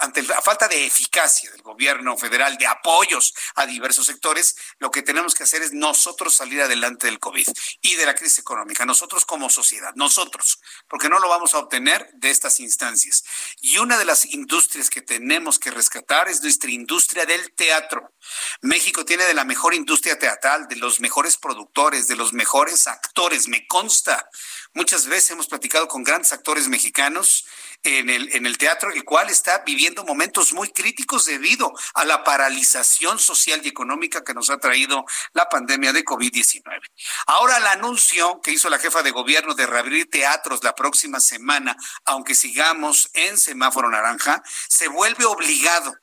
[0.00, 5.02] ante la falta de eficacia del gobierno federal, de apoyos a diversos sectores, lo que
[5.02, 7.48] tenemos que hacer es nosotros salir adelante del COVID
[7.82, 12.10] y de la crisis económica, nosotros como sociedad, nosotros, porque no lo vamos a obtener
[12.14, 13.24] de estas instancias.
[13.60, 18.12] Y una de las industrias que tenemos que rescatar es nuestra industria del teatro.
[18.62, 23.48] México tiene de la mejor industria teatral, de los mejores productores, de los mejores actores,
[23.48, 24.28] me consta.
[24.72, 27.46] Muchas veces hemos platicado con grandes actores mexicanos
[27.84, 32.24] en el, en el teatro, el cual está viviendo momentos muy críticos debido a la
[32.24, 36.62] paralización social y económica que nos ha traído la pandemia de COVID-19.
[37.26, 41.76] Ahora el anuncio que hizo la jefa de gobierno de reabrir teatros la próxima semana,
[42.04, 45.94] aunque sigamos en semáforo naranja, se vuelve obligado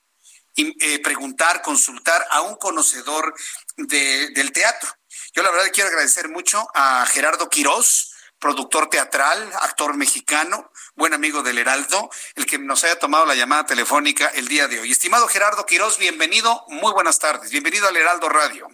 [0.57, 3.33] eh, preguntar, consultar a un conocedor
[3.77, 4.89] del teatro.
[5.33, 8.10] Yo la verdad quiero agradecer mucho a Gerardo Quirós,
[8.41, 13.67] productor teatral, actor mexicano, buen amigo del Heraldo, el que nos haya tomado la llamada
[13.67, 14.91] telefónica el día de hoy.
[14.91, 18.67] Estimado Gerardo Quirós, bienvenido, muy buenas tardes, bienvenido al Heraldo Radio.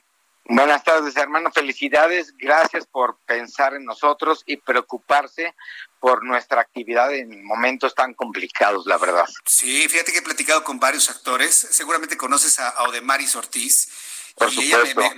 [0.49, 1.52] Buenas tardes, hermano.
[1.52, 2.34] Felicidades.
[2.38, 5.53] Gracias por pensar en nosotros y preocuparse
[5.99, 9.26] por nuestra actividad en momentos tan complicados, la verdad.
[9.45, 11.53] Sí, fíjate que he platicado con varios actores.
[11.53, 13.89] Seguramente conoces a Audemaris Ortiz
[14.39, 15.14] y ella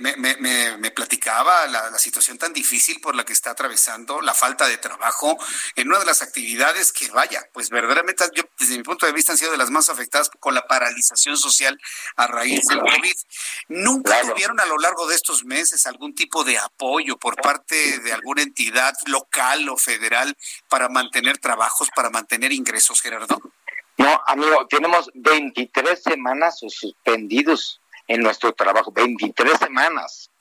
[0.78, 5.36] me, platicaba la, situación tan difícil por la que está atravesando, la falta de trabajo
[5.76, 9.32] en una de las actividades que, vaya, pues verdaderamente yo, desde mi punto de vista,
[9.32, 11.78] han sido de las más afectadas con la paralización social
[12.16, 13.14] a raíz del COVID.
[13.68, 18.12] ¿Nunca tuvieron a lo largo de estos meses algún tipo de apoyo por parte de
[18.12, 20.36] alguna entidad local o federal
[20.68, 23.38] para mantener trabajos, para mantener ingresos, Gerardo?
[23.98, 27.80] No, amigo, tenemos 23 semanas suspendidos
[28.10, 30.32] en nuestro trabajo, 23 semanas.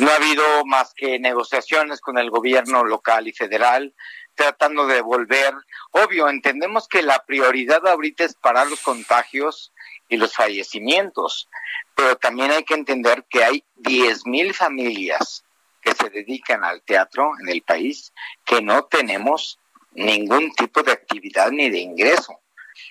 [0.00, 3.92] No ha habido más que negociaciones con el gobierno local y federal,
[4.36, 5.52] tratando de volver.
[5.90, 9.72] Obvio, entendemos que la prioridad ahorita es parar los contagios
[10.08, 11.48] y los fallecimientos,
[11.96, 15.44] pero también hay que entender que hay 10.000 familias
[15.82, 18.12] que se dedican al teatro en el país
[18.44, 19.58] que no tenemos
[19.90, 22.38] ningún tipo de actividad ni de ingreso.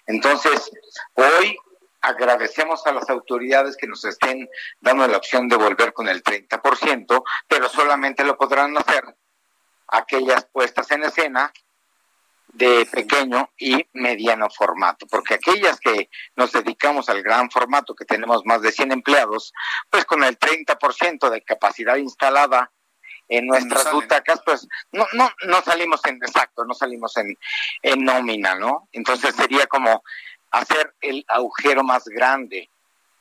[0.05, 0.69] Entonces,
[1.13, 1.57] hoy
[2.05, 4.47] agradecemos a las autoridades que nos estén
[4.79, 9.03] dando la opción de volver con el 30%, pero solamente lo podrán hacer
[9.87, 11.51] aquellas puestas en escena
[12.47, 18.45] de pequeño y mediano formato, porque aquellas que nos dedicamos al gran formato, que tenemos
[18.45, 19.51] más de 100 empleados,
[19.89, 22.71] pues con el 30% de capacidad instalada
[23.27, 27.35] en nuestras butacas, pues no, no, no salimos en exacto, no salimos en,
[27.81, 28.87] en nómina, ¿no?
[28.91, 30.03] Entonces sería como
[30.59, 32.69] hacer el agujero más grande,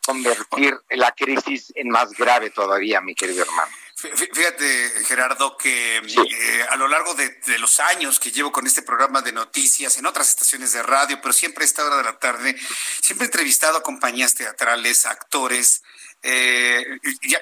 [0.04, 3.72] convertir la crisis en más grave todavía, mi querido hermano.
[3.96, 9.22] Fíjate, Gerardo, que eh, a lo largo de, los años que llevo con este programa
[9.22, 12.56] de noticias en otras estaciones de radio, pero siempre a esta hora de la tarde,
[13.00, 15.82] siempre he entrevistado a compañías teatrales, actores,
[16.22, 16.84] eh,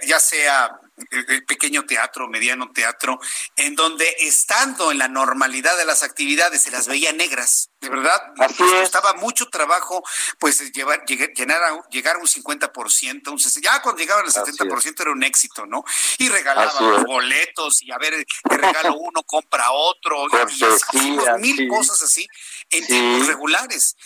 [0.07, 0.79] ya, sea
[1.47, 3.19] pequeño teatro, mediano teatro,
[3.57, 8.33] en donde estando en la normalidad de las actividades se las veía negras, de verdad,
[8.39, 10.05] Así costaba mucho trabajo
[10.39, 15.01] pues llevar, llegar, llenar a, llegar a un 50%, un, ya cuando llegaban al 70%
[15.01, 15.85] era un éxito, ¿no?
[16.19, 20.27] Y regalaban boletos y a ver, te regalo uno, compra otro,
[20.93, 22.27] y, mil cosas así
[22.71, 23.97] en tiempos regulares.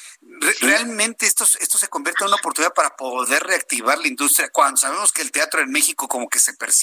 [0.61, 5.13] Realmente esto, esto se convierte en una oportunidad para poder reactivar la industria, cuando sabemos
[5.13, 6.77] que el teatro en México como que se percibe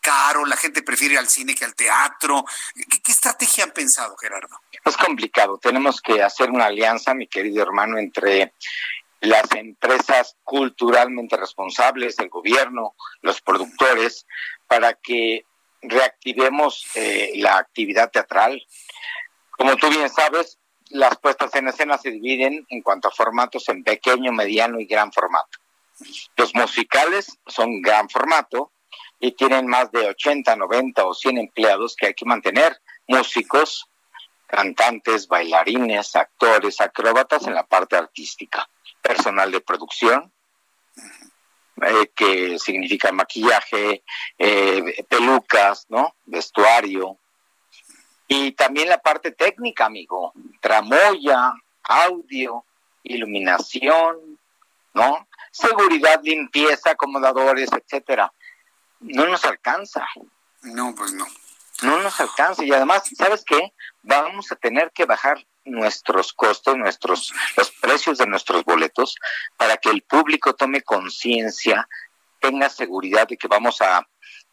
[0.00, 2.44] caro, la gente prefiere al cine que al teatro.
[2.74, 4.60] ¿Qué, estrategia han pensado, Gerardo?
[4.84, 5.58] Es complicado.
[5.58, 8.54] Tenemos que hacer una alianza, mi querido hermano, entre
[9.20, 14.26] las empresas culturalmente responsables, el gobierno, los productores,
[14.66, 15.44] para que
[15.82, 18.66] reactivemos eh, la actividad teatral.
[19.50, 20.58] Como tú bien sabes,
[20.90, 25.12] las puestas en escena se dividen en cuanto a formatos en pequeño, mediano y gran
[25.12, 25.58] formato.
[26.36, 28.72] Los musicales son gran formato,
[29.20, 33.86] y tienen más de 80, 90 o 100 empleados que hay que mantener, músicos,
[34.46, 38.68] cantantes, bailarines, actores, acróbatas en la parte artística,
[39.02, 40.32] personal de producción,
[41.82, 44.02] eh, que significa maquillaje,
[44.38, 46.14] eh, pelucas, ¿no?
[46.24, 47.18] Vestuario.
[48.26, 51.52] Y también la parte técnica, amigo, tramoya,
[51.82, 52.64] audio,
[53.02, 54.38] iluminación,
[54.94, 55.26] ¿no?
[55.50, 58.32] Seguridad, limpieza, acomodadores, etcétera
[59.00, 60.06] no nos alcanza.
[60.62, 61.26] No, pues no.
[61.82, 63.72] No nos alcanza y además, ¿sabes qué?
[64.02, 69.16] Vamos a tener que bajar nuestros costos, nuestros los precios de nuestros boletos
[69.56, 71.88] para que el público tome conciencia,
[72.38, 74.06] tenga seguridad de que vamos a,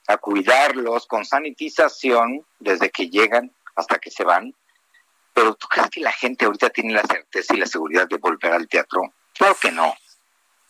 [0.07, 4.53] a cuidarlos con sanitización desde que llegan hasta que se van.
[5.33, 8.53] Pero ¿tú crees que la gente ahorita tiene la certeza y la seguridad de volver
[8.53, 9.01] al teatro?
[9.33, 9.93] Claro que no.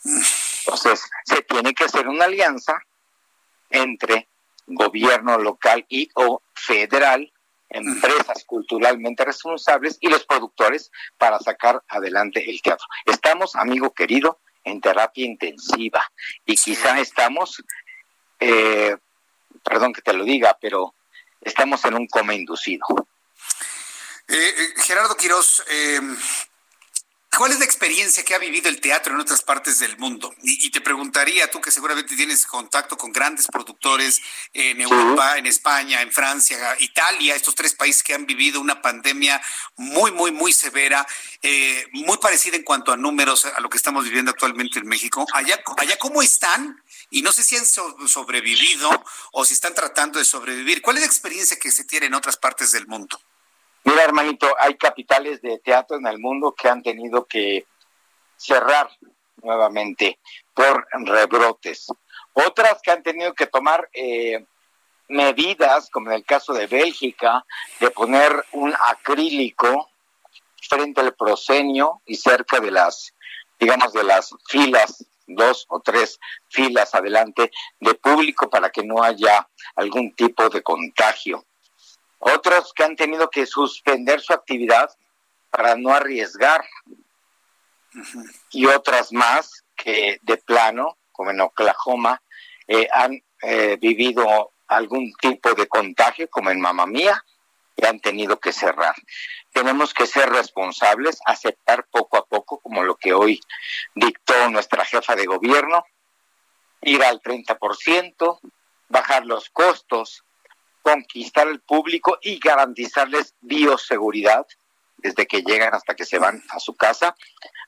[0.03, 0.21] Mm.
[0.59, 2.81] Entonces, se tiene que hacer una alianza
[3.69, 4.27] entre
[4.65, 7.31] gobierno local y o federal,
[7.69, 12.85] empresas culturalmente responsables y los productores para sacar adelante el teatro.
[13.05, 16.03] Estamos, amigo querido, en terapia intensiva
[16.45, 17.63] y quizá estamos,
[18.39, 18.95] eh,
[19.63, 20.93] perdón que te lo diga, pero
[21.41, 22.85] estamos en un coma inducido.
[24.27, 25.63] Eh, Gerardo Quiroz,
[27.37, 30.33] ¿Cuál es la experiencia que ha vivido el teatro en otras partes del mundo?
[30.41, 34.19] Y, te preguntaría, tú que seguramente tienes contacto con grandes productores
[34.53, 39.39] en Europa, en España, en Francia, Italia, estos tres países que han vivido una pandemia
[39.75, 41.05] muy, muy, muy severa,
[41.43, 45.23] eh, muy parecida en cuanto a números a lo que estamos viviendo actualmente en México.
[45.31, 46.81] Allá, allá ¿cómo están?
[47.11, 48.89] Y no sé si han sobrevivido
[49.31, 50.81] o si están tratando de sobrevivir.
[50.81, 53.21] ¿Cuál es la experiencia que se tiene en otras partes del mundo?
[53.87, 57.65] Mira, hermanito, hay capitales de teatro en el mundo que han tenido que
[58.35, 58.89] cerrar
[59.41, 60.19] nuevamente
[60.53, 61.87] por rebrotes.
[62.33, 64.45] Otras que han tenido que tomar eh,
[65.07, 67.45] medidas, como en el caso de Bélgica,
[67.79, 69.89] de poner un acrílico
[70.67, 73.13] frente al proscenio y cerca de las,
[73.57, 76.19] digamos, de las filas, dos o tres
[76.49, 79.47] filas adelante de público para que no haya
[79.77, 81.45] algún tipo de contagio
[82.19, 84.89] otros que han tenido que suspender su actividad
[85.49, 86.63] para no arriesgar
[88.51, 92.21] y otras más que de plano, como en Oklahoma,
[92.67, 97.23] eh, han eh, vivido algún tipo de contagio, como en Mamá Mía,
[97.75, 98.95] y han tenido que cerrar.
[99.53, 103.39] Tenemos que ser responsables, aceptar poco a poco, como lo que hoy
[103.95, 105.85] dictó nuestra jefa de gobierno,
[106.81, 108.39] ir al 30%,
[108.89, 110.23] bajar los costos,
[110.87, 114.47] conquistar al público y garantizarles bioseguridad
[114.95, 117.13] desde que llegan hasta que se van a su casa,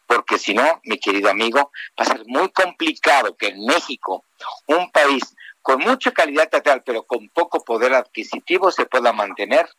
[0.07, 4.23] porque si no, mi querido amigo, va a ser muy complicado que en México,
[4.67, 9.69] un país con mucha calidad teatral, pero con poco poder adquisitivo, se pueda mantener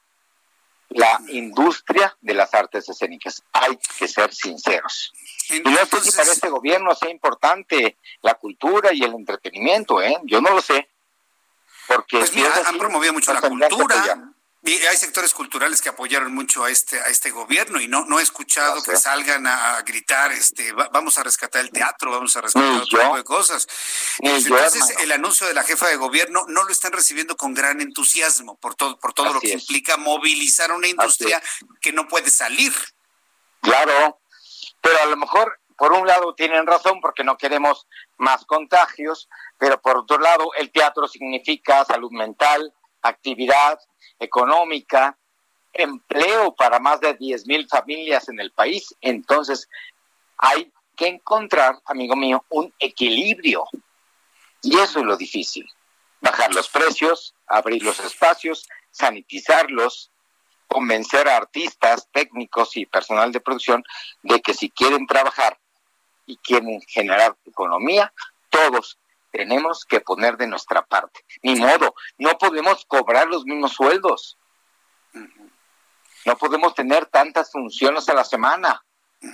[0.90, 3.42] la industria de las artes escénicas.
[3.52, 5.14] Hay que ser sinceros.
[5.48, 10.18] y no sé si para este gobierno sea importante la cultura y el entretenimiento, ¿eh?
[10.24, 10.90] Yo no lo sé.
[11.90, 12.32] Porque pues
[12.66, 14.32] han promovido mucho la cultura.
[14.62, 18.20] Y hay sectores culturales que apoyaron mucho a este a este gobierno y no no
[18.20, 22.82] he escuchado que salgan a, gritar este vamos a rescatar el teatro, vamos a rescatar
[22.82, 23.66] otro tipo de cosas.
[24.18, 28.56] Entonces el anuncio de la jefa de gobierno no lo están recibiendo con gran entusiasmo
[28.56, 31.42] por todo por todo lo que implica movilizar una industria
[31.80, 32.72] que no puede salir.
[33.62, 34.20] Claro,
[34.80, 37.86] pero a lo mejor por un lado tienen razón porque no queremos
[38.18, 43.80] más contagios, pero por otro lado el teatro significa salud mental, actividad
[44.18, 45.16] económica,
[45.72, 48.94] empleo para más de 10 mil familias en el país.
[49.00, 49.70] Entonces
[50.36, 53.64] hay que encontrar, amigo mío, un equilibrio.
[54.60, 55.66] Y eso es lo difícil.
[56.20, 60.10] Bajar los precios, abrir los espacios, sanitizarlos,
[60.66, 63.82] convencer a artistas, técnicos y personal de producción
[64.22, 65.58] de que si quieren trabajar
[66.30, 68.12] y quieren generar economía,
[68.48, 68.98] todos
[69.30, 71.24] tenemos que poner de nuestra parte.
[71.42, 74.38] Ni modo, no podemos cobrar los mismos sueldos.
[76.24, 78.84] No podemos tener tantas funciones a la semana.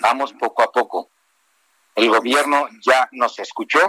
[0.01, 1.10] Vamos poco a poco.
[1.94, 3.81] El gobierno ya nos escuchó,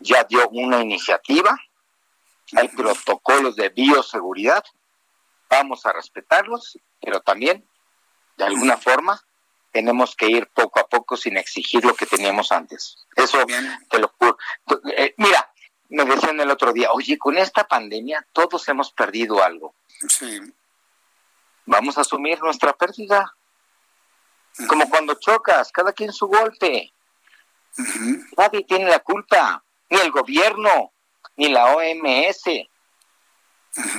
[0.00, 1.56] ya dio una iniciativa,
[2.56, 4.64] hay protocolos de bioseguridad,
[5.48, 7.64] vamos a respetarlos, pero también,
[8.36, 9.20] de alguna forma,
[9.70, 12.96] tenemos que ir poco a poco sin exigir lo que teníamos antes.
[13.16, 13.38] Eso
[13.88, 14.36] te lo juro.
[14.94, 15.50] Eh, mira,
[15.88, 19.74] me decían el otro día, oye, con esta pandemia todos hemos perdido algo.
[20.06, 20.38] Sí.
[21.64, 23.34] Vamos a asumir nuestra pérdida.
[24.68, 26.92] Como cuando chocas, cada quien su golpe.
[28.36, 30.92] Nadie tiene la culpa, ni el gobierno,
[31.36, 32.42] ni la OMS.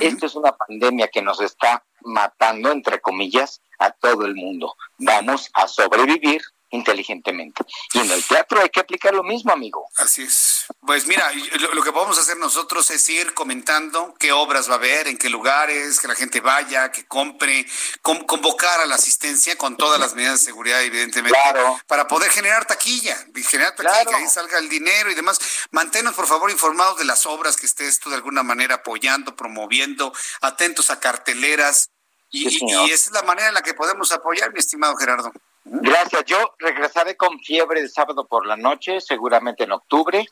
[0.00, 4.76] Esto es una pandemia que nos está matando, entre comillas, a todo el mundo.
[4.98, 7.64] Vamos a sobrevivir inteligentemente.
[7.92, 9.86] Y en el teatro hay que aplicar lo mismo, amigo.
[9.96, 10.66] Así es.
[10.80, 11.30] Pues mira,
[11.72, 15.28] lo, que podemos hacer nosotros es ir comentando qué obras va a haber, en qué
[15.28, 17.66] lugares, que la gente vaya, que compre,
[18.02, 21.38] convocar a la asistencia con todas las medidas de seguridad, evidentemente,
[21.86, 23.16] para poder generar taquilla,
[23.48, 25.38] generar taquilla, que ahí salga el dinero y demás.
[25.70, 30.12] Manténnos, por favor, informados de las obras que estés tú de alguna manera apoyando, promoviendo,
[30.40, 31.90] atentos a carteleras.
[32.30, 35.32] Y, esa es la manera en la que podemos apoyar, mi estimado Gerardo.
[35.64, 36.24] Gracias.
[36.24, 40.26] Yo regresaré con fiebre el sábado por la noche, seguramente en octubre,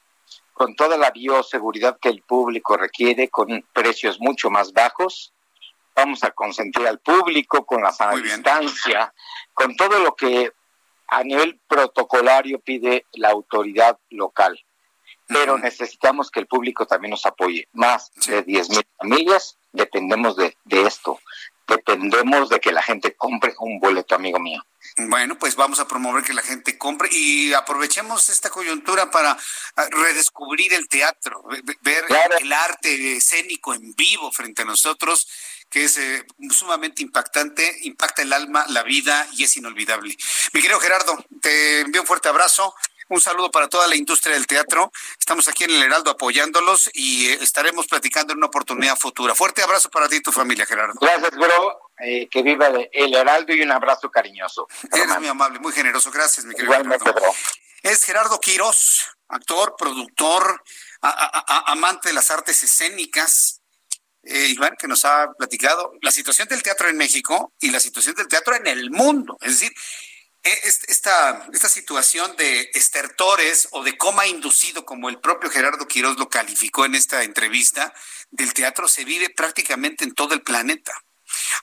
[0.52, 5.32] con toda la bioseguridad que el público requiere, con precios mucho más bajos.
[5.94, 9.12] Vamos a consentir al público con la sana distancia,
[9.52, 10.52] con todo lo que
[11.08, 14.58] a nivel protocolario pide la autoridad local.
[15.26, 17.68] Pero necesitamos que el público también nos apoye.
[17.72, 21.18] Más de 10.000 familias dependemos de, de esto.
[21.66, 24.62] Dependemos de que la gente compre un boleto, amigo mío.
[24.96, 29.36] Bueno, pues vamos a promover que la gente compre y aprovechemos esta coyuntura para
[29.76, 31.44] ah, redescubrir el teatro,
[31.82, 32.04] ver
[32.40, 35.28] el arte escénico en vivo frente a nosotros,
[35.68, 40.16] que es eh, sumamente impactante, impacta el alma, la vida y es inolvidable.
[40.52, 42.74] Mi querido Gerardo, te envío un fuerte abrazo.
[43.08, 44.92] Un saludo para toda la industria del teatro.
[45.18, 49.34] Estamos aquí en el Heraldo apoyándolos y eh, estaremos platicando en una oportunidad futura.
[49.34, 50.94] Fuerte abrazo para ti y tu familia, Gerardo.
[51.00, 51.80] Gracias, bro.
[52.00, 54.68] Eh, que viva el Heraldo y un abrazo cariñoso.
[54.92, 56.10] Eres muy amable, muy generoso.
[56.10, 57.34] Gracias, mi querido Igualmente, Bro.
[57.82, 60.62] Es Gerardo Quirós, actor, productor,
[61.00, 63.62] amante de las artes escénicas.
[64.22, 68.14] Eh, Iván, que nos ha platicado la situación del teatro en México y la situación
[68.14, 69.38] del teatro en el mundo.
[69.40, 69.72] Es decir,
[70.42, 76.28] esta, esta situación de estertores o de coma inducido, como el propio Gerardo Quiroz lo
[76.28, 77.92] calificó en esta entrevista,
[78.30, 80.92] del teatro se vive prácticamente en todo el planeta.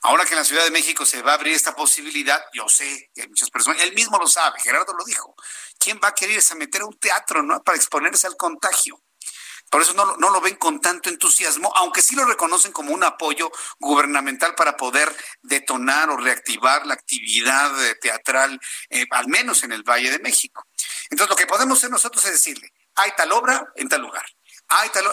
[0.03, 3.09] Ahora que en la Ciudad de México se va a abrir esta posibilidad, yo sé
[3.15, 5.35] que hay muchas personas, él mismo lo sabe, Gerardo lo dijo,
[5.79, 7.63] ¿quién va a querer meter a un teatro ¿no?
[7.63, 9.01] para exponerse al contagio?
[9.69, 13.03] Por eso no, no, lo ven con tanto entusiasmo, aunque sí lo reconocen como un
[13.03, 18.59] apoyo gubernamental para poder detonar o reactivar la actividad eh, teatral,
[18.89, 20.65] eh, al menos en el Valle de México.
[21.09, 24.25] Entonces, lo que podemos hacer nosotros es decirle, hay tal obra en tal lugar.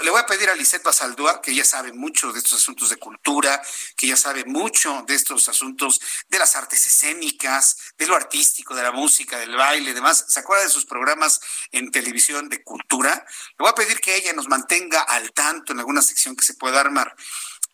[0.02, 2.96] Le voy a pedir a Lisette Basaldúa, que ya sabe mucho de estos asuntos de
[2.96, 3.62] cultura,
[3.96, 8.82] que ya sabe mucho de estos asuntos de las artes escénicas, de lo artístico, de
[8.82, 10.24] la música, del baile demás.
[10.28, 13.24] ¿Se acuerda de sus programas en televisión de cultura?
[13.50, 16.54] Le voy a pedir que ella nos mantenga al tanto en alguna sección que se
[16.54, 17.14] pueda armar.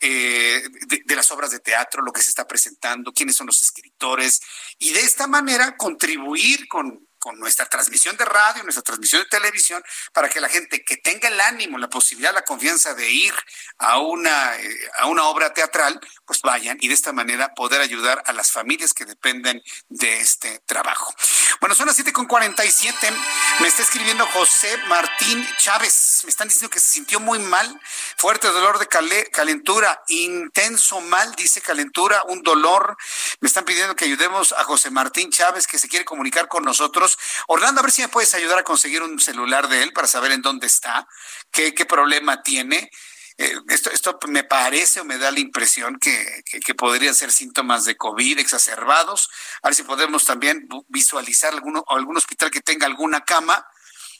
[0.00, 4.40] Eh, de, las obras de teatro, lo que se está presentando, quiénes son los escritores,
[4.78, 9.84] y de esta manera contribuir con, con nuestra transmisión de radio, nuestra transmisión de televisión,
[10.14, 13.34] para que la gente que tenga el ánimo, la posibilidad, la confianza de ir
[13.76, 18.22] a una, eh, a una obra teatral, pues vayan y de esta manera poder ayudar
[18.24, 21.14] a las familias que dependen de este trabajo.
[21.60, 23.14] Bueno, son las 7.47.
[23.60, 26.22] Me está escribiendo José Martín Chávez.
[26.24, 27.78] Me están diciendo que se sintió muy mal,
[28.16, 28.86] fuerte dolor de
[29.30, 32.96] calentura, intenso mal, dice calentura, un dolor.
[33.40, 37.17] Me están pidiendo que ayudemos a José Martín Chávez, que se quiere comunicar con nosotros
[37.48, 40.32] Orlando, a ver si me puedes ayudar a conseguir un celular de él para saber
[40.32, 41.06] en dónde está,
[41.50, 42.90] qué, problema tiene.
[43.36, 47.84] Eh, esto, esto me parece o me da la impresión que, que, podrían ser síntomas
[47.84, 49.30] de COVID exacerbados.
[49.62, 53.64] A ver si podemos también visualizar alguno, algún hospital que tenga alguna cama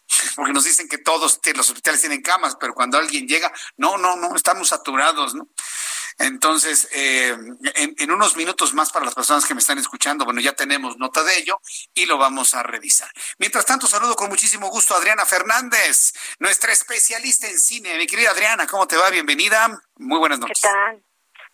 [0.37, 4.17] porque nos dicen que todos los hospitales tienen camas, pero cuando alguien llega, no, no,
[4.17, 5.49] no, estamos saturados, ¿no?
[6.19, 7.37] Entonces, eh,
[7.75, 11.23] en, unos minutos más para las personas que me están escuchando, bueno, ya tenemos nota
[11.23, 11.61] de ello
[11.95, 13.11] y lo vamos a revisar.
[13.39, 17.97] Mientras tanto, saludo con muchísimo gusto a Adriana Fernández, nuestra especialista en cine.
[17.97, 19.11] Mi querida Adriana, ¿cómo te va?
[19.11, 19.81] Bienvenida.
[19.97, 20.61] Muy buenas noches.
[20.61, 21.03] ¿Qué tal?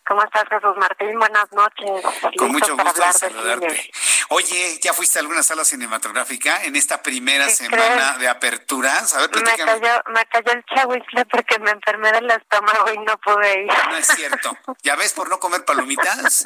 [0.07, 1.17] ¿Cómo estás, Jesús Martín?
[1.17, 2.03] Buenas noches.
[2.37, 3.91] Con mucho gusto de saludarte.
[4.29, 9.03] Oye, ¿ya fuiste a alguna sala cinematográfica en esta primera semana de apertura?
[9.33, 13.71] me, cayó, me cayó el chahuizle porque me enfermé del estómago y no pude ir.
[13.89, 14.57] No es cierto.
[14.83, 16.45] ¿Ya ves por no comer palomitas?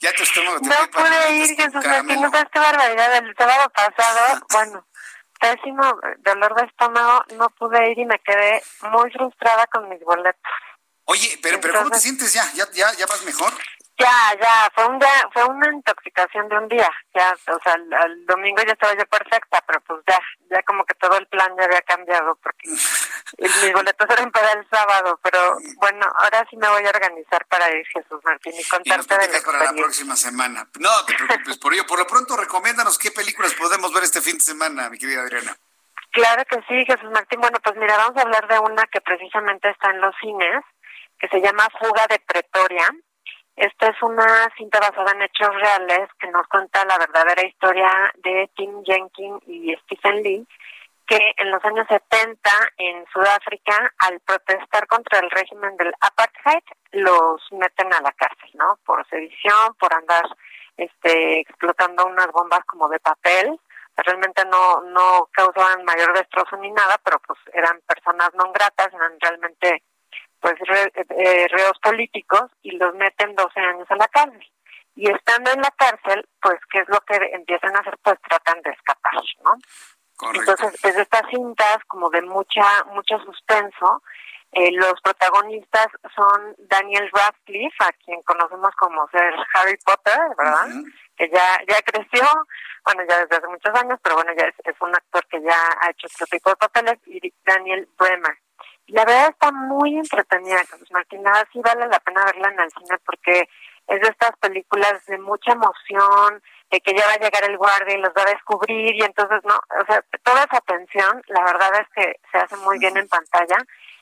[0.00, 2.20] Ya tu estómago te No pude ir, Jesús Martín.
[2.20, 3.16] No sabes qué barbaridad.
[3.16, 4.86] El sábado pasado, bueno,
[5.40, 7.24] pésimo dolor de estómago.
[7.36, 10.52] No pude ir y me quedé muy frustrada con mis boletos.
[11.04, 12.44] Oye, pero, pero ¿cómo te sientes ya?
[12.54, 12.92] ¿Ya, ya?
[12.94, 13.52] ¿Ya vas mejor?
[13.98, 18.26] Ya, ya, fue un día, fue una intoxicación de un día, ya, o sea, el,
[18.26, 20.18] domingo ya estaba yo perfecta, pero pues ya,
[20.50, 24.68] ya como que todo el plan ya había cambiado, porque mis boletos eran para el
[24.68, 29.14] sábado, pero bueno, ahora sí me voy a organizar para ir, Jesús Martín, y contarte
[29.14, 30.68] y de para la próxima semana.
[30.78, 34.34] No te preocupes por ello, por lo pronto recomiéndanos qué películas podemos ver este fin
[34.34, 35.56] de semana, mi querida Adriana.
[36.10, 39.70] Claro que sí, Jesús Martín, bueno, pues mira, vamos a hablar de una que precisamente
[39.70, 40.62] está en los cines,
[41.18, 42.86] que se llama Fuga de Pretoria.
[43.56, 48.50] Esta es una cinta basada en hechos reales que nos cuenta la verdadera historia de
[48.54, 50.46] Tim Jenkins y Stephen Lee,
[51.06, 57.40] que en los años 70 en Sudáfrica, al protestar contra el régimen del apartheid, los
[57.52, 58.78] meten a la cárcel, ¿no?
[58.84, 60.26] Por sedición, por andar
[60.76, 63.58] este, explotando unas bombas como de papel.
[63.96, 69.16] Realmente no, no causaban mayor destrozo ni nada, pero pues eran personas no gratas, eran
[69.18, 69.82] realmente
[70.46, 70.60] pues
[70.94, 74.46] eh, reos políticos y los meten 12 años a la cárcel.
[74.94, 77.98] Y estando en la cárcel, pues, ¿qué es lo que empiezan a hacer?
[78.04, 79.14] Pues tratan de escapar,
[79.44, 79.50] ¿no?
[80.32, 84.02] Entonces, es de estas cintas como de mucha, mucho suspenso.
[84.52, 90.68] Eh, los protagonistas son Daniel Radcliffe, a quien conocemos como ser Harry Potter, ¿verdad?
[91.16, 92.24] Que ya, ya creció,
[92.84, 95.58] bueno, ya desde hace muchos años, pero bueno, ya es, es un actor que ya
[95.80, 98.38] ha hecho otro tipo de papeles, y Daniel Bremer,
[98.88, 101.22] la verdad está muy entretenida, Carlos Martín.
[101.22, 103.48] Nada, sí vale la pena verla en el cine porque
[103.88, 107.96] es de estas películas de mucha emoción, de que ya va a llegar el guardia
[107.96, 111.70] y los va a descubrir y entonces no, o sea, toda esa tensión, la verdad
[111.80, 113.56] es que se hace muy bien en pantalla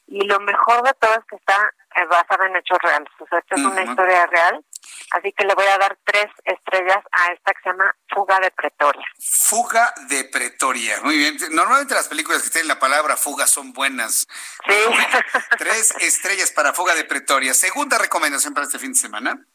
[0.06, 3.09] y lo mejor de todo es que está eh, basada en hechos reales.
[3.18, 4.64] O sea, esta es una historia real.
[5.12, 8.51] Así que le voy a dar tres estrellas a esta que se llama Fuga de
[8.51, 9.06] Pretoria.
[9.18, 11.01] Fuga de Pretoria.
[11.02, 11.36] Muy bien.
[11.52, 14.26] Normalmente las películas que tienen la palabra fuga son buenas.
[14.68, 14.74] Sí.
[15.59, 17.55] tres estrellas para Fuga de Pretoria.
[17.55, 19.47] Segunda recomendación para este fin de semana.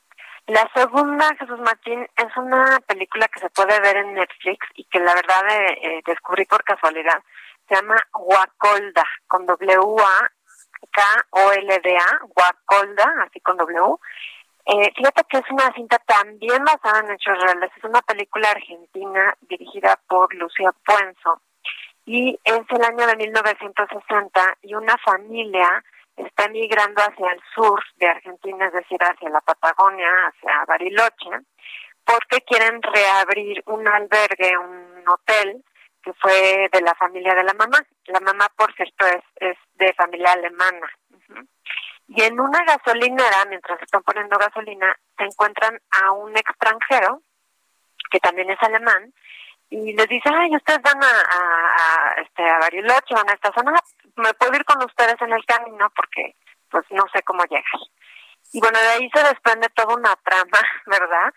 [0.47, 4.99] La segunda, Jesús Martín, es una película que se puede ver en Netflix y que
[4.99, 7.21] la verdad eh, eh, descubrí por casualidad.
[7.67, 9.45] Se llama Guacolda, con
[10.81, 13.95] W-A-K-O-L-D-A, Guacolda, así con W.
[14.65, 17.71] Eh, fíjate que es una cinta también basada en hechos reales.
[17.75, 21.41] Es una película argentina dirigida por Lucía Puenzo.
[22.05, 25.83] Y es el año de 1960 y una familia
[26.15, 31.29] está emigrando hacia el sur de Argentina, es decir, hacia la Patagonia, hacia Bariloche,
[32.03, 35.63] porque quieren reabrir un albergue, un hotel
[36.09, 37.79] que fue de la familia de la mamá.
[38.05, 40.89] La mamá, por cierto, es, es de familia alemana.
[42.07, 47.21] Y en una gasolinera, mientras están poniendo gasolina, se encuentran a un extranjero,
[48.09, 49.13] que también es alemán,
[49.69, 53.73] y les dice, ay, ustedes van a, a, este, a Bariloche, van a esta zona,
[54.15, 56.35] me puedo ir con ustedes en el camino porque
[56.71, 57.81] pues no sé cómo llegar.
[58.51, 61.31] Y bueno, de ahí se desprende toda una trama, ¿verdad?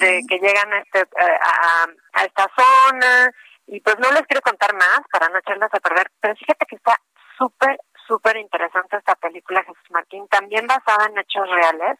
[0.00, 3.32] De que llegan a, este, a, a, esta zona
[3.66, 6.76] y pues no les quiero contar más para no echarlas a perder, pero fíjate que
[6.76, 7.00] está
[7.36, 11.98] súper, súper interesante esta película, Jesús Martín, también basada en hechos reales.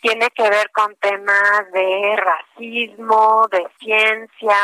[0.00, 4.56] Tiene que ver con temas de racismo, de ciencia,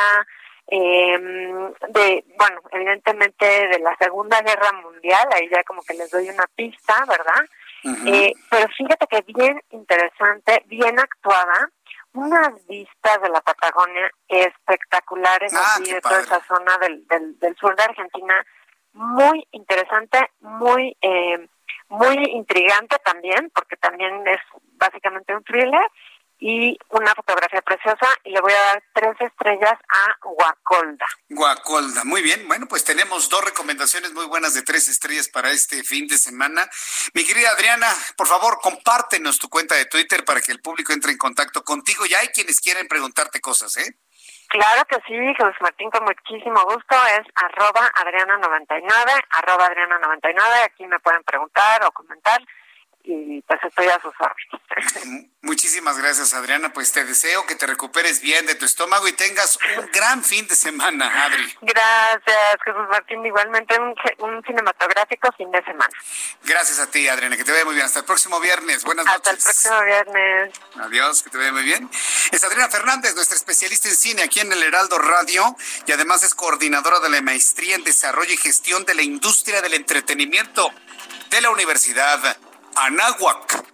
[0.67, 1.19] eh,
[1.89, 6.47] de, bueno, evidentemente de la Segunda Guerra Mundial, ahí ya como que les doy una
[6.55, 7.45] pista, ¿verdad?
[8.07, 11.71] eh, pero fíjate que bien interesante, bien actuada,
[12.15, 17.57] unas vistas de la Patagonia espectaculares Ah, así de toda esa zona del, del, del
[17.57, 18.45] sur de Argentina,
[18.93, 21.49] muy interesante, muy eh,
[21.89, 24.41] muy intrigante también, porque también es
[24.79, 25.87] básicamente un thriller
[26.45, 31.07] y una fotografía preciosa y le voy a dar tres estrellas a Guacolda.
[31.29, 32.49] Guacolda, muy bien.
[32.49, 36.69] Bueno, pues tenemos dos recomendaciones muy buenas de tres estrellas para este fin de semana.
[37.15, 37.87] Mi querida Adriana,
[38.17, 42.07] por favor, compártenos tu cuenta de Twitter para que el público entre en contacto contigo.
[42.07, 43.95] Ya hay quienes quieren preguntarte cosas, ¿eh?
[44.49, 50.99] Claro que sí, Jesús Martín, con muchísimo gusto, es arroba Adriana99, arroba Adriana99, aquí me
[50.99, 52.43] pueden preguntar o comentar
[53.05, 55.29] y pues estoy a sus órdenes.
[55.43, 56.73] Muchísimas gracias, Adriana.
[56.73, 60.47] Pues te deseo que te recuperes bien de tu estómago y tengas un gran fin
[60.47, 61.53] de semana, Adri.
[61.63, 65.93] Gracias, Jesús Martín, igualmente un, un cinematográfico fin de semana.
[66.45, 67.87] Gracias a ti, Adriana, que te vaya muy bien.
[67.87, 68.85] Hasta el próximo viernes.
[68.85, 69.47] Buenas Hasta noches.
[69.47, 70.55] el próximo viernes.
[70.81, 71.91] Adiós, que te vaya muy bien.
[72.31, 75.57] Es Adriana Fernández, nuestra especialista en cine aquí en el Heraldo Radio
[75.87, 79.75] y además es coordinadora de la maestría en desarrollo y gestión de la industria del
[79.75, 80.71] entretenimiento
[81.31, 82.37] de la Universidad
[82.77, 83.72] Anáhuac.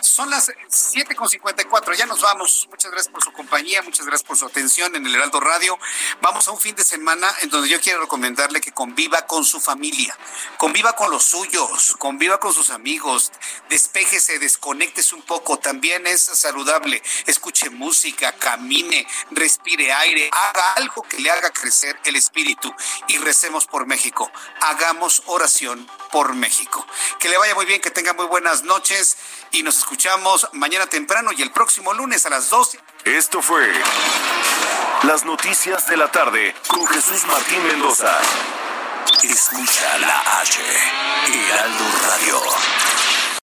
[0.00, 2.66] Son las 7.54, ya nos vamos.
[2.70, 5.78] Muchas gracias por su compañía, muchas gracias por su atención en el Heraldo Radio.
[6.20, 9.60] Vamos a un fin de semana en donde yo quiero recomendarle que conviva con su
[9.60, 10.16] familia,
[10.56, 13.32] conviva con los suyos, conviva con sus amigos,
[13.68, 17.02] despéjese, desconéctese un poco, también es saludable.
[17.26, 22.74] Escuche música, camine, respire aire, haga algo que le haga crecer el espíritu
[23.08, 24.30] y recemos por México.
[24.60, 26.86] Hagamos oración por México.
[27.18, 29.16] Que le vaya muy bien, que tenga muy buenas noches
[29.50, 32.80] y nos escuchamos mañana temprano y el próximo lunes a las 12.
[33.04, 33.72] Esto fue
[35.04, 38.10] Las Noticias de la Tarde con Jesús Martín Mendoza.
[39.22, 40.60] Escucha la H,
[41.26, 43.17] Heraldo Radio.